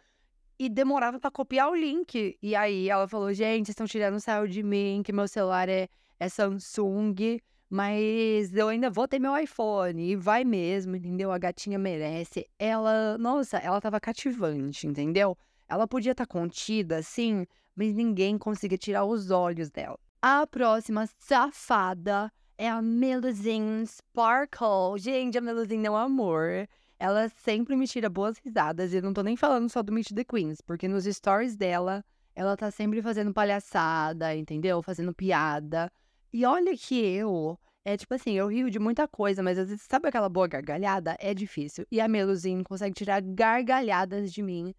e 0.58 0.68
demorava 0.68 1.18
para 1.18 1.30
copiar 1.30 1.70
o 1.70 1.74
link. 1.74 2.38
E 2.42 2.54
aí 2.54 2.88
ela 2.90 3.08
falou: 3.08 3.32
"Gente, 3.32 3.70
estão 3.70 3.86
tirando 3.86 4.20
sarro 4.20 4.46
de 4.46 4.62
mim, 4.62 5.02
que 5.04 5.12
meu 5.12 5.26
celular 5.26 5.68
é, 5.68 5.88
é 6.20 6.28
Samsung". 6.28 7.40
Mas 7.74 8.54
eu 8.54 8.68
ainda 8.68 8.90
vou 8.90 9.08
ter 9.08 9.18
meu 9.18 9.34
iPhone 9.34 10.10
e 10.10 10.14
vai 10.14 10.44
mesmo, 10.44 10.94
entendeu? 10.94 11.32
A 11.32 11.38
gatinha 11.38 11.78
merece. 11.78 12.46
Ela, 12.58 13.16
nossa, 13.16 13.56
ela 13.56 13.80
tava 13.80 13.98
cativante, 13.98 14.86
entendeu? 14.86 15.38
Ela 15.66 15.88
podia 15.88 16.12
estar 16.12 16.26
tá 16.26 16.30
contida, 16.30 16.98
assim, 16.98 17.46
mas 17.74 17.94
ninguém 17.94 18.36
conseguia 18.36 18.76
tirar 18.76 19.06
os 19.06 19.30
olhos 19.30 19.70
dela. 19.70 19.98
A 20.20 20.46
próxima 20.46 21.08
safada 21.18 22.30
é 22.58 22.68
a 22.68 22.82
Melusine 22.82 23.86
Sparkle. 23.86 24.98
Gente, 24.98 25.38
a 25.38 25.40
Melusine 25.40 25.86
é 25.86 25.90
um 25.90 25.96
amor. 25.96 26.68
Ela 26.98 27.30
sempre 27.30 27.74
me 27.74 27.88
tira 27.88 28.10
boas 28.10 28.36
risadas. 28.36 28.92
E 28.92 29.00
não 29.00 29.14
tô 29.14 29.22
nem 29.22 29.34
falando 29.34 29.70
só 29.70 29.82
do 29.82 29.90
Meet 29.94 30.12
the 30.12 30.24
Queens, 30.24 30.60
porque 30.60 30.86
nos 30.86 31.06
stories 31.06 31.56
dela, 31.56 32.04
ela 32.34 32.54
tá 32.54 32.70
sempre 32.70 33.00
fazendo 33.00 33.32
palhaçada, 33.32 34.36
entendeu? 34.36 34.82
Fazendo 34.82 35.14
piada. 35.14 35.90
E 36.32 36.46
olha 36.46 36.74
que 36.76 36.98
eu, 36.98 37.58
é 37.84 37.96
tipo 37.96 38.14
assim, 38.14 38.32
eu 38.32 38.48
rio 38.48 38.70
de 38.70 38.78
muita 38.78 39.06
coisa, 39.06 39.42
mas 39.42 39.58
às 39.58 39.68
vezes, 39.68 39.84
sabe 39.88 40.08
aquela 40.08 40.28
boa 40.28 40.46
gargalhada? 40.46 41.14
É 41.20 41.34
difícil. 41.34 41.86
E 41.90 42.00
a 42.00 42.08
Melusine 42.08 42.64
consegue 42.64 42.94
tirar 42.94 43.20
gargalhadas 43.20 44.32
de 44.32 44.42
mim. 44.42 44.74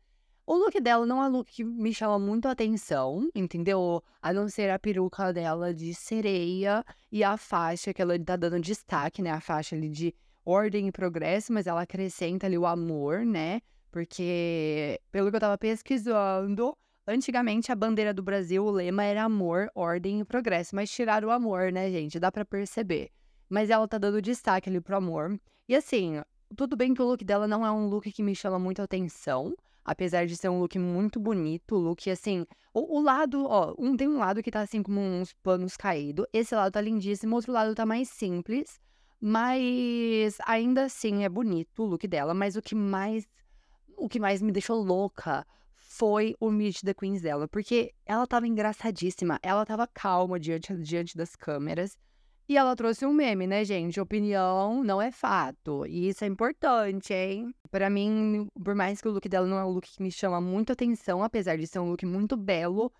O 0.45 0.55
look 0.55 0.79
dela 0.81 1.05
não 1.05 1.23
é 1.23 1.27
um 1.27 1.31
look 1.31 1.51
que 1.51 1.63
me 1.63 1.93
chama 1.93 2.17
muito 2.17 2.47
a 2.47 2.51
atenção, 2.51 3.29
entendeu? 3.35 4.03
A 4.21 4.33
não 4.33 4.49
ser 4.49 4.69
a 4.71 4.79
peruca 4.79 5.31
dela 5.31 5.73
de 5.73 5.93
sereia 5.93 6.83
e 7.11 7.23
a 7.23 7.37
faixa 7.37 7.93
que 7.93 8.01
ela 8.01 8.17
tá 8.19 8.35
dando 8.35 8.59
destaque, 8.59 9.21
né? 9.21 9.29
A 9.29 9.39
faixa 9.39 9.75
ali 9.75 9.89
de 9.89 10.13
ordem 10.43 10.87
e 10.87 10.91
progresso, 10.91 11.53
mas 11.53 11.67
ela 11.67 11.83
acrescenta 11.83 12.47
ali 12.47 12.57
o 12.57 12.65
amor, 12.65 13.25
né? 13.25 13.61
Porque, 13.91 14.99
pelo 15.11 15.29
que 15.29 15.35
eu 15.35 15.39
tava 15.39 15.57
pesquisando, 15.57 16.75
Antigamente, 17.05 17.69
a 17.69 17.75
bandeira 17.75 18.13
do 18.13 18.23
Brasil, 18.23 18.63
o 18.63 18.71
lema 18.71 19.03
era 19.03 19.23
amor, 19.23 19.69
ordem 19.75 20.21
e 20.21 20.23
progresso, 20.23 20.73
mas 20.73 20.89
tiraram 20.89 21.27
o 21.27 21.31
amor, 21.31 21.69
né, 21.69 21.91
gente? 21.91 22.17
Dá 22.17 22.31
para 22.31 22.45
perceber. 22.45 23.11
Mas 23.49 23.69
ela 23.69 23.85
tá 23.85 23.97
dando 23.97 24.21
destaque 24.21 24.69
ali 24.69 24.79
pro 24.79 24.95
amor. 24.95 25.37
E 25.67 25.75
assim, 25.75 26.21
tudo 26.55 26.77
bem 26.77 26.93
que 26.93 27.01
o 27.01 27.05
look 27.05 27.21
dela 27.25 27.45
não 27.45 27.65
é 27.65 27.71
um 27.71 27.87
look 27.89 28.09
que 28.09 28.23
me 28.23 28.33
chama 28.33 28.57
muito 28.57 28.81
atenção, 28.81 29.53
apesar 29.83 30.25
de 30.25 30.37
ser 30.37 30.47
um 30.47 30.59
look 30.59 30.79
muito 30.79 31.19
bonito, 31.19 31.75
look 31.75 32.09
assim, 32.09 32.45
o, 32.73 32.99
o, 32.99 33.01
lado, 33.01 33.45
ó, 33.47 33.75
um 33.77 33.97
tem 33.97 34.07
um 34.07 34.19
lado 34.19 34.41
que 34.41 34.49
tá 34.49 34.61
assim 34.61 34.81
como 34.81 35.01
uns 35.01 35.33
panos 35.33 35.75
caídos, 35.75 36.25
esse 36.31 36.55
lado 36.55 36.71
tá 36.71 36.79
lindíssimo, 36.79 37.35
outro 37.35 37.51
lado 37.51 37.75
tá 37.75 37.85
mais 37.85 38.07
simples, 38.07 38.79
Mas 39.19 40.37
ainda 40.45 40.85
assim 40.85 41.25
é 41.25 41.29
bonito 41.29 41.83
o 41.83 41.85
look 41.85 42.07
dela, 42.07 42.33
mas 42.33 42.55
o 42.55 42.61
que 42.61 42.75
mais 42.75 43.27
o 43.97 44.09
que 44.09 44.19
mais 44.19 44.41
me 44.41 44.51
deixou 44.51 44.81
louca 44.81 45.45
foi 45.93 46.35
o 46.39 46.49
Meet 46.49 46.81
the 46.81 46.91
Queens 46.91 47.21
dela, 47.21 47.47
porque 47.47 47.93
ela 48.03 48.25
tava 48.25 48.47
engraçadíssima, 48.47 49.39
ela 49.43 49.63
tava 49.63 49.85
calma 49.85 50.39
diante, 50.39 50.75
diante 50.77 51.15
das 51.15 51.35
câmeras. 51.35 51.95
E 52.49 52.57
ela 52.57 52.75
trouxe 52.75 53.05
um 53.05 53.13
meme, 53.13 53.45
né, 53.45 53.63
gente? 53.63 54.01
Opinião 54.01 54.83
não 54.83 54.99
é 54.99 55.11
fato. 55.11 55.85
E 55.85 56.09
isso 56.09 56.23
é 56.23 56.27
importante, 56.27 57.13
hein? 57.13 57.53
Para 57.69 57.91
mim, 57.91 58.47
por 58.63 58.73
mais 58.73 59.01
que 59.01 59.07
o 59.07 59.11
look 59.11 59.29
dela 59.29 59.45
não 59.45 59.59
é 59.59 59.63
um 59.63 59.69
look 59.69 59.87
que 59.87 60.01
me 60.01 60.11
chama 60.11 60.41
muito 60.41 60.73
atenção, 60.73 61.23
apesar 61.23 61.57
de 61.57 61.67
ser 61.67 61.77
um 61.77 61.91
look 61.91 62.03
muito 62.07 62.35
belo, 62.35 62.91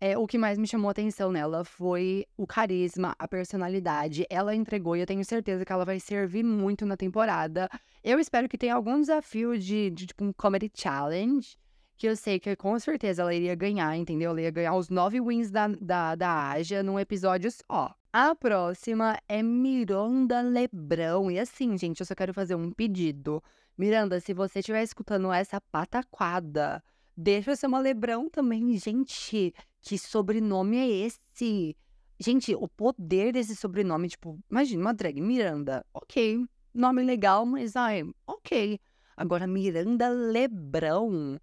é, 0.00 0.16
o 0.16 0.24
que 0.24 0.38
mais 0.38 0.56
me 0.56 0.68
chamou 0.68 0.88
atenção 0.88 1.32
nela 1.32 1.64
foi 1.64 2.24
o 2.36 2.46
carisma, 2.46 3.14
a 3.18 3.26
personalidade. 3.26 4.24
Ela 4.30 4.54
entregou 4.54 4.96
e 4.96 5.00
eu 5.00 5.06
tenho 5.06 5.24
certeza 5.24 5.64
que 5.64 5.72
ela 5.72 5.84
vai 5.84 5.98
servir 5.98 6.44
muito 6.44 6.86
na 6.86 6.96
temporada. 6.96 7.68
Eu 8.04 8.20
espero 8.20 8.48
que 8.48 8.56
tenha 8.56 8.76
algum 8.76 9.00
desafio 9.00 9.58
de, 9.58 9.90
de 9.90 10.06
tipo 10.06 10.24
um 10.24 10.32
comedy 10.32 10.70
challenge 10.72 11.56
que 11.96 12.06
eu 12.06 12.16
sei 12.16 12.38
que 12.38 12.54
com 12.54 12.78
certeza 12.78 13.22
ela 13.22 13.34
iria 13.34 13.54
ganhar, 13.54 13.96
entendeu? 13.96 14.30
Ela 14.30 14.42
ia 14.42 14.50
ganhar 14.50 14.74
os 14.74 14.88
nove 14.90 15.20
wins 15.20 15.50
da, 15.50 15.68
da, 15.68 16.14
da 16.14 16.50
Aja 16.50 16.82
num 16.82 16.98
episódio 16.98 17.50
só. 17.50 17.94
A 18.12 18.34
próxima 18.34 19.18
é 19.28 19.42
Miranda 19.42 20.40
Lebrão. 20.40 21.30
E 21.30 21.38
assim, 21.38 21.76
gente, 21.76 22.00
eu 22.00 22.06
só 22.06 22.14
quero 22.14 22.32
fazer 22.32 22.54
um 22.54 22.70
pedido. 22.70 23.42
Miranda, 23.76 24.20
se 24.20 24.32
você 24.32 24.60
estiver 24.60 24.82
escutando 24.82 25.32
essa 25.32 25.60
pataquada, 25.60 26.82
deixa 27.16 27.50
eu 27.50 27.56
ser 27.56 27.66
uma 27.66 27.78
Lebrão 27.78 28.28
também. 28.28 28.76
Gente, 28.78 29.54
que 29.82 29.98
sobrenome 29.98 30.76
é 30.78 30.88
esse? 30.88 31.76
Gente, 32.18 32.54
o 32.54 32.66
poder 32.66 33.32
desse 33.32 33.54
sobrenome, 33.54 34.08
tipo, 34.08 34.38
imagina 34.50 34.80
uma 34.82 34.94
drag 34.94 35.20
Miranda. 35.20 35.84
Ok, 35.92 36.42
nome 36.72 37.02
legal, 37.02 37.44
mas 37.44 37.76
ai, 37.76 38.02
ok. 38.26 38.80
Agora, 39.14 39.46
Miranda 39.46 40.08
Lebrão. 40.08 41.38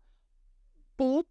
Puta, 0.95 1.27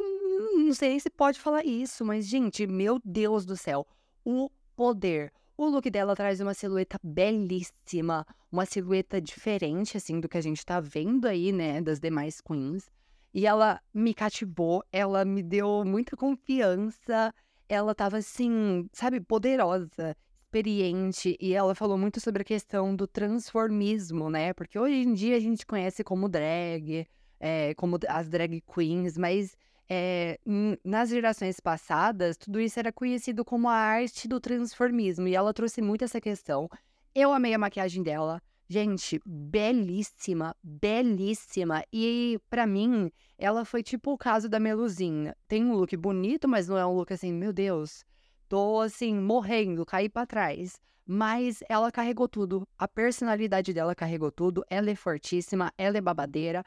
não 0.00 0.72
sei 0.72 0.98
se 1.00 1.10
pode 1.10 1.40
falar 1.40 1.64
isso, 1.64 2.04
mas, 2.04 2.26
gente, 2.26 2.66
meu 2.66 3.00
Deus 3.04 3.44
do 3.44 3.56
céu 3.56 3.86
o 4.26 4.50
poder. 4.74 5.32
O 5.56 5.66
look 5.66 5.88
dela 5.88 6.16
traz 6.16 6.40
uma 6.40 6.52
silhueta 6.52 6.98
belíssima, 7.02 8.26
uma 8.50 8.66
silhueta 8.66 9.20
diferente, 9.20 9.96
assim, 9.96 10.18
do 10.20 10.28
que 10.28 10.36
a 10.36 10.40
gente 10.40 10.66
tá 10.66 10.80
vendo 10.80 11.26
aí, 11.26 11.52
né, 11.52 11.80
das 11.80 12.00
demais 12.00 12.40
queens. 12.40 12.90
E 13.32 13.46
ela 13.46 13.80
me 13.94 14.12
cativou, 14.12 14.84
ela 14.92 15.24
me 15.24 15.42
deu 15.42 15.84
muita 15.84 16.16
confiança, 16.16 17.32
ela 17.68 17.94
tava, 17.94 18.18
assim, 18.18 18.88
sabe, 18.92 19.20
poderosa, 19.20 20.16
experiente, 20.44 21.36
e 21.40 21.54
ela 21.54 21.74
falou 21.74 21.96
muito 21.96 22.20
sobre 22.20 22.42
a 22.42 22.44
questão 22.44 22.94
do 22.94 23.06
transformismo, 23.06 24.28
né, 24.28 24.52
porque 24.54 24.78
hoje 24.78 24.96
em 24.96 25.12
dia 25.14 25.36
a 25.36 25.40
gente 25.40 25.64
conhece 25.64 26.02
como 26.02 26.28
drag, 26.28 27.06
é, 27.38 27.74
como 27.74 27.98
as 28.08 28.28
drag 28.28 28.62
queens, 28.62 29.16
mas 29.16 29.56
é, 29.88 30.38
nas 30.84 31.10
gerações 31.10 31.60
passadas, 31.60 32.36
tudo 32.36 32.60
isso 32.60 32.78
era 32.78 32.92
conhecido 32.92 33.44
como 33.44 33.68
a 33.68 33.74
arte 33.74 34.26
do 34.26 34.40
transformismo, 34.40 35.28
e 35.28 35.34
ela 35.34 35.54
trouxe 35.54 35.80
muito 35.80 36.04
essa 36.04 36.20
questão. 36.20 36.68
Eu 37.14 37.32
amei 37.32 37.54
a 37.54 37.58
maquiagem 37.58 38.02
dela. 38.02 38.42
Gente, 38.68 39.20
belíssima, 39.24 40.54
belíssima. 40.60 41.84
E 41.92 42.38
para 42.50 42.66
mim, 42.66 43.12
ela 43.38 43.64
foi 43.64 43.80
tipo 43.80 44.12
o 44.12 44.18
caso 44.18 44.48
da 44.48 44.58
Meluzinha. 44.58 45.36
Tem 45.46 45.64
um 45.64 45.74
look 45.74 45.96
bonito, 45.96 46.48
mas 46.48 46.66
não 46.66 46.76
é 46.76 46.84
um 46.84 46.92
look 46.92 47.12
assim, 47.12 47.32
meu 47.32 47.52
Deus, 47.52 48.04
tô 48.48 48.80
assim, 48.80 49.14
morrendo, 49.14 49.86
caí 49.86 50.08
para 50.08 50.26
trás. 50.26 50.80
Mas 51.06 51.62
ela 51.68 51.92
carregou 51.92 52.28
tudo, 52.28 52.66
a 52.76 52.88
personalidade 52.88 53.72
dela 53.72 53.94
carregou 53.94 54.32
tudo, 54.32 54.64
ela 54.68 54.90
é 54.90 54.96
fortíssima, 54.96 55.72
ela 55.78 55.96
é 55.96 56.00
babadeira. 56.00 56.64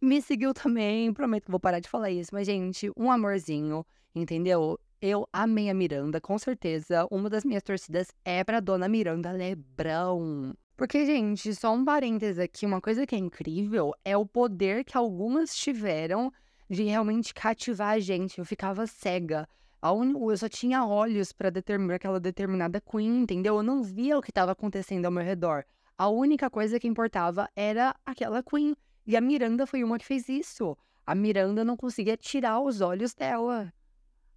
Me 0.00 0.20
seguiu 0.20 0.52
também, 0.52 1.12
prometo 1.12 1.44
que 1.44 1.50
vou 1.50 1.58
parar 1.58 1.80
de 1.80 1.88
falar 1.88 2.10
isso, 2.10 2.30
mas, 2.32 2.46
gente, 2.46 2.90
um 2.96 3.10
amorzinho, 3.10 3.84
entendeu? 4.14 4.78
Eu 5.00 5.26
amei 5.32 5.70
a 5.70 5.74
Miranda, 5.74 6.20
com 6.20 6.38
certeza. 6.38 7.06
Uma 7.10 7.30
das 7.30 7.44
minhas 7.44 7.62
torcidas 7.62 8.08
é 8.24 8.44
pra 8.44 8.60
dona 8.60 8.88
Miranda 8.88 9.32
Lebrão. 9.32 10.54
Porque, 10.76 11.06
gente, 11.06 11.54
só 11.54 11.72
um 11.74 11.84
parênteses 11.84 12.38
aqui, 12.38 12.66
uma 12.66 12.80
coisa 12.80 13.06
que 13.06 13.14
é 13.14 13.18
incrível 13.18 13.92
é 14.04 14.14
o 14.16 14.26
poder 14.26 14.84
que 14.84 14.96
algumas 14.96 15.56
tiveram 15.56 16.30
de 16.68 16.82
realmente 16.82 17.32
cativar 17.32 17.94
a 17.94 17.98
gente. 17.98 18.38
Eu 18.38 18.44
ficava 18.44 18.86
cega. 18.86 19.48
Eu 19.82 20.36
só 20.36 20.48
tinha 20.48 20.84
olhos 20.84 21.32
para 21.32 21.48
determinar 21.48 21.94
aquela 21.94 22.20
determinada 22.20 22.80
queen, 22.80 23.22
entendeu? 23.22 23.56
Eu 23.56 23.62
não 23.62 23.82
via 23.82 24.18
o 24.18 24.22
que 24.22 24.30
estava 24.30 24.52
acontecendo 24.52 25.06
ao 25.06 25.12
meu 25.12 25.24
redor. 25.24 25.64
A 25.96 26.08
única 26.08 26.50
coisa 26.50 26.78
que 26.78 26.88
importava 26.88 27.48
era 27.56 27.94
aquela 28.04 28.42
queen. 28.42 28.74
E 29.06 29.16
a 29.16 29.20
Miranda 29.20 29.66
foi 29.66 29.84
uma 29.84 29.98
que 29.98 30.04
fez 30.04 30.28
isso. 30.28 30.76
A 31.06 31.14
Miranda 31.14 31.64
não 31.64 31.76
conseguia 31.76 32.16
tirar 32.16 32.60
os 32.60 32.80
olhos 32.80 33.14
dela. 33.14 33.72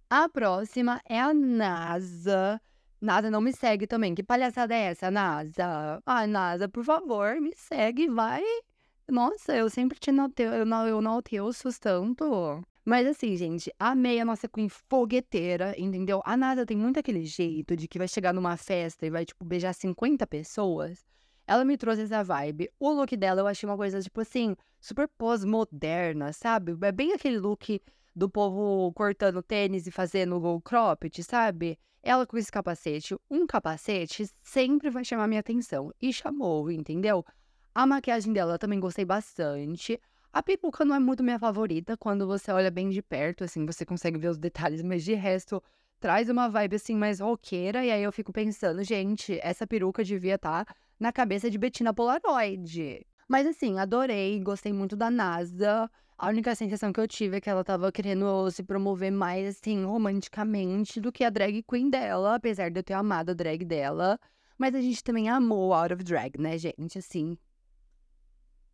A 0.08 0.28
próxima 0.28 1.00
é 1.08 1.20
a 1.20 1.34
NASA. 1.34 2.60
NASA 3.00 3.30
não 3.30 3.40
me 3.40 3.52
segue 3.52 3.86
também. 3.86 4.14
Que 4.14 4.22
palhaçada 4.22 4.74
é 4.74 4.82
essa, 4.82 5.10
NASA? 5.10 6.00
Ah, 6.06 6.26
NASA, 6.26 6.68
por 6.68 6.84
favor, 6.84 7.40
me 7.40 7.52
segue, 7.56 8.08
vai. 8.08 8.42
Nossa, 9.08 9.56
eu 9.56 9.68
sempre 9.68 9.98
te 9.98 10.12
notei, 10.12 10.46
eu 10.46 10.64
não, 10.64 10.86
eu 10.86 11.00
não 11.00 11.20
te 11.20 11.40
ouço 11.40 11.68
tanto. 11.80 12.62
Mas 12.84 13.06
assim, 13.06 13.36
gente, 13.36 13.72
amei 13.78 14.20
a 14.20 14.24
nossa 14.24 14.48
Queen 14.48 14.68
fogueteira, 14.68 15.74
entendeu? 15.76 16.22
A 16.24 16.36
NASA 16.36 16.64
tem 16.64 16.76
muito 16.76 17.00
aquele 17.00 17.24
jeito 17.24 17.76
de 17.76 17.88
que 17.88 17.98
vai 17.98 18.06
chegar 18.06 18.32
numa 18.32 18.56
festa 18.56 19.04
e 19.06 19.10
vai, 19.10 19.24
tipo, 19.24 19.44
beijar 19.44 19.74
50 19.74 20.26
pessoas. 20.26 21.04
Ela 21.46 21.64
me 21.64 21.76
trouxe 21.76 22.02
essa 22.02 22.22
vibe. 22.22 22.70
O 22.78 22.90
look 22.90 23.16
dela 23.16 23.40
eu 23.40 23.46
achei 23.46 23.68
uma 23.68 23.76
coisa, 23.76 24.00
tipo 24.00 24.20
assim, 24.20 24.56
super 24.80 25.08
pós-moderna, 25.08 26.32
sabe? 26.32 26.76
É 26.82 26.92
bem 26.92 27.12
aquele 27.12 27.38
look 27.38 27.80
do 28.14 28.28
povo 28.28 28.92
cortando 28.92 29.42
tênis 29.42 29.86
e 29.86 29.90
fazendo 29.90 30.42
o 30.42 30.60
cropped, 30.60 31.22
sabe? 31.22 31.78
Ela 32.02 32.26
com 32.26 32.36
esse 32.38 32.50
capacete. 32.50 33.16
Um 33.30 33.46
capacete 33.46 34.26
sempre 34.38 34.90
vai 34.90 35.04
chamar 35.04 35.28
minha 35.28 35.40
atenção. 35.40 35.92
E 36.00 36.12
chamou, 36.12 36.70
entendeu? 36.70 37.24
A 37.74 37.86
maquiagem 37.86 38.32
dela 38.32 38.58
também 38.58 38.80
gostei 38.80 39.04
bastante. 39.04 40.00
A 40.32 40.42
peruca 40.42 40.84
não 40.84 40.94
é 40.94 40.98
muito 40.98 41.22
minha 41.22 41.38
favorita. 41.38 41.96
Quando 41.96 42.26
você 42.26 42.50
olha 42.52 42.70
bem 42.70 42.88
de 42.88 43.02
perto, 43.02 43.44
assim, 43.44 43.66
você 43.66 43.84
consegue 43.84 44.18
ver 44.18 44.28
os 44.28 44.38
detalhes, 44.38 44.82
mas 44.82 45.04
de 45.04 45.14
resto, 45.14 45.62
traz 45.98 46.28
uma 46.28 46.48
vibe 46.48 46.76
assim 46.76 46.94
mais 46.94 47.20
roqueira. 47.20 47.84
E 47.84 47.90
aí 47.90 48.02
eu 48.02 48.12
fico 48.12 48.32
pensando, 48.32 48.82
gente, 48.82 49.38
essa 49.42 49.66
peruca 49.66 50.02
devia 50.02 50.36
estar. 50.36 50.64
Tá 50.64 50.74
na 51.00 51.10
cabeça 51.10 51.50
de 51.50 51.56
Bettina 51.56 51.94
Polaroid. 51.94 53.04
Mas 53.26 53.46
assim, 53.46 53.78
adorei, 53.78 54.38
gostei 54.40 54.72
muito 54.72 54.94
da 54.94 55.10
NASA. 55.10 55.90
A 56.18 56.28
única 56.28 56.54
sensação 56.54 56.92
que 56.92 57.00
eu 57.00 57.08
tive 57.08 57.38
é 57.38 57.40
que 57.40 57.48
ela 57.48 57.64
tava 57.64 57.90
querendo 57.90 58.50
se 58.50 58.62
promover 58.62 59.10
mais, 59.10 59.56
assim, 59.56 59.82
romanticamente 59.84 61.00
do 61.00 61.10
que 61.10 61.24
a 61.24 61.30
drag 61.30 61.62
queen 61.62 61.88
dela, 61.88 62.34
apesar 62.34 62.70
de 62.70 62.78
eu 62.78 62.82
ter 62.84 62.92
amado 62.92 63.30
a 63.30 63.34
drag 63.34 63.64
dela. 63.64 64.20
Mas 64.58 64.74
a 64.74 64.80
gente 64.82 65.02
também 65.02 65.30
amou 65.30 65.72
Out 65.72 65.94
of 65.94 66.04
Drag, 66.04 66.38
né, 66.38 66.58
gente? 66.58 66.98
Assim. 66.98 67.38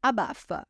Abafa. 0.03 0.67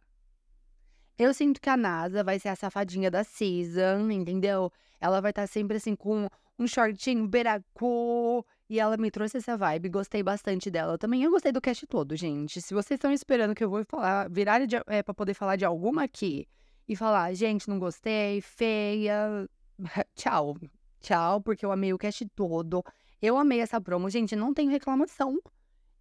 Eu 1.19 1.33
sinto 1.33 1.59
que 1.59 1.71
a 1.71 1.77
NASA 1.79 2.23
vai 2.23 2.39
ser 2.39 2.51
a 2.51 2.57
safadinha 2.57 3.11
da 3.11 3.25
season, 3.25 4.11
entendeu? 4.11 4.71
Ela 5.01 5.23
vai 5.23 5.31
estar 5.31 5.45
tá 5.45 5.47
sempre 5.47 5.79
assim 5.79 5.97
com 5.97 6.29
um 6.59 6.67
shortinho 6.67 7.27
beracu 7.27 8.45
e 8.69 8.81
ela 8.81 8.97
me 8.97 9.11
trouxe 9.11 9.37
essa 9.37 9.57
vibe, 9.57 9.89
gostei 9.89 10.23
bastante 10.23 10.71
dela 10.71 10.99
também. 10.99 11.23
Eu 11.23 11.31
gostei 11.31 11.53
do 11.53 11.61
cast 11.61 11.87
todo, 11.87 12.17
gente. 12.17 12.61
Se 12.61 12.75
vocês 12.75 12.99
estão 12.99 13.13
esperando 13.13 13.55
que 13.55 13.63
eu 13.63 13.71
vou 13.71 13.85
falar, 13.85 14.29
virar 14.29 14.61
é, 14.89 15.03
pra 15.03 15.15
poder 15.15 15.35
falar 15.35 15.57
de 15.57 15.65
alguma 15.65 16.05
aqui 16.05 16.49
e 16.89 16.97
falar, 16.97 17.33
gente, 17.35 17.69
não 17.69 17.79
gostei, 17.79 18.41
feia, 18.41 19.49
tchau. 20.15 20.57
Tchau, 21.01 21.41
porque 21.41 21.65
eu 21.65 21.71
amei 21.71 21.93
o 21.93 21.99
cast 21.99 22.27
todo. 22.35 22.83
Eu 23.23 23.37
amei 23.37 23.61
essa 23.61 23.81
promo, 23.81 24.11
gente, 24.11 24.35
não 24.35 24.53
tenho 24.53 24.71
reclamação. 24.71 25.39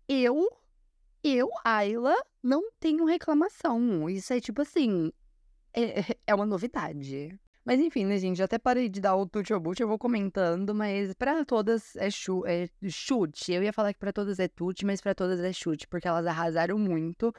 Eu, 0.07 0.49
eu, 1.24 1.49
Ayla, 1.63 2.16
não 2.41 2.72
tenho 2.80 3.05
reclamação. 3.05 4.09
Isso 4.09 4.34
é 4.34 4.39
tipo 4.39 4.61
assim, 4.63 5.11
é, 5.74 6.16
é 6.26 6.34
uma 6.34 6.45
novidade. 6.45 7.39
Mas 7.66 7.80
enfim, 7.80 8.05
né, 8.05 8.20
gente? 8.20 8.43
Até 8.43 8.59
parei 8.59 8.88
de 8.88 9.01
dar 9.01 9.16
o 9.16 9.26
tute 9.26 9.51
ou 9.51 9.59
boot, 9.59 9.82
eu 9.82 9.88
vou 9.88 9.97
comentando, 9.97 10.76
mas 10.76 11.16
para 11.16 11.43
todas 11.43 11.95
é, 11.95 12.11
chu 12.11 12.45
é 12.45 12.70
chute. 12.88 13.51
Eu 13.51 13.63
ia 13.63 13.74
falar 13.74 13.91
que 13.91 13.99
para 13.99 14.13
todas 14.13 14.38
é 14.38 14.47
tute, 14.47 14.86
mas 14.86 15.01
para 15.01 15.16
todas 15.16 15.39
é 15.39 15.51
chute, 15.51 15.88
porque 15.88 16.07
elas 16.07 16.28
arrasaram 16.28 16.78
muito. 16.78 17.34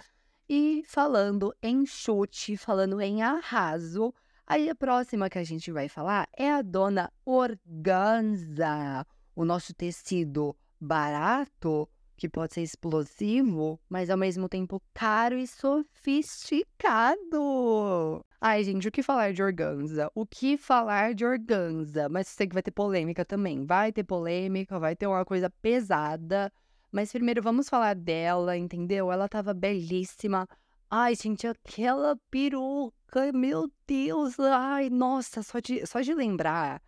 E 0.48 0.82
falando 0.84 1.54
em 1.62 1.86
chute, 1.86 2.56
falando 2.56 3.00
em 3.00 3.22
arraso, 3.22 4.12
aí 4.44 4.68
a 4.68 4.74
próxima 4.74 5.30
que 5.30 5.38
a 5.38 5.44
gente 5.44 5.70
vai 5.70 5.88
falar 5.88 6.28
é 6.36 6.50
a 6.52 6.60
dona 6.60 7.12
Organza, 7.24 9.06
o 9.34 9.44
nosso 9.44 9.72
tecido 9.74 10.56
barato 10.80 11.88
que 12.16 12.28
pode 12.28 12.54
ser 12.54 12.62
explosivo, 12.62 13.78
mas 13.88 14.10
ao 14.10 14.16
mesmo 14.16 14.48
tempo 14.48 14.82
caro 14.94 15.38
e 15.38 15.46
sofisticado. 15.46 18.24
Ai, 18.40 18.64
gente, 18.64 18.88
o 18.88 18.92
que 18.92 19.02
falar 19.02 19.32
de 19.32 19.42
organza? 19.42 20.10
O 20.14 20.26
que 20.26 20.56
falar 20.56 21.14
de 21.14 21.24
organza? 21.24 22.08
Mas 22.08 22.28
sei 22.28 22.46
que 22.46 22.54
vai 22.54 22.62
ter 22.62 22.70
polêmica 22.70 23.24
também. 23.24 23.64
Vai 23.64 23.92
ter 23.92 24.04
polêmica, 24.04 24.78
vai 24.78 24.96
ter 24.96 25.06
uma 25.06 25.24
coisa 25.24 25.50
pesada. 25.62 26.52
Mas 26.90 27.12
primeiro 27.12 27.42
vamos 27.42 27.68
falar 27.68 27.94
dela, 27.94 28.56
entendeu? 28.56 29.12
Ela 29.12 29.28
tava 29.28 29.52
belíssima. 29.52 30.48
Ai, 30.90 31.14
gente, 31.14 31.46
aquela 31.46 32.16
peruca, 32.30 33.32
meu 33.34 33.70
Deus. 33.86 34.38
Ai, 34.38 34.88
nossa, 34.88 35.42
só 35.42 35.58
de, 35.58 35.86
só 35.86 36.00
de 36.00 36.14
lembrar. 36.14 36.80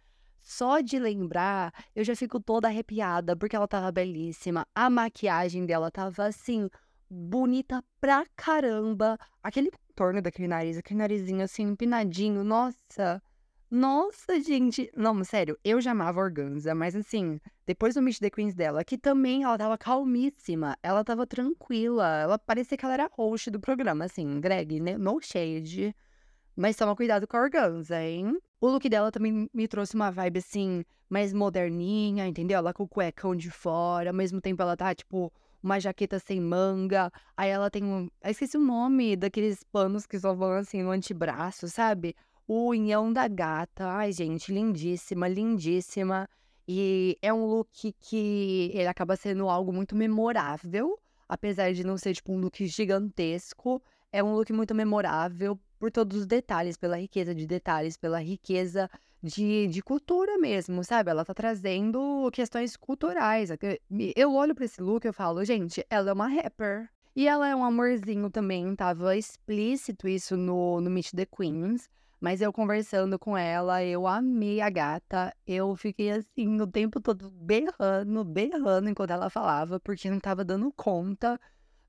Só 0.49 0.81
de 0.81 0.99
lembrar, 0.99 1.75
eu 1.95 2.03
já 2.03 2.17
fico 2.17 2.41
toda 2.41 2.69
arrepiada, 2.69 3.37
porque 3.37 3.55
ela 3.55 3.69
tava 3.69 3.93
belíssima. 3.93 4.67
A 4.75 4.89
maquiagem 4.89 5.67
dela 5.67 5.91
tava 5.91 6.25
assim, 6.25 6.71
bonita 7.09 7.85
pra 8.01 8.25
caramba. 8.35 9.19
Aquele 9.43 9.71
contorno 9.71 10.23
daquele 10.23 10.49
nariz, 10.49 10.79
aquele 10.79 11.01
narizinho 11.01 11.45
assim, 11.45 11.65
empinadinho, 11.65 12.43
nossa. 12.43 13.23
Nossa, 13.71 14.41
gente. 14.41 14.91
Não, 14.97 15.23
sério, 15.23 15.59
eu 15.63 15.83
já 15.83 15.91
amava 15.91 16.19
Organza, 16.19 16.75
mas 16.75 16.97
assim, 16.97 17.39
depois 17.67 17.95
do 17.95 18.01
Meet 18.01 18.19
the 18.19 18.31
Queens 18.31 18.55
dela, 18.55 18.83
que 18.83 18.97
também 18.97 19.43
ela 19.43 19.59
tava 19.59 19.77
calmíssima, 19.77 20.79
ela 20.83 21.05
tava 21.05 21.27
tranquila, 21.27 22.21
ela 22.23 22.39
parecia 22.39 22.79
que 22.79 22.87
ela 22.87 22.95
era 22.95 23.11
host 23.13 23.51
do 23.51 23.61
programa, 23.61 24.07
assim, 24.07 24.41
Greg, 24.41 24.81
né? 24.81 24.97
No 24.97 25.21
shade. 25.21 25.95
Mas 26.57 26.75
toma 26.75 26.97
cuidado 26.97 27.27
com 27.27 27.37
a 27.37 27.43
Organza, 27.43 28.03
hein? 28.03 28.39
O 28.61 28.69
look 28.69 28.89
dela 28.89 29.13
também 29.13 29.49
me 29.55 29.69
trouxe 29.69 29.95
uma 29.95 30.11
vibe, 30.11 30.39
assim, 30.39 30.85
mais 31.09 31.33
moderninha, 31.33 32.27
entendeu? 32.27 32.59
Ela 32.59 32.75
com 32.75 32.83
o 32.83 32.89
cuecão 32.89 33.35
de 33.37 33.51
fora, 33.51 34.11
ao 34.11 34.15
mesmo 34.15 34.41
tempo 34.41 34.61
ela 34.61 34.77
tá, 34.77 34.93
tipo, 34.95 35.33
uma 35.63 35.79
jaqueta 35.79 36.19
sem 36.19 36.41
manga. 36.41 37.11
Aí 37.37 37.51
ela 37.51 37.71
tem 37.71 37.85
um. 37.85 38.09
Eu 38.23 38.31
esqueci 38.31 38.57
o 38.57 38.61
nome 38.61 39.17
daqueles 39.17 39.63
panos 39.65 40.07
que 40.07 40.19
só 40.19 40.35
vão 40.35 40.53
assim 40.53 40.83
no 40.83 40.91
antebraço, 40.91 41.69
sabe? 41.69 42.17
O 42.47 42.71
unhão 42.71 43.13
da 43.13 43.29
gata. 43.29 43.87
Ai, 43.87 44.13
gente, 44.13 44.53
lindíssima, 44.53 45.29
lindíssima. 45.29 46.29
E 46.67 47.17
é 47.23 47.33
um 47.33 47.47
look 47.47 47.95
que 48.01 48.71
ele 48.75 48.89
acaba 48.89 49.17
sendo 49.17 49.49
algo 49.49 49.73
muito 49.73 49.97
memorável, 49.97 50.99
apesar 51.29 51.73
de 51.73 51.85
não 51.85 51.97
ser 51.97 52.15
tipo 52.15 52.33
um 52.33 52.41
look 52.41 52.67
gigantesco. 52.67 53.83
É 54.13 54.23
um 54.23 54.35
look 54.35 54.53
muito 54.53 54.75
memorável 54.75 55.59
por 55.79 55.91
todos 55.91 56.19
os 56.19 56.27
detalhes, 56.27 56.77
pela 56.77 56.99
riqueza 56.99 57.35
de 57.35 57.47
detalhes, 57.47 57.97
pela 57.97 58.19
riqueza 58.19 58.91
de, 59.23 59.67
de 59.69 59.83
cultura 59.83 60.39
mesmo, 60.39 60.83
sabe? 60.85 61.11
Ela 61.11 61.25
tá 61.25 61.35
trazendo 61.35 62.31
questões 62.33 62.77
culturais. 62.77 63.51
Eu 64.17 64.35
olho 64.35 64.55
pra 64.55 64.65
esse 64.65 64.81
look 64.81 65.07
e 65.07 65.13
falo, 65.13 65.45
gente, 65.45 65.85
ela 65.89 66.11
é 66.11 66.13
uma 66.13 66.29
rapper. 66.29 66.89
E 67.15 67.27
ela 67.27 67.49
é 67.49 67.55
um 67.55 67.65
amorzinho 67.65 68.31
também, 68.31 68.77
tava 68.77 69.17
explícito 69.17 70.07
isso 70.07 70.37
no, 70.37 70.81
no 70.81 70.89
Meet 70.89 71.11
the 71.13 71.27
Queens. 71.27 71.89
Mas 72.21 72.41
eu 72.41 72.53
conversando 72.53 73.17
com 73.19 73.37
ela, 73.37 73.83
eu 73.85 74.07
amei 74.07 74.61
a 74.61 74.69
gata. 74.69 75.35
Eu 75.47 75.77
fiquei 75.77 76.11
assim 76.11 76.61
o 76.61 76.67
tempo 76.67 77.01
todo 77.01 77.31
berrando, 77.31 78.25
berrando 78.25 78.89
enquanto 78.89 79.13
ela 79.13 79.31
falava, 79.31 79.79
porque 79.79 80.11
não 80.11 80.19
tava 80.19 80.45
dando 80.45 80.73
conta. 80.73 81.41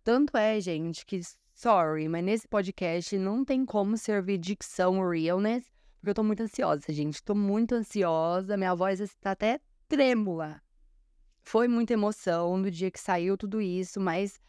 Tanto 0.03 0.37
é, 0.37 0.59
gente, 0.61 1.05
que 1.05 1.19
sorry, 1.59 2.07
mas 2.07 2.23
nesse 2.23 2.47
podcast 2.47 3.17
não 3.17 3.43
tem 3.43 3.65
como 3.65 3.97
servir 3.97 4.37
dicção 4.37 5.05
realness, 5.05 5.65
porque 5.99 6.11
eu 6.11 6.13
tô 6.13 6.23
muito 6.23 6.41
ansiosa, 6.41 6.93
gente. 6.93 7.21
Tô 7.21 7.35
muito 7.35 7.75
ansiosa, 7.75 8.55
minha 8.55 8.73
voz 8.73 9.01
está 9.01 9.31
até 9.31 9.59
trêmula. 9.89 10.61
Foi 11.41 11.67
muita 11.67 11.91
emoção 11.91 12.57
no 12.57 12.71
dia 12.71 12.89
que 12.89 12.99
saiu 12.99 13.37
tudo 13.37 13.59
isso, 13.59 13.99
mas 13.99 14.39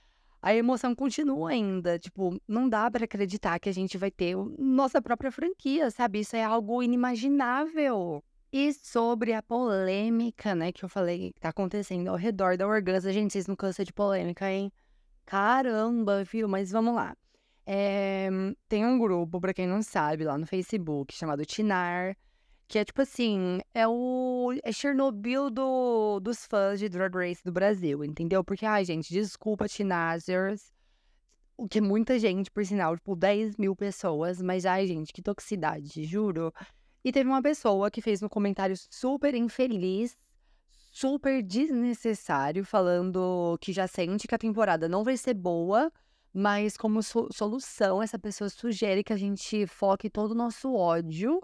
a 0.41 0.55
emoção 0.55 0.95
continua 0.95 1.51
ainda. 1.51 1.99
Tipo, 1.99 2.41
não 2.47 2.69
dá 2.69 2.89
para 2.89 3.07
acreditar 3.07 3.59
que 3.59 3.69
a 3.69 3.75
gente 3.75 3.99
vai 3.99 4.13
ter 4.13 4.37
nossa 4.57 5.03
própria 5.03 5.33
franquia, 5.33 5.91
sabe? 5.91 6.21
Isso 6.21 6.37
é 6.37 6.45
algo 6.45 6.81
inimaginável. 6.81 8.23
E 8.53 8.73
sobre 8.73 9.33
a 9.33 9.43
polêmica, 9.43 10.55
né, 10.55 10.71
que 10.71 10.85
eu 10.85 10.89
falei 10.89 11.33
que 11.33 11.41
tá 11.41 11.49
acontecendo 11.49 12.07
ao 12.07 12.17
redor 12.17 12.57
da 12.57 12.69
Organza. 12.69 13.13
Gente, 13.13 13.33
vocês 13.33 13.49
não 13.49 13.57
cansam 13.57 13.85
de 13.85 13.93
polêmica, 13.93 14.49
hein? 14.49 14.73
Caramba, 15.31 16.25
viu? 16.25 16.49
Mas 16.49 16.73
vamos 16.73 16.93
lá. 16.93 17.17
É, 17.65 18.29
tem 18.69 18.85
um 18.85 18.99
grupo, 18.99 19.41
pra 19.41 19.55
quem 19.55 19.65
não 19.65 19.81
sabe, 19.81 20.25
lá 20.25 20.37
no 20.37 20.45
Facebook, 20.45 21.15
chamado 21.15 21.47
Tinar 21.47 22.17
que 22.71 22.79
é 22.79 22.85
tipo 22.85 23.03
assim, 23.03 23.59
é 23.75 23.87
o 23.89 24.55
é 24.63 24.71
Chernobyl 24.71 25.51
do, 25.51 26.21
dos 26.21 26.47
fãs 26.47 26.79
de 26.79 26.89
Drag 26.89 27.13
Race 27.13 27.43
do 27.45 27.51
Brasil, 27.51 28.05
entendeu? 28.05 28.45
Porque, 28.45 28.65
ai, 28.65 28.85
gente, 28.85 29.13
desculpa, 29.13 29.67
Tinazers. 29.67 30.73
O 31.57 31.67
que 31.69 31.79
é 31.79 31.81
muita 31.81 32.17
gente, 32.17 32.49
por 32.49 32.65
sinal, 32.65 32.97
tipo, 32.97 33.17
10 33.17 33.57
mil 33.57 33.75
pessoas, 33.75 34.41
mas 34.41 34.65
ai, 34.65 34.87
gente, 34.87 35.13
que 35.13 35.21
toxicidade, 35.21 36.05
juro. 36.05 36.55
E 37.05 37.11
teve 37.11 37.29
uma 37.29 37.43
pessoa 37.43 37.91
que 37.91 38.01
fez 38.01 38.23
um 38.23 38.29
comentário 38.29 38.77
super 38.89 39.35
infeliz, 39.35 40.17
super 40.91 41.43
desnecessário, 41.43 42.65
falando 42.65 43.57
que 43.61 43.73
já 43.73 43.87
sente 43.87 44.27
que 44.27 44.35
a 44.35 44.39
temporada 44.39 44.89
não 44.89 45.05
vai 45.05 45.17
ser 45.17 45.35
boa, 45.35 45.91
mas 46.35 46.77
como 46.77 47.03
so 47.03 47.29
solução, 47.33 48.03
essa 48.03 48.19
pessoa 48.19 48.51
sugere 48.51 49.05
que 49.05 49.13
a 49.13 49.17
gente 49.17 49.67
foque 49.67 50.11
todo 50.11 50.33
o 50.33 50.35
nosso 50.35 50.75
ódio 50.75 51.41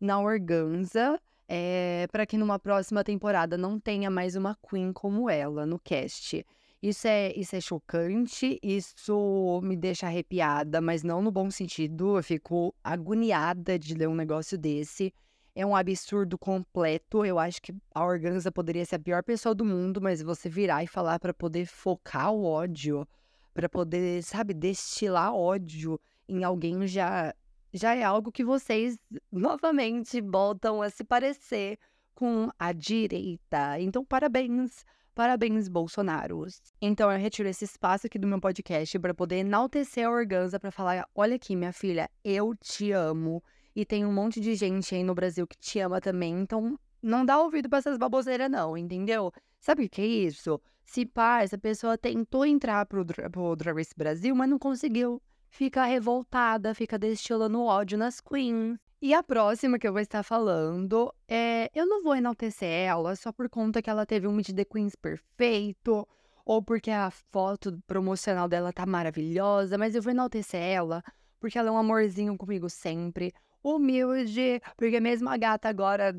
na 0.00 0.20
Organza, 0.20 1.20
é, 1.48 2.06
para 2.12 2.24
que 2.26 2.38
numa 2.38 2.58
próxima 2.58 3.02
temporada 3.02 3.58
não 3.58 3.80
tenha 3.80 4.10
mais 4.10 4.36
uma 4.36 4.56
Queen 4.68 4.92
como 4.92 5.28
ela 5.28 5.66
no 5.66 5.78
cast. 5.78 6.44
Isso 6.82 7.06
é, 7.06 7.32
isso 7.36 7.54
é 7.54 7.60
chocante, 7.60 8.58
isso 8.62 9.60
me 9.62 9.76
deixa 9.76 10.06
arrepiada, 10.06 10.80
mas 10.80 11.02
não 11.02 11.20
no 11.20 11.30
bom 11.30 11.50
sentido. 11.50 12.16
Eu 12.16 12.22
fico 12.22 12.74
agoniada 12.82 13.78
de 13.78 13.94
ler 13.94 14.08
um 14.08 14.14
negócio 14.14 14.56
desse. 14.56 15.12
É 15.54 15.64
um 15.66 15.74
absurdo 15.74 16.38
completo. 16.38 17.24
Eu 17.24 17.38
acho 17.38 17.60
que 17.60 17.74
a 17.94 18.04
Organza 18.04 18.52
poderia 18.52 18.84
ser 18.84 18.96
a 18.96 19.00
pior 19.00 19.22
pessoa 19.22 19.54
do 19.54 19.64
mundo, 19.64 20.00
mas 20.00 20.22
você 20.22 20.48
virar 20.48 20.82
e 20.84 20.86
falar 20.86 21.18
para 21.18 21.34
poder 21.34 21.66
focar 21.66 22.32
o 22.32 22.44
ódio, 22.44 23.06
para 23.52 23.68
poder, 23.68 24.22
sabe, 24.22 24.54
destilar 24.54 25.34
ódio 25.34 26.00
em 26.28 26.44
alguém 26.44 26.86
já 26.86 27.34
já 27.72 27.94
é 27.94 28.02
algo 28.02 28.32
que 28.32 28.44
vocês 28.44 28.98
novamente 29.30 30.20
voltam 30.20 30.82
a 30.82 30.90
se 30.90 31.04
parecer 31.04 31.78
com 32.14 32.50
a 32.58 32.72
direita. 32.72 33.78
Então, 33.80 34.04
parabéns, 34.04 34.84
parabéns, 35.14 35.68
Bolsonaros. 35.68 36.60
Então, 36.80 37.10
eu 37.10 37.18
retiro 37.18 37.48
esse 37.48 37.64
espaço 37.64 38.06
aqui 38.06 38.18
do 38.18 38.26
meu 38.26 38.40
podcast 38.40 38.98
para 38.98 39.14
poder 39.14 39.36
enaltecer 39.36 40.06
a 40.06 40.10
Organza, 40.10 40.58
para 40.58 40.70
falar: 40.70 41.08
olha 41.14 41.36
aqui, 41.36 41.56
minha 41.56 41.72
filha, 41.72 42.10
eu 42.24 42.54
te 42.56 42.92
amo. 42.92 43.42
E 43.74 43.84
tem 43.84 44.04
um 44.04 44.12
monte 44.12 44.40
de 44.40 44.54
gente 44.54 44.94
aí 44.94 45.04
no 45.04 45.14
Brasil 45.14 45.46
que 45.46 45.56
te 45.56 45.78
ama 45.78 46.00
também. 46.00 46.40
Então, 46.40 46.78
não 47.02 47.24
dá 47.24 47.40
ouvido 47.40 47.68
para 47.68 47.78
essas 47.78 47.96
baboseiras, 47.96 48.50
não, 48.50 48.76
entendeu? 48.76 49.32
Sabe 49.60 49.84
o 49.84 49.88
que 49.88 50.02
é 50.02 50.06
isso? 50.06 50.60
Se 50.84 51.06
pá, 51.06 51.42
essa 51.42 51.56
pessoa 51.56 51.96
tentou 51.96 52.44
entrar 52.44 52.84
pro, 52.86 53.04
pro 53.04 53.56
Drag 53.56 53.76
Race 53.76 53.94
Brasil, 53.96 54.34
mas 54.34 54.48
não 54.48 54.58
conseguiu 54.58 55.22
fica 55.50 55.84
revoltada, 55.84 56.74
fica 56.74 56.98
destilando 56.98 57.62
ódio 57.62 57.98
nas 57.98 58.20
queens. 58.20 58.78
E 59.02 59.14
a 59.14 59.22
próxima 59.22 59.78
que 59.78 59.88
eu 59.88 59.92
vou 59.92 60.00
estar 60.00 60.22
falando 60.22 61.12
é. 61.28 61.70
Eu 61.74 61.86
não 61.86 62.02
vou 62.02 62.14
enaltecer 62.14 62.68
ela 62.68 63.16
só 63.16 63.32
por 63.32 63.48
conta 63.48 63.82
que 63.82 63.90
ela 63.90 64.06
teve 64.06 64.26
um 64.26 64.32
Meet 64.32 64.54
the 64.54 64.64
Queens 64.64 64.94
perfeito, 64.94 66.06
ou 66.44 66.62
porque 66.62 66.90
a 66.90 67.10
foto 67.10 67.82
promocional 67.86 68.48
dela 68.48 68.72
tá 68.72 68.84
maravilhosa, 68.86 69.78
mas 69.78 69.94
eu 69.94 70.02
vou 70.02 70.10
enaltecer 70.10 70.60
ela 70.60 71.02
porque 71.38 71.58
ela 71.58 71.68
é 71.68 71.72
um 71.72 71.78
amorzinho 71.78 72.36
comigo 72.36 72.68
sempre. 72.68 73.32
Humilde, 73.62 74.60
porque 74.76 75.00
mesmo 75.00 75.28
a 75.28 75.36
gata 75.36 75.68
agora 75.68 76.14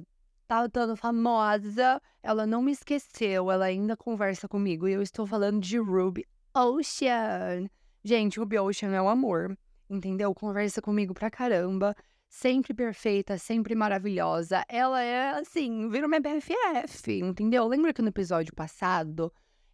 tá 0.48 0.68
tão 0.68 0.96
famosa, 0.96 2.02
ela 2.22 2.46
não 2.46 2.62
me 2.62 2.72
esqueceu, 2.72 3.50
ela 3.50 3.66
ainda 3.66 3.96
conversa 3.96 4.48
comigo. 4.48 4.88
E 4.88 4.94
eu 4.94 5.02
estou 5.02 5.26
falando 5.26 5.62
de 5.62 5.78
Ruby 5.78 6.26
Ocean. 6.54 7.70
Gente, 8.04 8.40
Ruby 8.40 8.60
Ocean 8.60 8.92
é 8.92 9.02
o 9.02 9.08
amor, 9.08 9.58
entendeu? 9.90 10.34
Conversa 10.34 10.82
comigo 10.82 11.14
pra 11.14 11.32
caramba. 11.32 11.96
Sempre 12.28 12.74
perfeita, 12.74 13.38
sempre 13.38 13.76
maravilhosa. 13.76 14.64
Ela 14.68 15.02
é 15.02 15.32
assim, 15.32 15.90
vira 15.90 16.08
minha 16.08 16.22
BFF, 16.22 17.20
entendeu? 17.20 17.68
Lembra 17.68 17.94
que 17.94 18.02
no 18.02 18.08
episódio 18.08 18.54
passado 18.54 19.32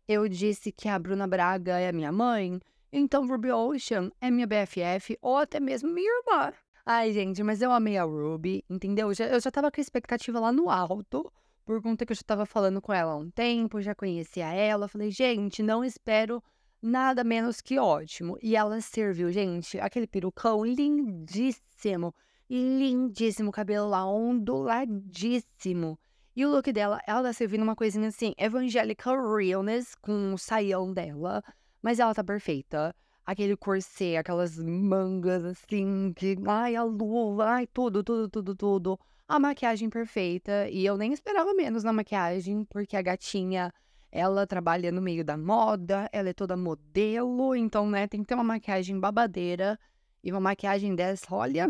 eu 0.08 0.28
disse 0.28 0.72
que 0.72 0.88
a 0.88 0.98
Bruna 0.98 1.28
Braga 1.28 1.80
é 1.80 1.90
a 1.90 1.94
minha 1.94 2.12
mãe? 2.12 2.60
Então 2.92 3.28
Ruby 3.28 3.52
Ocean 3.52 4.12
é 4.22 4.32
minha 4.32 4.48
BFF 4.48 5.18
ou 5.22 5.38
até 5.38 5.60
mesmo 5.60 5.90
minha 5.92 6.10
irmã. 6.20 6.54
Ai, 6.90 7.12
gente, 7.12 7.44
mas 7.44 7.62
eu 7.62 7.70
amei 7.70 7.98
a 7.98 8.06
Ruby, 8.06 8.64
entendeu? 8.70 9.10
Eu 9.10 9.42
já 9.42 9.52
tava 9.52 9.70
com 9.70 9.78
a 9.78 9.84
expectativa 9.84 10.40
lá 10.40 10.54
no 10.54 10.70
alto, 10.70 11.30
por 11.66 11.82
conta 11.82 12.06
que 12.06 12.14
eu 12.14 12.16
já 12.16 12.22
tava 12.26 12.46
falando 12.46 12.82
com 12.82 12.94
ela 12.94 13.12
há 13.12 13.18
um 13.18 13.30
tempo, 13.30 13.82
já 13.82 13.94
conhecia 13.94 14.54
ela. 14.54 14.88
Falei, 14.88 15.12
gente, 15.12 15.62
não 15.62 15.84
espero 15.84 16.42
nada 16.82 17.26
menos 17.26 17.60
que 17.60 17.78
ótimo. 17.78 18.38
E 18.42 18.56
ela 18.56 18.80
serviu, 18.80 19.30
gente, 19.34 19.78
aquele 19.82 20.08
perucão 20.08 20.64
lindíssimo, 20.64 22.16
lindíssimo, 22.50 23.52
cabelo 23.52 23.90
lá 23.90 24.10
onduladíssimo. 24.10 26.00
E 26.34 26.46
o 26.46 26.50
look 26.50 26.72
dela, 26.72 27.02
ela 27.06 27.22
tá 27.22 27.34
servindo 27.34 27.64
uma 27.64 27.76
coisinha 27.76 28.08
assim, 28.08 28.34
evangelical 28.38 29.18
realness, 29.36 29.94
com 29.96 30.34
o 30.34 30.38
saião 30.38 30.94
dela, 30.94 31.44
mas 31.82 32.00
ela 32.00 32.16
tá 32.16 32.24
perfeita. 32.24 32.96
Aquele 33.28 33.58
corset, 33.58 34.16
aquelas 34.16 34.58
mangas 34.58 35.44
assim, 35.44 36.14
que, 36.16 36.38
ai, 36.48 36.78
a 36.78 36.84
luva, 36.84 37.44
ai, 37.44 37.68
tudo, 37.68 38.02
tudo, 38.02 38.30
tudo, 38.30 38.56
tudo. 38.56 39.00
A 39.28 39.38
maquiagem 39.38 39.90
perfeita, 39.90 40.70
e 40.70 40.86
eu 40.86 40.96
nem 40.96 41.12
esperava 41.12 41.54
menos 41.54 41.84
na 41.84 41.92
maquiagem, 41.92 42.64
porque 42.64 42.96
a 42.96 43.02
gatinha 43.02 43.74
ela 44.10 44.48
trabalha 44.48 44.94
no 44.94 45.02
meio 45.02 45.26
da 45.26 45.38
moda, 45.38 46.10
ela 46.14 46.30
é 46.30 46.34
toda 46.34 46.56
modelo, 46.56 47.54
então, 47.54 47.90
né, 47.90 48.08
tem 48.08 48.22
que 48.22 48.28
ter 48.28 48.36
uma 48.36 48.46
maquiagem 48.46 48.98
babadeira 48.98 49.78
e 50.24 50.32
uma 50.32 50.40
maquiagem 50.40 50.96
dessa, 50.96 51.28
olha, 51.36 51.70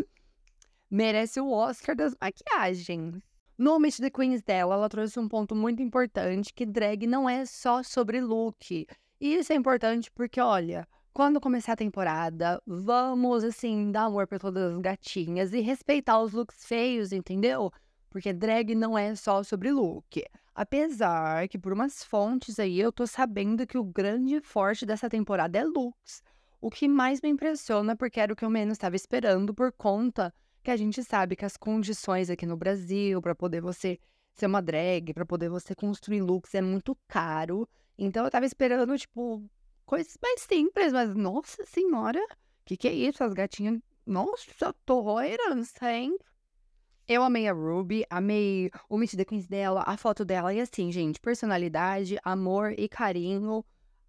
merece 0.88 1.40
o 1.40 1.50
Oscar 1.50 1.96
das 1.96 2.14
maquiagens. 2.20 3.20
No 3.58 3.80
Meet 3.80 3.96
the 3.96 4.10
Queens 4.10 4.42
dela, 4.42 4.76
ela 4.76 4.88
trouxe 4.88 5.18
um 5.18 5.26
ponto 5.26 5.56
muito 5.56 5.82
importante, 5.82 6.54
que 6.54 6.64
drag 6.64 7.04
não 7.04 7.28
é 7.28 7.44
só 7.44 7.82
sobre 7.82 8.20
look. 8.20 8.86
E 9.20 9.34
isso 9.34 9.52
é 9.52 9.56
importante 9.56 10.08
porque, 10.12 10.40
olha, 10.40 10.86
quando 11.12 11.40
começar 11.40 11.72
a 11.72 11.76
temporada, 11.76 12.62
vamos, 12.66 13.42
assim, 13.44 13.90
dar 13.90 14.04
amor 14.04 14.26
pra 14.26 14.38
todas 14.38 14.72
as 14.72 14.80
gatinhas 14.80 15.52
e 15.52 15.60
respeitar 15.60 16.20
os 16.20 16.32
looks 16.32 16.64
feios, 16.64 17.12
entendeu? 17.12 17.72
Porque 18.08 18.32
drag 18.32 18.74
não 18.74 18.96
é 18.96 19.14
só 19.14 19.42
sobre 19.42 19.72
look. 19.72 20.24
Apesar 20.54 21.48
que, 21.48 21.58
por 21.58 21.72
umas 21.72 22.02
fontes 22.02 22.58
aí, 22.58 22.80
eu 22.80 22.92
tô 22.92 23.06
sabendo 23.06 23.66
que 23.66 23.78
o 23.78 23.84
grande 23.84 24.40
forte 24.40 24.86
dessa 24.86 25.08
temporada 25.08 25.58
é 25.58 25.64
looks. 25.64 26.22
O 26.60 26.70
que 26.70 26.88
mais 26.88 27.20
me 27.20 27.28
impressiona, 27.28 27.94
porque 27.94 28.18
era 28.18 28.32
o 28.32 28.36
que 28.36 28.44
eu 28.44 28.50
menos 28.50 28.72
estava 28.72 28.96
esperando, 28.96 29.54
por 29.54 29.72
conta 29.72 30.32
que 30.62 30.70
a 30.70 30.76
gente 30.76 31.02
sabe 31.04 31.36
que 31.36 31.44
as 31.44 31.56
condições 31.56 32.28
aqui 32.28 32.44
no 32.44 32.56
Brasil, 32.56 33.22
para 33.22 33.34
poder 33.34 33.60
você 33.60 33.98
ser 34.34 34.46
uma 34.46 34.60
drag, 34.60 35.12
para 35.14 35.26
poder 35.26 35.48
você 35.48 35.74
construir 35.74 36.22
looks, 36.22 36.54
é 36.54 36.60
muito 36.60 36.96
caro. 37.06 37.68
Então 37.96 38.24
eu 38.24 38.30
tava 38.30 38.46
esperando, 38.46 38.96
tipo, 38.96 39.42
coisas 39.88 40.18
mais 40.22 40.42
simples, 40.42 40.92
mas 40.92 41.14
nossa 41.14 41.64
senhora, 41.64 42.20
que 42.66 42.76
que 42.76 42.86
é 42.86 42.92
isso? 42.92 43.24
As 43.24 43.32
gatinhas, 43.32 43.80
nossa, 44.06 44.70
torroirança, 44.84 45.90
hein? 45.90 46.14
Eu 47.08 47.22
amei 47.22 47.48
a 47.48 47.54
Ruby, 47.54 48.04
amei 48.10 48.70
o 48.86 48.98
Meet 48.98 49.16
the 49.16 49.24
Queens 49.24 49.46
dela, 49.46 49.82
a 49.86 49.96
foto 49.96 50.26
dela, 50.26 50.52
e 50.52 50.60
assim, 50.60 50.92
gente, 50.92 51.18
personalidade, 51.18 52.18
amor 52.22 52.74
e 52.78 52.86
carinho. 52.86 53.64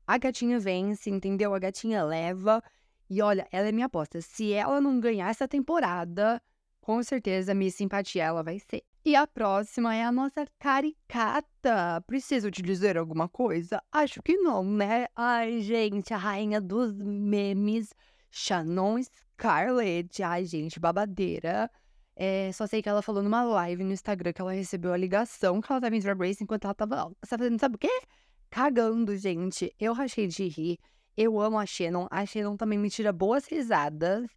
A 0.05 0.17
gatinha 0.17 0.59
vence, 0.59 1.09
entendeu? 1.09 1.53
A 1.53 1.59
gatinha 1.59 2.03
leva. 2.03 2.61
E 3.09 3.21
olha, 3.21 3.47
ela 3.49 3.69
é 3.69 3.71
minha 3.71 3.85
aposta. 3.85 4.19
Se 4.19 4.51
ela 4.51 4.81
não 4.81 4.99
ganhar 4.99 5.29
essa 5.29 5.47
temporada, 5.47 6.41
com 6.81 7.01
certeza 7.01 7.53
minha 7.53 7.71
simpatia 7.71 8.25
ela 8.25 8.43
vai 8.43 8.59
ser. 8.59 8.83
E 9.05 9.15
a 9.15 9.25
próxima 9.25 9.95
é 9.95 10.03
a 10.03 10.11
nossa 10.11 10.45
caricata. 10.59 12.03
Preciso 12.05 12.51
te 12.51 12.61
dizer 12.61 12.97
alguma 12.97 13.29
coisa? 13.29 13.81
Acho 13.91 14.21
que 14.21 14.35
não, 14.35 14.63
né? 14.63 15.07
Ai, 15.15 15.61
gente, 15.61 16.13
a 16.13 16.17
rainha 16.17 16.59
dos 16.59 16.93
memes, 16.93 17.93
Shannon 18.29 19.01
Scarlett. 19.01 20.21
Ai, 20.21 20.43
gente, 20.43 20.79
babadeira. 20.81 21.71
É, 22.13 22.51
só 22.51 22.67
sei 22.67 22.81
que 22.81 22.89
ela 22.89 23.01
falou 23.01 23.23
numa 23.23 23.41
live 23.41 23.85
no 23.85 23.93
Instagram 23.93 24.33
que 24.33 24.41
ela 24.41 24.51
recebeu 24.51 24.91
a 24.91 24.97
ligação 24.97 25.61
que 25.61 25.71
ela 25.71 25.79
tava 25.79 25.95
em 25.95 25.99
Drag 26.01 26.19
Race 26.19 26.43
enquanto 26.43 26.65
ela 26.65 26.73
tava, 26.73 26.95
tava 26.97 27.15
fazendo, 27.25 27.57
sabe 27.57 27.75
o 27.75 27.79
quê? 27.79 28.01
Cagando, 28.49 29.15
gente. 29.15 29.73
Eu 29.79 29.93
rachei 29.93 30.27
de 30.27 30.45
rir. 30.49 30.77
Eu 31.15 31.39
amo 31.39 31.57
a 31.57 31.65
Shannon. 31.65 32.07
A 32.11 32.25
Shannon 32.25 32.57
também 32.57 32.77
me 32.77 32.89
tira 32.89 33.13
boas 33.13 33.47
risadas. 33.47 34.29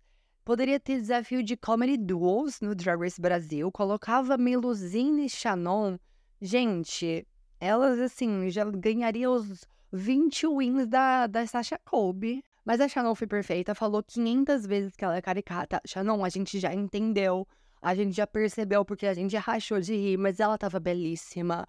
Poderia 0.45 0.80
ter 0.80 1.01
desafio 1.01 1.40
de 1.40 1.57
comedy 1.57 1.97
duels 1.97 2.61
no 2.61 2.74
Drag 2.74 3.01
Race 3.01 3.20
Brasil. 3.20 3.70
Colocava 3.70 4.36
Melusine 4.36 5.26
e 5.26 5.30
Shannon. 5.30 5.97
Gente, 6.40 7.24
elas, 7.61 8.01
assim, 8.01 8.51
já 8.51 8.64
ganhariam 8.64 9.34
os 9.34 9.64
20 9.93 10.49
wins 10.49 10.86
da, 10.88 11.28
da 11.28 11.47
Sasha 11.47 11.78
Colby. 11.84 12.43
Mas 12.64 12.80
a 12.80 12.88
Shannon 12.88 13.14
foi 13.14 13.28
perfeita. 13.28 13.72
Falou 13.72 14.03
500 14.03 14.66
vezes 14.66 14.97
que 14.97 15.05
ela 15.05 15.16
é 15.16 15.22
caricata. 15.22 15.80
Shannon, 15.86 16.24
a 16.24 16.28
gente 16.28 16.59
já 16.59 16.74
entendeu. 16.74 17.47
A 17.80 17.95
gente 17.95 18.16
já 18.16 18.26
percebeu 18.26 18.84
porque 18.84 19.07
a 19.07 19.14
gente 19.14 19.36
rachou 19.36 19.80
de 19.80 19.95
rir. 19.95 20.16
Mas 20.16 20.40
ela 20.40 20.59
tava 20.59 20.80
belíssima. 20.80 21.64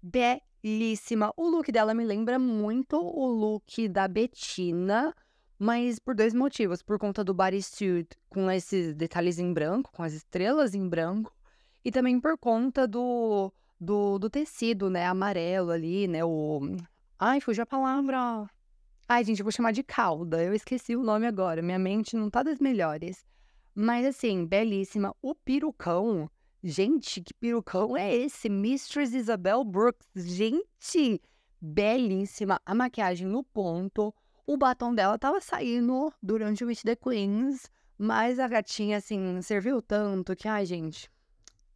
Belíssima. 0.00 1.32
O 1.36 1.48
look 1.48 1.72
dela 1.72 1.92
me 1.92 2.04
lembra 2.04 2.38
muito 2.38 2.96
o 2.96 3.26
look 3.26 3.88
da 3.88 4.06
Bettina 4.06 5.12
mas 5.62 6.00
por 6.00 6.16
dois 6.16 6.34
motivos. 6.34 6.82
Por 6.82 6.98
conta 6.98 7.22
do 7.22 7.32
bodysuit 7.32 8.08
com 8.28 8.50
esses 8.50 8.96
detalhes 8.96 9.38
em 9.38 9.52
branco, 9.52 9.92
com 9.92 10.02
as 10.02 10.12
estrelas 10.12 10.74
em 10.74 10.88
branco. 10.88 11.32
E 11.84 11.92
também 11.92 12.18
por 12.18 12.36
conta 12.36 12.84
do, 12.84 13.52
do, 13.80 14.18
do 14.18 14.28
tecido, 14.28 14.90
né? 14.90 15.06
Amarelo 15.06 15.70
ali, 15.70 16.08
né? 16.08 16.24
O. 16.24 16.60
Ai, 17.16 17.40
fugiu 17.40 17.62
a 17.62 17.66
palavra. 17.66 18.50
Ai, 19.08 19.22
gente, 19.22 19.38
eu 19.38 19.44
vou 19.44 19.52
chamar 19.52 19.70
de 19.70 19.84
cauda. 19.84 20.42
Eu 20.42 20.52
esqueci 20.52 20.96
o 20.96 21.04
nome 21.04 21.28
agora. 21.28 21.62
Minha 21.62 21.78
mente 21.78 22.16
não 22.16 22.28
tá 22.28 22.42
das 22.42 22.58
melhores. 22.58 23.24
Mas 23.72 24.04
assim, 24.04 24.44
belíssima. 24.44 25.14
O 25.22 25.32
perucão. 25.32 26.28
Gente, 26.60 27.20
que 27.20 27.32
perucão 27.34 27.96
é 27.96 28.12
esse? 28.12 28.48
Mistress 28.48 29.14
Isabel 29.14 29.62
Brooks. 29.62 30.08
Gente, 30.16 31.22
belíssima. 31.60 32.60
A 32.66 32.74
maquiagem 32.74 33.28
no 33.28 33.44
ponto. 33.44 34.12
O 34.46 34.56
batom 34.56 34.94
dela 34.94 35.18
tava 35.18 35.40
saindo 35.40 36.12
durante 36.22 36.64
o 36.64 36.66
Meet 36.66 36.82
the 36.82 36.96
Queens, 36.96 37.70
mas 37.96 38.40
a 38.40 38.48
gatinha, 38.48 38.96
assim, 38.96 39.40
serviu 39.40 39.80
tanto 39.80 40.34
que, 40.34 40.48
ai, 40.48 40.66
gente, 40.66 41.08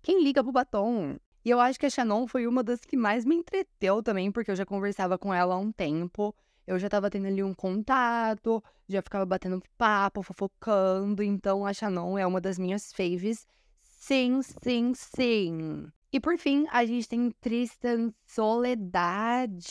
quem 0.02 0.22
liga 0.22 0.42
pro 0.42 0.52
batom? 0.52 1.16
E 1.44 1.50
eu 1.50 1.60
acho 1.60 1.78
que 1.78 1.86
a 1.86 1.90
Shannon 1.90 2.26
foi 2.26 2.44
uma 2.46 2.64
das 2.64 2.80
que 2.80 2.96
mais 2.96 3.24
me 3.24 3.36
entreteu 3.36 4.02
também, 4.02 4.32
porque 4.32 4.50
eu 4.50 4.56
já 4.56 4.66
conversava 4.66 5.16
com 5.16 5.32
ela 5.32 5.54
há 5.54 5.58
um 5.58 5.70
tempo. 5.70 6.34
Eu 6.66 6.76
já 6.76 6.88
tava 6.88 7.08
tendo 7.08 7.28
ali 7.28 7.40
um 7.40 7.54
contato, 7.54 8.60
já 8.88 9.00
ficava 9.00 9.24
batendo 9.24 9.62
papo, 9.78 10.24
fofocando. 10.24 11.22
Então 11.22 11.64
a 11.64 11.72
Shannon 11.72 12.18
é 12.18 12.26
uma 12.26 12.40
das 12.40 12.58
minhas 12.58 12.92
faves. 12.92 13.46
Sim, 13.80 14.40
sim, 14.42 14.92
sim. 14.92 15.86
E 16.12 16.18
por 16.18 16.36
fim, 16.36 16.66
a 16.72 16.84
gente 16.84 17.08
tem 17.08 17.30
Tristan 17.40 18.12
Soledade. 18.26 19.70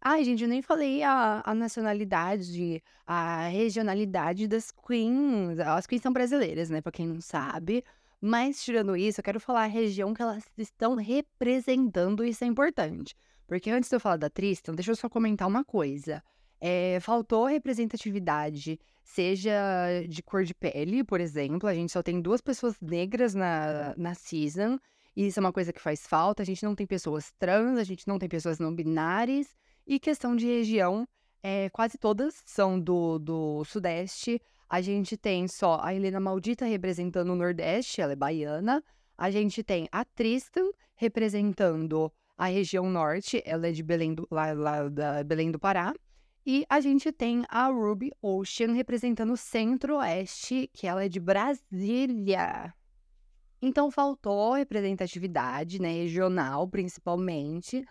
Ai, 0.00 0.22
gente, 0.24 0.42
eu 0.42 0.48
nem 0.48 0.62
falei 0.62 1.02
a, 1.02 1.42
a 1.44 1.54
nacionalidade, 1.54 2.82
a 3.06 3.48
regionalidade 3.48 4.46
das 4.46 4.70
queens. 4.70 5.58
As 5.58 5.86
queens 5.86 6.02
são 6.02 6.12
brasileiras, 6.12 6.70
né? 6.70 6.80
Pra 6.80 6.92
quem 6.92 7.06
não 7.06 7.20
sabe. 7.20 7.84
Mas, 8.20 8.62
tirando 8.62 8.96
isso, 8.96 9.20
eu 9.20 9.24
quero 9.24 9.40
falar 9.40 9.64
a 9.64 9.66
região 9.66 10.14
que 10.14 10.22
elas 10.22 10.44
estão 10.56 10.94
representando, 10.96 12.24
isso 12.24 12.44
é 12.44 12.46
importante. 12.46 13.14
Porque 13.46 13.70
antes 13.70 13.88
de 13.88 13.96
eu 13.96 14.00
falar 14.00 14.16
da 14.16 14.30
Tristan, 14.30 14.74
deixa 14.74 14.90
eu 14.92 14.96
só 14.96 15.08
comentar 15.08 15.48
uma 15.48 15.64
coisa. 15.64 16.22
É, 16.60 16.98
faltou 17.00 17.46
representatividade, 17.46 18.78
seja 19.04 19.52
de 20.08 20.22
cor 20.22 20.44
de 20.44 20.54
pele, 20.54 21.02
por 21.04 21.20
exemplo. 21.20 21.68
A 21.68 21.74
gente 21.74 21.92
só 21.92 22.02
tem 22.02 22.20
duas 22.20 22.40
pessoas 22.40 22.76
negras 22.80 23.34
na, 23.34 23.94
na 23.96 24.14
season. 24.14 24.78
E 25.16 25.26
isso 25.26 25.40
é 25.40 25.42
uma 25.42 25.52
coisa 25.52 25.72
que 25.72 25.80
faz 25.80 26.06
falta. 26.06 26.42
A 26.42 26.46
gente 26.46 26.62
não 26.64 26.74
tem 26.74 26.86
pessoas 26.86 27.32
trans, 27.38 27.78
a 27.78 27.84
gente 27.84 28.06
não 28.06 28.18
tem 28.18 28.28
pessoas 28.28 28.58
não 28.58 28.74
binárias. 28.74 29.56
E 29.90 29.98
questão 29.98 30.36
de 30.36 30.46
região, 30.46 31.08
é, 31.42 31.70
quase 31.70 31.96
todas 31.96 32.42
são 32.44 32.78
do, 32.78 33.18
do 33.18 33.64
Sudeste. 33.64 34.38
A 34.68 34.82
gente 34.82 35.16
tem 35.16 35.48
só 35.48 35.80
a 35.82 35.94
Helena 35.94 36.20
Maldita 36.20 36.66
representando 36.66 37.30
o 37.30 37.34
Nordeste, 37.34 38.02
ela 38.02 38.12
é 38.12 38.16
baiana. 38.16 38.84
A 39.16 39.30
gente 39.30 39.62
tem 39.62 39.88
a 39.90 40.04
Tristan 40.04 40.70
representando 40.94 42.12
a 42.36 42.48
região 42.48 42.90
Norte, 42.90 43.42
ela 43.46 43.68
é 43.68 43.72
de 43.72 43.82
Belém 43.82 44.14
do, 44.14 44.28
lá, 44.30 44.52
lá 44.52 44.88
da 44.90 45.24
Belém 45.24 45.50
do 45.50 45.58
Pará. 45.58 45.94
E 46.44 46.66
a 46.68 46.80
gente 46.80 47.10
tem 47.10 47.42
a 47.48 47.68
Ruby 47.68 48.12
Ocean 48.20 48.72
representando 48.72 49.32
o 49.32 49.38
Centro-Oeste, 49.38 50.68
que 50.70 50.86
ela 50.86 51.02
é 51.02 51.08
de 51.08 51.18
Brasília. 51.18 52.74
Então 53.62 53.90
faltou 53.90 54.52
representatividade, 54.52 55.80
né, 55.80 55.92
regional 55.92 56.68
principalmente. 56.68 57.86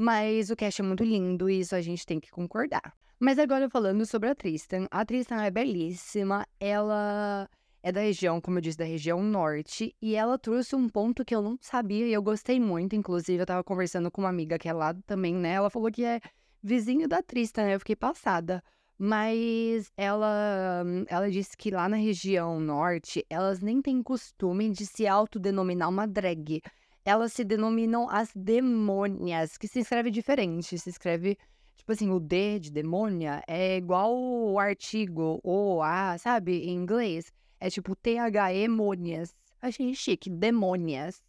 Mas 0.00 0.48
o 0.48 0.54
cast 0.54 0.80
é 0.80 0.84
muito 0.84 1.02
lindo 1.02 1.50
e 1.50 1.58
isso 1.58 1.74
a 1.74 1.80
gente 1.80 2.06
tem 2.06 2.20
que 2.20 2.30
concordar. 2.30 2.94
Mas 3.18 3.36
agora 3.36 3.68
falando 3.68 4.06
sobre 4.06 4.28
a 4.28 4.34
Tristan. 4.34 4.86
A 4.92 5.04
Tristan 5.04 5.42
é 5.42 5.50
belíssima, 5.50 6.46
ela 6.60 7.50
é 7.82 7.90
da 7.90 8.00
região, 8.00 8.40
como 8.40 8.58
eu 8.58 8.62
disse, 8.62 8.78
da 8.78 8.84
região 8.84 9.20
norte, 9.20 9.92
e 10.00 10.14
ela 10.14 10.38
trouxe 10.38 10.76
um 10.76 10.88
ponto 10.88 11.24
que 11.24 11.34
eu 11.34 11.42
não 11.42 11.58
sabia 11.60 12.06
e 12.06 12.12
eu 12.12 12.22
gostei 12.22 12.60
muito. 12.60 12.94
Inclusive, 12.94 13.42
eu 13.42 13.46
tava 13.46 13.64
conversando 13.64 14.08
com 14.08 14.20
uma 14.20 14.28
amiga 14.28 14.56
que 14.56 14.68
é 14.68 14.72
lá 14.72 14.94
também, 15.04 15.34
né? 15.34 15.54
Ela 15.54 15.68
falou 15.68 15.90
que 15.90 16.04
é 16.04 16.20
vizinho 16.62 17.08
da 17.08 17.20
Tristan, 17.20 17.64
né? 17.64 17.74
Eu 17.74 17.80
fiquei 17.80 17.96
passada. 17.96 18.62
Mas 18.96 19.90
ela, 19.96 20.84
ela 21.08 21.28
disse 21.28 21.56
que 21.56 21.72
lá 21.72 21.88
na 21.88 21.96
região 21.96 22.60
norte, 22.60 23.26
elas 23.28 23.60
nem 23.60 23.82
têm 23.82 24.00
costume 24.00 24.70
de 24.70 24.86
se 24.86 25.08
autodenominar 25.08 25.88
uma 25.88 26.06
drag 26.06 26.60
elas 27.08 27.32
se 27.32 27.42
denominam 27.42 28.06
as 28.10 28.30
demônias, 28.34 29.56
que 29.56 29.66
se 29.66 29.80
escreve 29.80 30.10
diferente. 30.10 30.78
Se 30.78 30.90
escreve, 30.90 31.38
tipo 31.74 31.90
assim, 31.90 32.10
o 32.10 32.20
D 32.20 32.58
de 32.58 32.70
demônia 32.70 33.42
é 33.46 33.78
igual 33.78 34.14
o 34.14 34.58
artigo 34.58 35.40
o 35.42 35.82
A, 35.82 36.18
sabe, 36.18 36.64
em 36.64 36.74
inglês. 36.74 37.32
É 37.58 37.70
tipo 37.70 37.96
T-H-E 37.96 38.68
mônias. 38.68 39.34
Achei 39.60 39.94
chique, 39.94 40.28
demônias. 40.28 41.22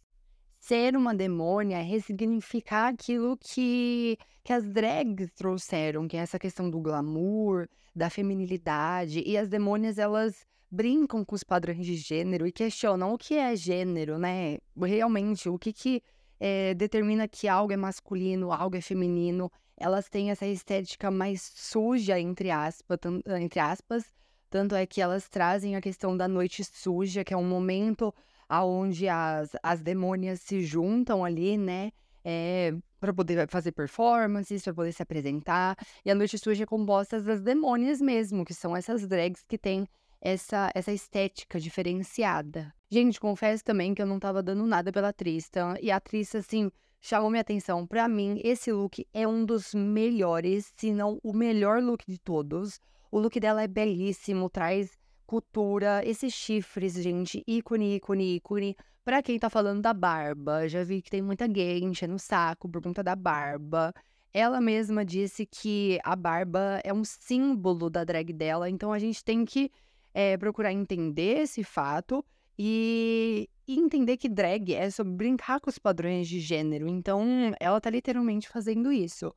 Ser 0.58 0.94
uma 0.94 1.14
demônia 1.14 1.78
é 1.78 1.82
ressignificar 1.82 2.88
aquilo 2.88 3.38
que, 3.38 4.18
que 4.44 4.52
as 4.52 4.68
drags 4.68 5.32
trouxeram, 5.32 6.06
que 6.06 6.16
é 6.18 6.20
essa 6.20 6.38
questão 6.38 6.68
do 6.68 6.78
glamour, 6.78 7.66
da 7.96 8.10
feminilidade. 8.10 9.22
E 9.24 9.38
as 9.38 9.48
demônias, 9.48 9.96
elas 9.96 10.46
brincam 10.70 11.24
com 11.24 11.34
os 11.34 11.42
padrões 11.42 11.84
de 11.84 11.96
gênero 11.96 12.46
e 12.46 12.52
questionam 12.52 13.12
o 13.12 13.18
que 13.18 13.34
é 13.34 13.56
gênero, 13.56 14.18
né? 14.18 14.58
Realmente, 14.76 15.48
o 15.48 15.58
que, 15.58 15.72
que 15.72 16.02
é, 16.38 16.74
determina 16.74 17.26
que 17.26 17.48
algo 17.48 17.72
é 17.72 17.76
masculino, 17.76 18.52
algo 18.52 18.76
é 18.76 18.80
feminino. 18.80 19.50
Elas 19.76 20.08
têm 20.08 20.30
essa 20.30 20.46
estética 20.46 21.10
mais 21.10 21.42
suja, 21.42 22.18
entre 22.20 22.50
aspas, 22.50 22.98
entre 23.40 23.60
aspas. 23.60 24.04
Tanto 24.48 24.74
é 24.74 24.86
que 24.86 25.00
elas 25.00 25.28
trazem 25.28 25.76
a 25.76 25.80
questão 25.80 26.16
da 26.16 26.28
noite 26.28 26.62
suja, 26.64 27.24
que 27.24 27.34
é 27.34 27.36
um 27.36 27.48
momento 27.48 28.14
onde 28.48 29.08
as, 29.08 29.50
as 29.62 29.80
demônias 29.80 30.40
se 30.40 30.60
juntam 30.62 31.24
ali, 31.24 31.56
né? 31.56 31.92
É, 32.24 32.74
para 32.98 33.14
poder 33.14 33.48
fazer 33.48 33.72
performances, 33.72 34.62
para 34.62 34.74
poder 34.74 34.92
se 34.92 35.02
apresentar. 35.02 35.76
E 36.04 36.10
a 36.10 36.14
Noite 36.14 36.36
Suja 36.36 36.64
é 36.64 36.66
composta 36.66 37.20
das 37.22 37.40
demônias 37.40 38.00
mesmo, 38.00 38.44
que 38.44 38.52
são 38.52 38.76
essas 38.76 39.06
drags 39.06 39.42
que 39.48 39.56
têm 39.56 39.88
essa, 40.20 40.70
essa 40.74 40.92
estética 40.92 41.58
diferenciada. 41.58 42.74
Gente, 42.90 43.20
confesso 43.20 43.64
também 43.64 43.94
que 43.94 44.02
eu 44.02 44.06
não 44.06 44.18
tava 44.18 44.42
dando 44.42 44.66
nada 44.66 44.92
pela 44.92 45.12
Tristan. 45.12 45.74
E 45.80 45.90
a 45.90 46.00
Tristan, 46.00 46.38
assim, 46.38 46.70
chamou 47.00 47.30
minha 47.30 47.40
atenção. 47.40 47.86
Para 47.86 48.08
mim, 48.08 48.40
esse 48.44 48.70
look 48.72 49.06
é 49.14 49.26
um 49.26 49.44
dos 49.44 49.74
melhores, 49.74 50.72
se 50.76 50.92
não 50.92 51.18
o 51.22 51.32
melhor 51.32 51.82
look 51.82 52.04
de 52.06 52.18
todos. 52.18 52.80
O 53.10 53.18
look 53.18 53.38
dela 53.40 53.62
é 53.62 53.68
belíssimo, 53.68 54.50
traz 54.50 54.98
cultura, 55.26 56.02
esses 56.04 56.32
chifres, 56.32 56.94
gente, 56.94 57.42
ícone, 57.46 57.96
ícone, 57.96 58.36
ícone. 58.36 58.76
Pra 59.04 59.22
quem 59.22 59.38
tá 59.38 59.48
falando 59.48 59.80
da 59.80 59.94
barba, 59.94 60.68
já 60.68 60.84
vi 60.84 61.00
que 61.00 61.10
tem 61.10 61.22
muita 61.22 61.46
gay 61.46 61.78
enchendo 61.82 62.14
o 62.14 62.18
saco 62.18 62.68
por 62.68 62.82
conta 62.82 63.02
da 63.02 63.16
barba. 63.16 63.94
Ela 64.32 64.60
mesma 64.60 65.04
disse 65.04 65.46
que 65.46 65.98
a 66.04 66.14
barba 66.14 66.80
é 66.84 66.92
um 66.92 67.04
símbolo 67.04 67.88
da 67.88 68.04
drag 68.04 68.32
dela, 68.32 68.68
então 68.68 68.92
a 68.92 68.98
gente 68.98 69.24
tem 69.24 69.44
que 69.44 69.70
é, 70.12 70.36
procurar 70.36 70.72
entender 70.72 71.40
esse 71.40 71.62
fato 71.62 72.24
e, 72.58 73.48
e, 73.66 73.78
entender 73.78 74.16
que 74.16 74.28
drag 74.28 74.74
é 74.74 74.90
sobre 74.90 75.14
brincar 75.14 75.60
com 75.60 75.70
os 75.70 75.78
padrões 75.78 76.28
de 76.28 76.40
gênero. 76.40 76.88
Então, 76.88 77.24
ela 77.58 77.80
tá 77.80 77.88
literalmente 77.88 78.48
fazendo 78.48 78.92
isso. 78.92 79.34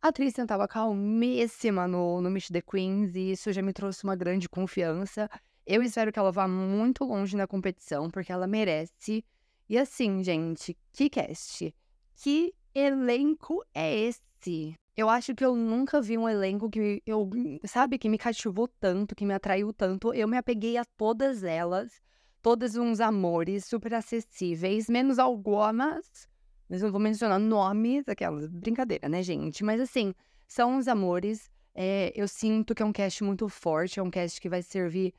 A 0.00 0.10
Tristan 0.10 0.46
tava 0.46 0.66
calmíssima 0.66 1.86
no, 1.86 2.20
no 2.20 2.30
Meet 2.30 2.48
the 2.48 2.60
Queens 2.60 3.14
e 3.14 3.32
isso 3.32 3.52
já 3.52 3.62
me 3.62 3.72
trouxe 3.72 4.02
uma 4.04 4.16
grande 4.16 4.48
confiança. 4.48 5.28
Eu 5.64 5.82
espero 5.82 6.10
que 6.10 6.18
ela 6.18 6.32
vá 6.32 6.48
muito 6.48 7.04
longe 7.04 7.36
na 7.36 7.46
competição, 7.46 8.10
porque 8.10 8.32
ela 8.32 8.46
merece. 8.46 9.24
E 9.68 9.78
assim, 9.78 10.22
gente, 10.24 10.76
que 10.92 11.08
cast. 11.08 11.72
Que 12.16 12.52
elenco 12.74 13.64
é 13.72 13.96
esse? 13.96 14.74
Eu 14.94 15.08
acho 15.08 15.34
que 15.34 15.44
eu 15.44 15.56
nunca 15.56 16.02
vi 16.02 16.18
um 16.18 16.28
elenco 16.28 16.68
que 16.68 17.02
eu, 17.06 17.30
sabe, 17.64 17.98
que 17.98 18.10
me 18.10 18.18
cativou 18.18 18.68
tanto, 18.68 19.14
que 19.14 19.24
me 19.24 19.32
atraiu 19.32 19.72
tanto. 19.72 20.12
Eu 20.12 20.28
me 20.28 20.36
apeguei 20.36 20.76
a 20.76 20.84
todas 20.84 21.42
elas, 21.42 22.02
todas 22.42 22.76
uns 22.76 23.00
amores 23.00 23.64
super 23.64 23.94
acessíveis, 23.94 24.88
menos 24.90 25.18
algumas, 25.18 26.28
mas 26.68 26.82
não 26.82 26.92
vou 26.92 27.00
mencionar 27.00 27.40
nomes, 27.40 28.06
aquelas 28.06 28.46
brincadeira, 28.48 29.08
né, 29.08 29.22
gente? 29.22 29.64
Mas 29.64 29.80
assim, 29.80 30.14
são 30.46 30.76
uns 30.76 30.86
amores. 30.86 31.50
É, 31.74 32.12
eu 32.14 32.28
sinto 32.28 32.74
que 32.74 32.82
é 32.82 32.86
um 32.86 32.92
cast 32.92 33.24
muito 33.24 33.48
forte, 33.48 33.98
é 33.98 34.02
um 34.02 34.10
cast 34.10 34.38
que 34.38 34.48
vai 34.48 34.62
servir 34.62 35.14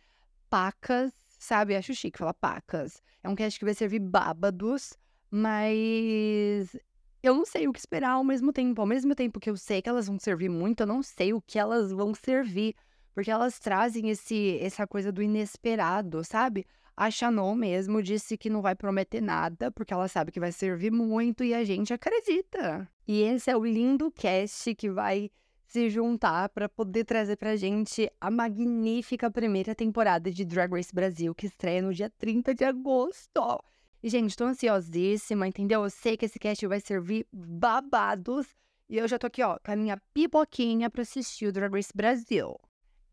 pacas, 0.52 1.12
sabe? 1.40 1.76
Acho 1.76 1.96
chique 1.96 2.20
falar 2.20 2.36
pacas. 2.36 3.02
É 3.24 3.30
um 3.30 3.34
cast 3.34 3.58
que 3.58 3.66
vai 3.66 3.74
servir 3.74 4.00
bábados, 4.00 4.96
mas 5.32 6.78
eu 7.24 7.34
não 7.34 7.46
sei 7.46 7.68
o 7.68 7.74
que 7.74 7.80
esperar 7.80 8.12
ao 8.12 8.24
mesmo 8.24 8.52
tempo. 8.52 8.82
Ao 8.82 8.88
mesmo 8.88 9.16
tempo 9.16 9.40
que 9.40 9.50
eu 9.50 9.56
sei 9.56 9.82
que 9.82 9.88
elas 9.88 10.08
vão 10.08 10.20
servir 10.20 10.50
muito, 10.50 10.82
eu 10.82 10.88
não 10.88 11.02
sei 11.02 11.34
o 11.34 11.42
que 11.42 11.58
elas 11.58 11.92
vão 11.92 12.14
servir. 12.14 12.76
Porque 13.14 13.32
elas 13.32 13.60
trazem 13.60 14.10
esse, 14.10 14.58
essa 14.60 14.86
coisa 14.86 15.12
do 15.12 15.22
inesperado, 15.22 16.24
sabe? 16.24 16.66
A 16.98 17.10
Shannon 17.10 17.56
mesmo 17.56 18.04
disse 18.04 18.38
que 18.38 18.50
não 18.50 18.62
vai 18.62 18.76
prometer 18.76 19.22
nada, 19.22 19.72
porque 19.72 19.94
ela 19.94 20.08
sabe 20.08 20.32
que 20.32 20.40
vai 20.40 20.52
servir 20.52 20.92
muito 20.92 21.44
e 21.44 21.54
a 21.54 21.64
gente 21.64 21.94
acredita. 21.94 22.88
E 23.08 23.22
esse 23.22 23.50
é 23.50 23.56
o 23.56 23.64
lindo 23.64 24.12
cast 24.12 24.76
que 24.76 24.90
vai 24.90 25.32
se 25.66 25.90
juntar 25.90 26.50
para 26.50 26.68
poder 26.68 27.06
trazer 27.06 27.38
pra 27.38 27.56
gente 27.56 28.12
a 28.20 28.30
magnífica 28.30 29.32
primeira 29.32 29.74
temporada 29.74 30.30
de 30.30 30.44
Drag 30.46 30.72
Race 30.72 30.94
Brasil, 30.94 31.34
que 31.34 31.48
estreia 31.48 31.82
no 31.82 31.94
dia 31.94 32.12
30 32.20 32.54
de 32.54 32.64
agosto. 32.64 33.64
E, 34.04 34.10
gente, 34.10 34.36
tô 34.36 34.44
ansiosíssima, 34.44 35.48
entendeu? 35.48 35.82
Eu 35.86 35.90
sei 35.90 36.18
que 36.18 36.26
esse 36.26 36.38
cast 36.38 36.68
vai 36.68 36.82
servir 36.82 37.26
babados. 37.32 38.46
E 38.90 38.98
eu 38.98 39.08
já 39.08 39.18
tô 39.18 39.28
aqui, 39.28 39.42
ó, 39.42 39.58
com 39.64 39.72
a 39.72 39.78
minha 39.78 39.98
pipoquinha 40.14 40.90
pra 40.90 41.04
assistir 41.04 41.46
o 41.46 41.54
Drag 41.54 41.74
Race 41.74 41.94
Brasil. 41.96 42.60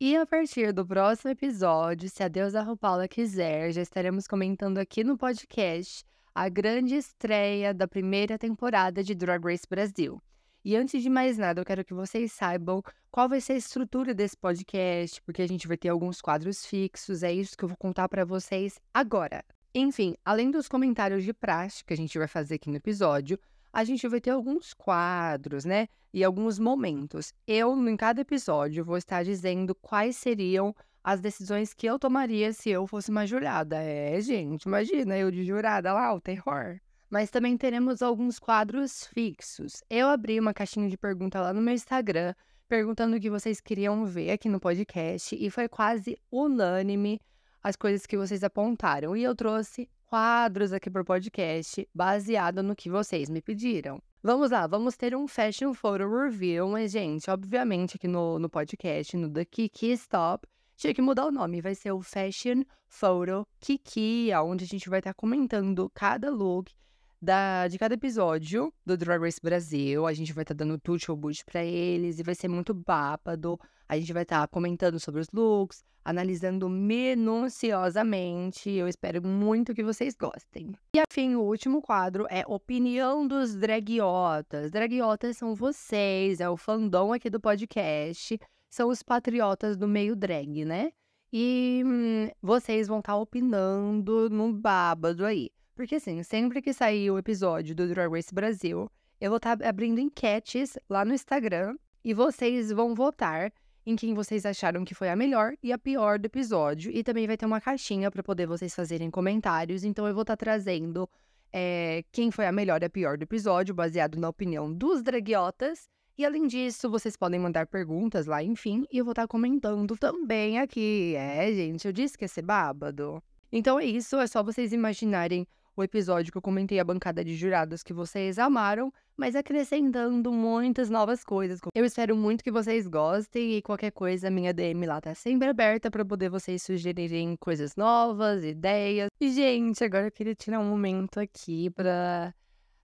E 0.01 0.17
a 0.17 0.27
partir 0.27 0.73
do 0.73 0.85
próximo 0.85 1.31
episódio, 1.31 2.11
se 2.11 2.25
a 2.25 2.29
deusa 2.29 2.61
RuPaula 2.61 3.07
quiser, 3.07 3.71
já 3.71 3.81
estaremos 3.81 4.27
comentando 4.27 4.79
aqui 4.79 5.05
no 5.05 5.17
podcast 5.17 6.05
a 6.35 6.49
grande 6.49 6.97
estreia 6.97 7.73
da 7.73 7.87
primeira 7.87 8.37
temporada 8.37 9.05
de 9.05 9.15
Drag 9.15 9.45
Race 9.45 9.67
Brasil. 9.71 10.21
E 10.65 10.75
antes 10.75 11.01
de 11.01 11.09
mais 11.09 11.39
nada, 11.39 11.61
eu 11.61 11.65
quero 11.65 11.85
que 11.85 11.95
vocês 11.95 12.33
saibam 12.33 12.83
qual 13.13 13.29
vai 13.29 13.41
ser 13.41 13.53
a 13.53 13.59
estrutura 13.59 14.13
desse 14.13 14.37
podcast, 14.37 15.23
porque 15.23 15.43
a 15.43 15.47
gente 15.47 15.69
vai 15.69 15.77
ter 15.77 15.91
alguns 15.91 16.21
quadros 16.21 16.67
fixos, 16.67 17.23
é 17.23 17.33
isso 17.33 17.57
que 17.57 17.63
eu 17.63 17.69
vou 17.69 17.79
contar 17.79 18.09
para 18.09 18.25
vocês 18.25 18.81
agora. 18.93 19.45
Enfim, 19.75 20.15
além 20.25 20.51
dos 20.51 20.69
comentários 20.69 21.23
de 21.23 21.33
prática 21.33 21.89
que 21.89 21.95
a 21.95 21.97
gente 21.97 22.19
vai 22.19 22.27
fazer 22.27 22.57
aqui 22.57 22.69
no 22.69 22.77
episódio, 22.77 23.39
a 23.73 23.85
gente 23.85 24.07
vai 24.09 24.21
ter 24.21 24.31
alguns 24.31 24.75
quadros, 24.75 25.65
né? 25.65 25.87
E 26.13 26.25
alguns 26.25 26.59
momentos. 26.59 27.33
Eu, 27.47 27.73
em 27.89 27.97
cada 27.97 28.21
episódio, 28.21 28.85
vou 28.85 28.97
estar 28.97 29.23
dizendo 29.23 29.75
quais 29.75 30.17
seriam 30.17 30.75
as 31.05 31.21
decisões 31.21 31.73
que 31.73 31.87
eu 31.87 31.99
tomaria 31.99 32.53
se 32.53 32.69
eu 32.69 32.87
fosse 32.87 33.11
uma 33.11 33.27
jurada. 33.27 33.81
É, 33.81 34.21
gente, 34.21 34.65
imagina 34.65 35.17
eu 35.17 35.31
de 35.31 35.45
jurada 35.45 35.93
lá, 35.93 36.13
o 36.13 36.21
terror 36.21 36.81
mas 37.11 37.29
também 37.29 37.57
teremos 37.57 38.01
alguns 38.01 38.39
quadros 38.39 39.07
fixos. 39.09 39.83
Eu 39.91 40.07
abri 40.07 40.39
uma 40.39 40.55
caixinha 40.55 40.89
de 40.89 40.97
pergunta 40.97 41.41
lá 41.41 41.53
no 41.53 41.61
meu 41.61 41.75
Instagram, 41.75 42.33
perguntando 42.69 43.17
o 43.17 43.21
que 43.21 43.29
vocês 43.29 43.61
queriam 43.61 44.07
ver 44.07 44.31
aqui 44.31 44.49
no 44.49 44.61
podcast, 44.61 45.35
e 45.35 45.51
foi 45.51 45.69
quase 45.69 46.17
unânime 46.31 47.21
as 47.63 47.77
coisas 47.77 48.07
que 48.07 48.17
vocês 48.17 48.43
apontaram. 48.43 49.17
E 49.17 49.23
eu 49.23 49.35
trouxe 49.35 49.89
quadros 50.07 50.73
aqui 50.73 50.91
para 50.91 51.03
o 51.03 51.05
podcast, 51.05 51.89
baseado 51.95 52.63
no 52.63 52.75
que 52.75 52.91
vocês 52.91 53.31
me 53.31 53.41
pediram. 53.41 54.03
Vamos 54.23 54.51
lá, 54.51 54.67
vamos 54.67 54.97
ter 54.97 55.15
um 55.15 55.27
Fashion 55.27 55.73
Photo 55.73 56.07
Review, 56.07 56.69
mas, 56.69 56.93
gente, 56.93 57.31
obviamente 57.31 57.97
aqui 57.97 58.09
no, 58.09 58.39
no 58.39 58.51
podcast, 58.51 59.17
no 59.17 59.31
The 59.31 59.45
Kiki 59.45 59.93
Stop, 59.93 60.47
tinha 60.77 60.93
que 60.93 61.01
mudar 61.01 61.27
o 61.27 61.31
nome, 61.31 61.61
vai 61.61 61.75
ser 61.75 61.93
o 61.93 62.03
Fashion 62.03 62.63
Photo 62.89 63.47
Kiki, 63.61 64.31
onde 64.45 64.65
a 64.65 64.67
gente 64.67 64.91
vai 64.91 64.99
estar 64.99 65.15
comentando 65.15 65.91
cada 65.95 66.31
look 66.31 66.73
da, 67.21 67.69
de 67.69 67.79
cada 67.79 67.95
episódio 67.95 68.73
do 68.85 68.97
Drag 68.97 69.23
Race 69.23 69.41
Brasil. 69.43 70.07
A 70.07 70.13
gente 70.13 70.33
vai 70.33 70.43
estar 70.43 70.55
tá 70.55 70.65
dando 70.65 70.81
ou 71.09 71.17
boot 71.17 71.45
pra 71.45 71.65
eles 71.65 72.19
e 72.19 72.23
vai 72.23 72.35
ser 72.35 72.49
muito 72.49 72.73
bábado. 72.73 73.61
A 73.89 73.99
gente 73.99 74.13
vai 74.13 74.23
estar 74.23 74.41
tá 74.41 74.49
comentando 74.49 74.99
sobre 74.99 75.21
os 75.21 75.29
looks, 75.33 75.85
analisando 76.05 76.69
minuciosamente. 76.69 78.71
Eu 78.71 78.89
espero 78.89 79.27
muito 79.27 79.75
que 79.75 79.83
vocês 79.83 80.15
gostem. 80.15 80.73
E, 80.95 81.01
afim, 81.01 81.35
o 81.35 81.43
último 81.43 81.83
quadro 81.83 82.27
é 82.31 82.45
Opinião 82.47 83.27
dos 83.27 83.55
Dragiotas. 83.55 84.71
Dragiotas 84.71 85.37
são 85.37 85.55
vocês, 85.55 86.41
é 86.41 86.49
o 86.49 86.57
fandom 86.57 87.13
aqui 87.13 87.29
do 87.29 87.41
podcast. 87.41 88.39
São 88.69 88.89
os 88.89 89.03
patriotas 89.03 89.77
do 89.77 89.89
meio 89.89 90.15
drag, 90.15 90.65
né? 90.65 90.93
E 91.33 91.83
hum, 91.85 92.29
vocês 92.43 92.89
vão 92.89 93.01
estar 93.01 93.13
tá 93.13 93.19
opinando 93.19 94.29
no 94.31 94.53
babado 94.53 95.25
aí. 95.25 95.51
Porque 95.75 95.97
assim, 95.97 96.23
sempre 96.23 96.61
que 96.61 96.73
sair 96.73 97.11
o 97.11 97.19
episódio 97.19 97.75
do 97.75 97.89
Drag 97.89 98.13
Race 98.13 98.35
Brasil, 98.35 98.91
eu 99.21 99.31
vou 99.31 99.37
estar 99.37 99.57
tá 99.57 99.69
abrindo 99.69 99.99
enquetes 99.99 100.79
lá 100.89 101.05
no 101.05 101.15
Instagram 101.15 101.77
e 102.05 102.15
vocês 102.15 102.73
vão 102.73 102.95
votar 102.95 103.53
em 103.91 103.97
quem 103.97 104.15
vocês 104.15 104.47
acharam 104.47 104.85
que 104.85 104.95
foi 104.95 105.11
a 105.11 105.17
melhor 105.17 105.55
e 105.63 105.73
a 105.73 105.79
pior 105.79 106.19
do 106.19 106.27
episódio. 106.27 106.91
E 106.93 107.03
também 107.03 107.27
vai 107.27 107.37
ter 107.37 107.47
uma 107.47 107.61
caixinha 107.61 108.11
para 108.11 108.23
poder 108.23 108.47
vocês 108.47 108.75
fazerem 108.75 109.11
comentários. 109.11 109.85
Então 109.85 110.07
eu 110.07 110.15
vou 110.15 110.23
estar 110.23 110.37
tá 110.37 110.45
trazendo 110.45 111.09
é, 111.53 112.05
quem 112.13 112.31
foi 112.31 112.47
a 112.47 112.53
melhor 112.53 112.83
e 112.83 112.87
a 112.87 112.91
pior 112.91 113.19
do 113.19 113.25
episódio, 113.25 113.75
baseado 113.75 114.19
na 114.19 114.29
opinião 114.29 114.73
dos 114.73 115.03
dragiotas. 115.03 115.89
E 116.17 116.25
além 116.25 116.47
disso, 116.47 116.89
vocês 116.89 117.17
podem 117.17 117.41
mandar 117.41 117.67
perguntas 117.67 118.27
lá, 118.27 118.43
enfim, 118.43 118.85
e 118.93 118.99
eu 118.99 119.05
vou 119.05 119.13
estar 119.13 119.23
tá 119.23 119.29
comentando 119.29 119.97
também 119.97 120.59
aqui. 120.59 121.15
É, 121.17 121.53
gente, 121.53 121.87
eu 121.87 121.93
disse 121.93 122.17
que 122.17 122.25
ia 122.25 122.29
ser 122.29 122.43
bábado. 122.43 123.23
Então 123.51 123.81
é 123.81 123.85
isso, 123.87 124.17
é 124.17 124.27
só 124.27 124.43
vocês 124.43 124.73
imaginarem 124.73 125.47
o 125.75 125.83
episódio 125.83 126.31
que 126.31 126.39
eu 126.39 126.43
comentei 126.43 126.79
a 126.79 126.85
bancada 126.85 127.25
de 127.25 127.35
jurados 127.35 127.83
que 127.83 127.93
vocês 127.93 128.39
amaram, 128.39 128.93
mas 129.21 129.37
acrescentando 129.37 130.33
muitas 130.33 130.89
novas 130.89 131.23
coisas. 131.23 131.61
Eu 131.75 131.85
espero 131.85 132.17
muito 132.17 132.43
que 132.43 132.51
vocês 132.51 132.87
gostem 132.87 133.59
e 133.59 133.61
qualquer 133.61 133.91
coisa, 133.91 134.31
minha 134.31 134.51
DM 134.51 134.87
lá 134.87 134.99
tá 134.99 135.15
sempre 135.15 135.47
aberta 135.47 135.91
para 135.91 136.03
poder 136.03 136.31
vocês 136.31 136.63
sugerirem 136.63 137.37
coisas 137.37 137.77
novas, 137.77 138.43
ideias. 138.43 139.09
E, 139.21 139.31
gente, 139.31 139.85
agora 139.85 140.07
eu 140.07 140.11
queria 140.11 140.35
tirar 140.35 140.59
um 140.59 140.71
momento 140.71 141.21
aqui 141.21 141.69
para 141.69 142.35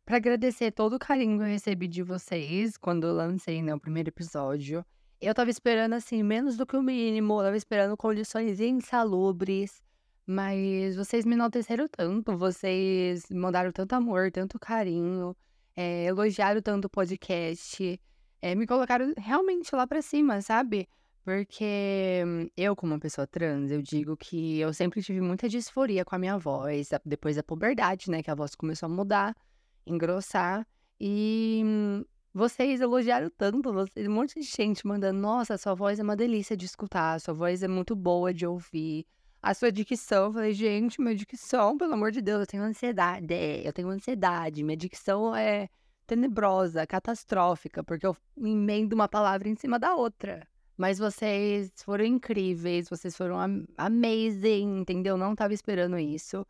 para 0.04 0.18
agradecer 0.18 0.70
todo 0.72 0.96
o 0.96 0.98
carinho 0.98 1.38
que 1.38 1.44
eu 1.44 1.48
recebi 1.48 1.88
de 1.88 2.02
vocês 2.02 2.76
quando 2.76 3.06
eu 3.06 3.14
lancei 3.14 3.62
né, 3.62 3.74
o 3.74 3.80
primeiro 3.80 4.10
episódio. 4.10 4.84
Eu 5.18 5.34
tava 5.34 5.48
esperando, 5.50 5.94
assim, 5.94 6.22
menos 6.22 6.56
do 6.58 6.66
que 6.66 6.76
o 6.76 6.82
mínimo. 6.82 7.40
Eu 7.40 7.44
tava 7.46 7.56
esperando 7.56 7.96
condições 7.96 8.60
insalubres 8.60 9.82
Mas 10.26 10.96
vocês 10.96 11.24
me 11.24 11.34
enalteceram 11.34 11.88
tanto, 11.88 12.36
vocês 12.36 13.24
mandaram 13.30 13.72
tanto 13.72 13.94
amor, 13.94 14.30
tanto 14.30 14.58
carinho, 14.60 15.34
eh, 15.76 16.06
elogiaram 16.06 16.62
tanto 16.62 16.86
o 16.86 16.90
podcast, 16.90 18.00
eh, 18.42 18.54
me 18.54 18.66
colocaram 18.66 19.12
realmente 19.16 19.74
lá 19.74 19.86
pra 19.86 20.00
cima, 20.02 20.40
sabe? 20.40 20.88
Porque 21.24 22.22
eu, 22.56 22.76
como 22.76 22.94
uma 22.94 23.00
pessoa 23.00 23.26
trans, 23.26 23.70
eu 23.70 23.82
digo 23.82 24.16
que 24.16 24.60
eu 24.60 24.72
sempre 24.72 25.02
tive 25.02 25.20
muita 25.20 25.48
disforia 25.48 26.04
com 26.04 26.14
a 26.14 26.18
minha 26.18 26.38
voz, 26.38 26.88
depois 27.04 27.34
da 27.36 27.42
puberdade, 27.42 28.10
né? 28.10 28.22
Que 28.22 28.30
a 28.30 28.34
voz 28.34 28.54
começou 28.54 28.86
a 28.86 28.90
mudar, 28.90 29.36
engrossar. 29.84 30.64
E 31.00 31.62
hum, 31.64 32.04
vocês 32.32 32.80
elogiaram 32.80 33.30
tanto, 33.36 33.70
um 33.70 34.10
monte 34.10 34.38
de 34.40 34.46
gente 34.46 34.86
mandando, 34.86 35.18
nossa, 35.18 35.58
sua 35.58 35.74
voz 35.74 35.98
é 35.98 36.02
uma 36.02 36.14
delícia 36.14 36.56
de 36.56 36.64
escutar, 36.64 37.20
sua 37.20 37.34
voz 37.34 37.62
é 37.62 37.68
muito 37.68 37.96
boa 37.96 38.32
de 38.32 38.46
ouvir. 38.46 39.04
A 39.46 39.54
sua 39.54 39.70
dicção, 39.70 40.24
eu 40.24 40.32
falei, 40.32 40.52
gente, 40.52 41.00
minha 41.00 41.14
dicção, 41.14 41.78
pelo 41.78 41.94
amor 41.94 42.10
de 42.10 42.20
Deus, 42.20 42.40
eu 42.40 42.46
tenho 42.48 42.64
ansiedade, 42.64 43.32
é, 43.32 43.62
eu 43.64 43.72
tenho 43.72 43.88
ansiedade, 43.90 44.60
minha 44.64 44.76
dicção 44.76 45.36
é 45.36 45.68
tenebrosa, 46.04 46.84
catastrófica, 46.84 47.84
porque 47.84 48.04
eu 48.04 48.16
emendo 48.36 48.96
uma 48.96 49.06
palavra 49.06 49.48
em 49.48 49.54
cima 49.54 49.78
da 49.78 49.94
outra. 49.94 50.44
Mas 50.76 50.98
vocês 50.98 51.70
foram 51.84 52.04
incríveis, 52.04 52.88
vocês 52.88 53.16
foram 53.16 53.38
am- 53.38 53.64
amazing, 53.78 54.80
entendeu? 54.80 55.16
Não 55.16 55.36
tava 55.36 55.54
esperando 55.54 55.96
isso. 55.96 56.44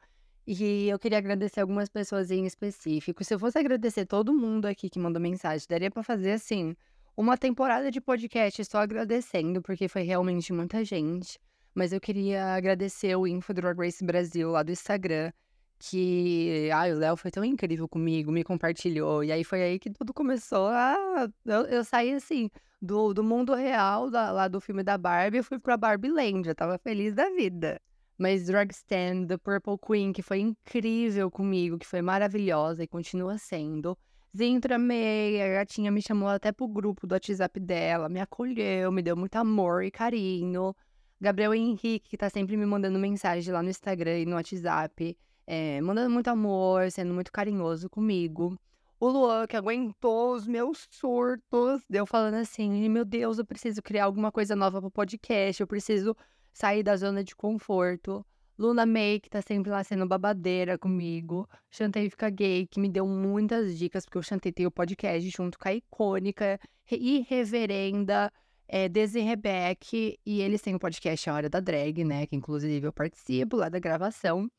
E 0.47 0.89
eu 0.89 0.99
queria 0.99 1.19
agradecer 1.19 1.61
algumas 1.61 1.91
pessoas 1.91 2.31
em 2.31 2.47
específico. 2.47 3.23
Se 3.23 3.35
eu 3.35 3.39
fosse 3.39 3.59
agradecer 3.59 4.07
todo 4.07 4.33
mundo 4.33 4.65
aqui 4.65 4.89
que 4.89 4.99
mandou 4.99 5.21
mensagem, 5.21 5.67
daria 5.69 5.91
pra 5.91 6.03
fazer 6.03 6.33
assim, 6.33 6.75
uma 7.15 7.37
temporada 7.37 7.91
de 7.91 8.01
podcast 8.01 8.65
só 8.65 8.79
agradecendo, 8.79 9.61
porque 9.61 9.87
foi 9.87 10.01
realmente 10.01 10.51
muita 10.51 10.83
gente. 10.83 11.39
Mas 11.77 11.93
eu 11.93 12.01
queria 12.01 12.55
agradecer 12.55 13.15
o 13.17 13.27
Info 13.27 13.53
Drag 13.53 13.79
Race 13.79 14.03
Brasil 14.03 14.51
lá 14.51 14.63
do 14.63 14.73
Instagram, 14.73 15.31
que 15.79 16.71
ai, 16.73 16.91
o 16.95 16.99
Léo 16.99 17.17
foi 17.19 17.31
tão 17.31 17.45
incrível 17.45 17.87
comigo, 17.87 18.33
me 18.33 18.43
compartilhou. 18.43 19.23
E 19.23 19.31
aí 19.31 19.45
foi 19.45 19.63
aí 19.63 19.79
que 19.79 19.91
tudo 19.91 20.15
começou 20.15 20.69
a. 20.69 21.29
Eu, 21.45 21.67
eu 21.67 21.85
saí 21.85 22.15
assim, 22.15 22.49
do, 22.81 23.13
do 23.13 23.23
mundo 23.23 23.55
real, 23.55 24.11
da- 24.11 24.33
lá 24.33 24.49
do 24.49 24.59
filme 24.59 24.83
da 24.83 24.97
Barbie, 24.97 25.37
eu 25.39 25.45
fui 25.45 25.59
pra 25.59 25.77
Barbie 25.77 26.09
Land, 26.09 26.49
eu 26.49 26.55
tava 26.55 26.79
feliz 26.79 27.15
da 27.15 27.29
vida. 27.29 27.79
Mas 28.19 28.47
Drag 28.47 28.71
Stand, 28.73 29.27
The 29.27 29.37
Purple 29.37 29.77
Queen, 29.87 30.13
que 30.15 30.23
foi 30.23 30.39
incrível 30.41 31.31
comigo, 31.31 31.79
que 31.79 31.87
foi 31.87 32.01
maravilhosa 32.01 32.83
e 32.83 32.89
continua 32.89 33.37
sendo. 33.37 33.99
Zintra 34.35 34.79
May, 34.79 35.43
a 35.43 35.49
gatinha 35.59 35.91
me 35.91 36.01
chamou 36.01 36.29
até 36.29 36.53
pro 36.53 36.67
grupo 36.69 37.07
do 37.07 37.13
WhatsApp 37.13 37.61
dela, 37.61 38.09
me 38.09 38.19
acolheu, 38.21 38.91
me 38.91 39.03
deu 39.03 39.15
muito 39.17 39.37
amor 39.37 39.85
e 39.85 39.91
carinho. 39.91 40.75
Gabriel 41.21 41.55
Henrique, 41.55 42.09
que 42.11 42.17
tá 42.17 42.29
sempre 42.29 42.57
me 42.57 42.67
mandando 42.67 42.99
mensagem 42.99 43.53
lá 43.53 43.63
no 43.63 43.71
Instagram 43.71 44.19
e 44.19 44.27
no 44.27 44.37
WhatsApp, 44.37 45.17
é, 45.47 45.81
mandando 45.81 46.11
muito 46.11 46.29
amor, 46.29 46.91
sendo 46.91 47.15
muito 47.15 47.33
carinhoso 47.33 47.89
comigo. 47.89 48.59
O 48.99 49.09
Luan, 49.09 49.47
que 49.47 49.57
aguentou 49.57 50.35
os 50.35 50.47
meus 50.47 50.87
surtos, 50.91 51.83
deu 51.89 52.07
falando 52.07 52.35
assim: 52.35 52.89
meu 52.89 53.05
Deus, 53.05 53.39
eu 53.39 53.45
preciso 53.45 53.83
criar 53.83 54.05
alguma 54.05 54.33
coisa 54.33 54.57
nova 54.57 54.81
pro 54.81 54.91
podcast, 54.91 55.61
eu 55.61 55.67
preciso 55.67 56.17
sair 56.53 56.83
da 56.83 56.97
zona 56.97 57.23
de 57.23 57.37
conforto. 57.37 58.25
Luna 58.59 58.87
May, 58.87 59.21
que 59.21 59.29
tá 59.29 59.43
sempre 59.43 59.71
lá 59.71 59.85
sendo 59.85 60.07
babadeira 60.07 60.79
comigo. 60.79 61.47
Chantei 61.71 62.09
Fica 62.09 62.31
Gay, 62.31 62.67
que 62.67 62.81
me 62.81 62.89
deu 62.89 63.07
muitas 63.07 63.79
dicas, 63.79 64.07
porque 64.07 64.17
eu 64.17 64.23
chantei 64.23 64.51
tem 64.51 64.67
o 64.67 64.71
podcast 64.71 65.29
junto 65.29 65.59
com 65.59 65.69
a 65.69 65.75
icônica 65.75 66.59
e 66.91 67.21
reverenda 67.29 68.33
é, 68.69 68.89
Desi 68.89 69.21
Rebeck. 69.21 70.19
E 70.25 70.41
eles 70.41 70.63
têm 70.63 70.75
o 70.75 70.79
podcast 70.79 71.29
A 71.29 71.35
Hora 71.35 71.49
da 71.49 71.61
Drag, 71.61 72.05
né? 72.05 72.27
Que 72.27 72.37
inclusive 72.37 72.87
eu 72.87 72.93
participo 72.93 73.57
lá 73.57 73.69
da 73.69 73.79
gravação. 73.79 74.51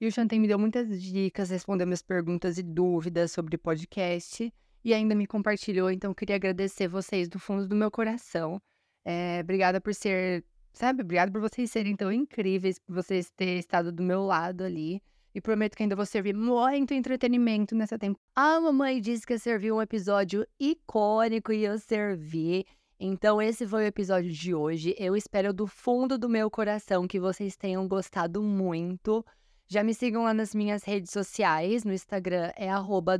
E 0.00 0.06
o 0.06 0.12
Chantei 0.12 0.38
me 0.38 0.48
deu 0.48 0.58
muitas 0.58 1.00
dicas, 1.02 1.50
respondeu 1.50 1.86
minhas 1.86 2.02
perguntas 2.02 2.58
e 2.58 2.62
dúvidas 2.62 3.32
sobre 3.32 3.56
podcast. 3.56 4.52
E 4.84 4.92
ainda 4.92 5.14
me 5.14 5.26
compartilhou, 5.26 5.90
então 5.90 6.12
queria 6.12 6.36
agradecer 6.36 6.88
vocês 6.88 7.28
do 7.28 7.38
fundo 7.38 7.66
do 7.66 7.74
meu 7.74 7.90
coração. 7.90 8.60
É, 9.04 9.40
obrigada 9.42 9.80
por 9.80 9.94
ser 9.94 10.44
Sabe, 10.74 11.02
obrigada 11.02 11.30
por 11.30 11.40
vocês 11.40 11.70
serem 11.70 11.94
tão 11.94 12.10
incríveis, 12.10 12.80
por 12.80 12.96
vocês 12.96 13.30
terem 13.30 13.58
estado 13.58 13.92
do 13.92 14.02
meu 14.02 14.24
lado 14.24 14.64
ali. 14.64 15.00
E 15.32 15.40
prometo 15.40 15.76
que 15.76 15.84
ainda 15.84 15.94
vou 15.94 16.04
servir 16.04 16.34
muito 16.34 16.92
entretenimento 16.92 17.76
nessa 17.76 17.96
temporada. 17.96 18.20
A 18.34 18.60
mamãe 18.60 19.00
disse 19.00 19.24
que 19.24 19.34
eu 19.34 19.38
servi 19.38 19.70
um 19.70 19.80
episódio 19.80 20.44
icônico 20.58 21.52
e 21.52 21.64
eu 21.64 21.78
servi. 21.78 22.66
Então, 23.06 23.42
esse 23.42 23.68
foi 23.68 23.84
o 23.84 23.86
episódio 23.86 24.32
de 24.32 24.54
hoje. 24.54 24.94
Eu 24.98 25.14
espero 25.14 25.52
do 25.52 25.66
fundo 25.66 26.16
do 26.16 26.26
meu 26.26 26.50
coração 26.50 27.06
que 27.06 27.20
vocês 27.20 27.54
tenham 27.54 27.86
gostado 27.86 28.42
muito. 28.42 29.22
Já 29.66 29.84
me 29.84 29.92
sigam 29.92 30.24
lá 30.24 30.32
nas 30.32 30.54
minhas 30.54 30.84
redes 30.84 31.10
sociais. 31.10 31.84
No 31.84 31.92
Instagram 31.92 32.50
é 32.56 32.70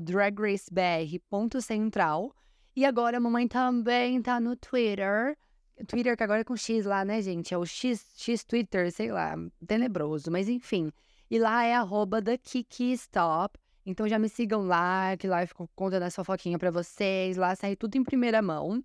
dragracebr.central. 0.00 2.34
E 2.74 2.86
agora 2.86 3.18
a 3.18 3.20
mamãe 3.20 3.46
também 3.46 4.22
tá 4.22 4.40
no 4.40 4.56
Twitter. 4.56 5.36
Twitter 5.86 6.16
que 6.16 6.22
agora 6.22 6.40
é 6.40 6.44
com 6.44 6.56
X 6.56 6.86
lá, 6.86 7.04
né, 7.04 7.20
gente? 7.20 7.52
É 7.52 7.58
o 7.58 7.66
X, 7.66 8.10
X 8.16 8.42
Twitter, 8.42 8.90
sei 8.90 9.12
lá, 9.12 9.34
tenebroso, 9.66 10.30
mas 10.30 10.48
enfim. 10.48 10.90
E 11.30 11.38
lá 11.38 11.62
é 11.62 11.74
arroba 11.74 12.22
da. 12.22 12.38
Então 13.84 14.08
já 14.08 14.18
me 14.18 14.30
sigam 14.30 14.66
lá, 14.66 15.14
que 15.18 15.28
lá 15.28 15.42
eu 15.42 15.48
fico 15.48 15.68
contando 15.76 16.04
essa 16.04 16.24
fofoquinha 16.24 16.58
pra 16.58 16.70
vocês. 16.70 17.36
Lá 17.36 17.54
sai 17.54 17.76
tudo 17.76 17.96
em 17.96 18.02
primeira 18.02 18.40
mão. 18.40 18.82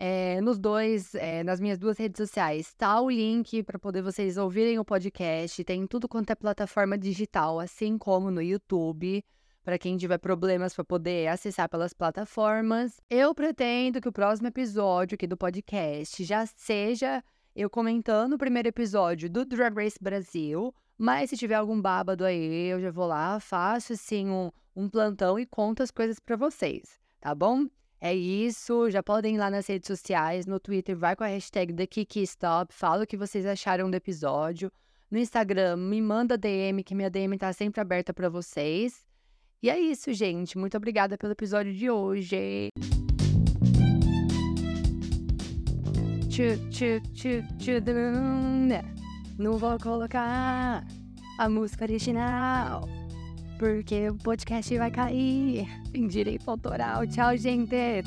É, 0.00 0.40
nos 0.40 0.58
dois, 0.58 1.14
é, 1.16 1.42
nas 1.42 1.58
minhas 1.60 1.76
duas 1.76 1.98
redes 1.98 2.18
sociais, 2.18 2.72
tá 2.74 3.00
o 3.00 3.10
link 3.10 3.62
para 3.64 3.78
poder 3.78 4.00
vocês 4.00 4.36
ouvirem 4.36 4.78
o 4.78 4.84
podcast. 4.84 5.64
Tem 5.64 5.86
tudo 5.86 6.08
quanto 6.08 6.30
é 6.30 6.34
plataforma 6.34 6.96
digital, 6.96 7.58
assim 7.58 7.98
como 7.98 8.30
no 8.30 8.40
YouTube 8.40 9.24
para 9.68 9.78
quem 9.78 9.98
tiver 9.98 10.16
problemas 10.16 10.72
para 10.72 10.82
poder 10.82 11.26
acessar 11.26 11.68
pelas 11.68 11.92
plataformas. 11.92 13.02
Eu 13.10 13.34
pretendo 13.34 14.00
que 14.00 14.08
o 14.08 14.12
próximo 14.12 14.48
episódio 14.48 15.14
aqui 15.14 15.26
do 15.26 15.36
podcast 15.36 16.24
já 16.24 16.46
seja 16.46 17.22
eu 17.54 17.68
comentando 17.68 18.32
o 18.32 18.38
primeiro 18.38 18.68
episódio 18.68 19.28
do 19.28 19.44
Drag 19.44 19.74
Race 19.74 19.98
Brasil. 20.00 20.74
Mas 20.96 21.28
se 21.28 21.36
tiver 21.36 21.56
algum 21.56 21.78
bábado 21.78 22.24
aí, 22.24 22.68
eu 22.68 22.80
já 22.80 22.90
vou 22.90 23.06
lá, 23.06 23.38
faço 23.40 23.92
assim 23.92 24.30
um, 24.30 24.50
um 24.74 24.88
plantão 24.88 25.38
e 25.38 25.44
conto 25.44 25.82
as 25.82 25.90
coisas 25.90 26.18
para 26.18 26.34
vocês, 26.34 26.98
tá 27.20 27.34
bom? 27.34 27.66
É 28.00 28.14
isso, 28.14 28.88
já 28.90 29.02
podem 29.02 29.34
ir 29.34 29.38
lá 29.38 29.50
nas 29.50 29.66
redes 29.66 29.88
sociais, 29.88 30.46
no 30.46 30.60
Twitter, 30.60 30.96
vai 30.96 31.16
com 31.16 31.24
a 31.24 31.26
hashtag 31.26 31.72
TheKikiStop, 31.74 32.72
fala 32.72 33.02
o 33.02 33.06
que 33.06 33.16
vocês 33.16 33.44
acharam 33.44 33.90
do 33.90 33.96
episódio. 33.96 34.70
No 35.10 35.18
Instagram, 35.18 35.76
me 35.76 36.00
manda 36.00 36.38
DM, 36.38 36.84
que 36.84 36.94
minha 36.94 37.10
DM 37.10 37.36
tá 37.36 37.52
sempre 37.52 37.80
aberta 37.80 38.14
para 38.14 38.28
vocês. 38.28 39.04
E 39.60 39.68
é 39.68 39.76
isso, 39.80 40.12
gente. 40.12 40.56
Muito 40.56 40.76
obrigada 40.76 41.18
pelo 41.18 41.32
episódio 41.32 41.74
de 41.74 41.90
hoje. 41.90 42.68
Não 49.36 49.58
vou 49.58 49.76
colocar 49.80 50.86
a 51.38 51.48
música 51.48 51.84
original, 51.84 52.88
porque 53.58 54.08
o 54.08 54.14
podcast 54.14 54.78
vai 54.78 54.90
cair 54.90 55.66
em 55.92 56.06
direito 56.06 56.48
autoral. 56.48 57.06
Tchau, 57.06 57.36
gente. 57.36 58.04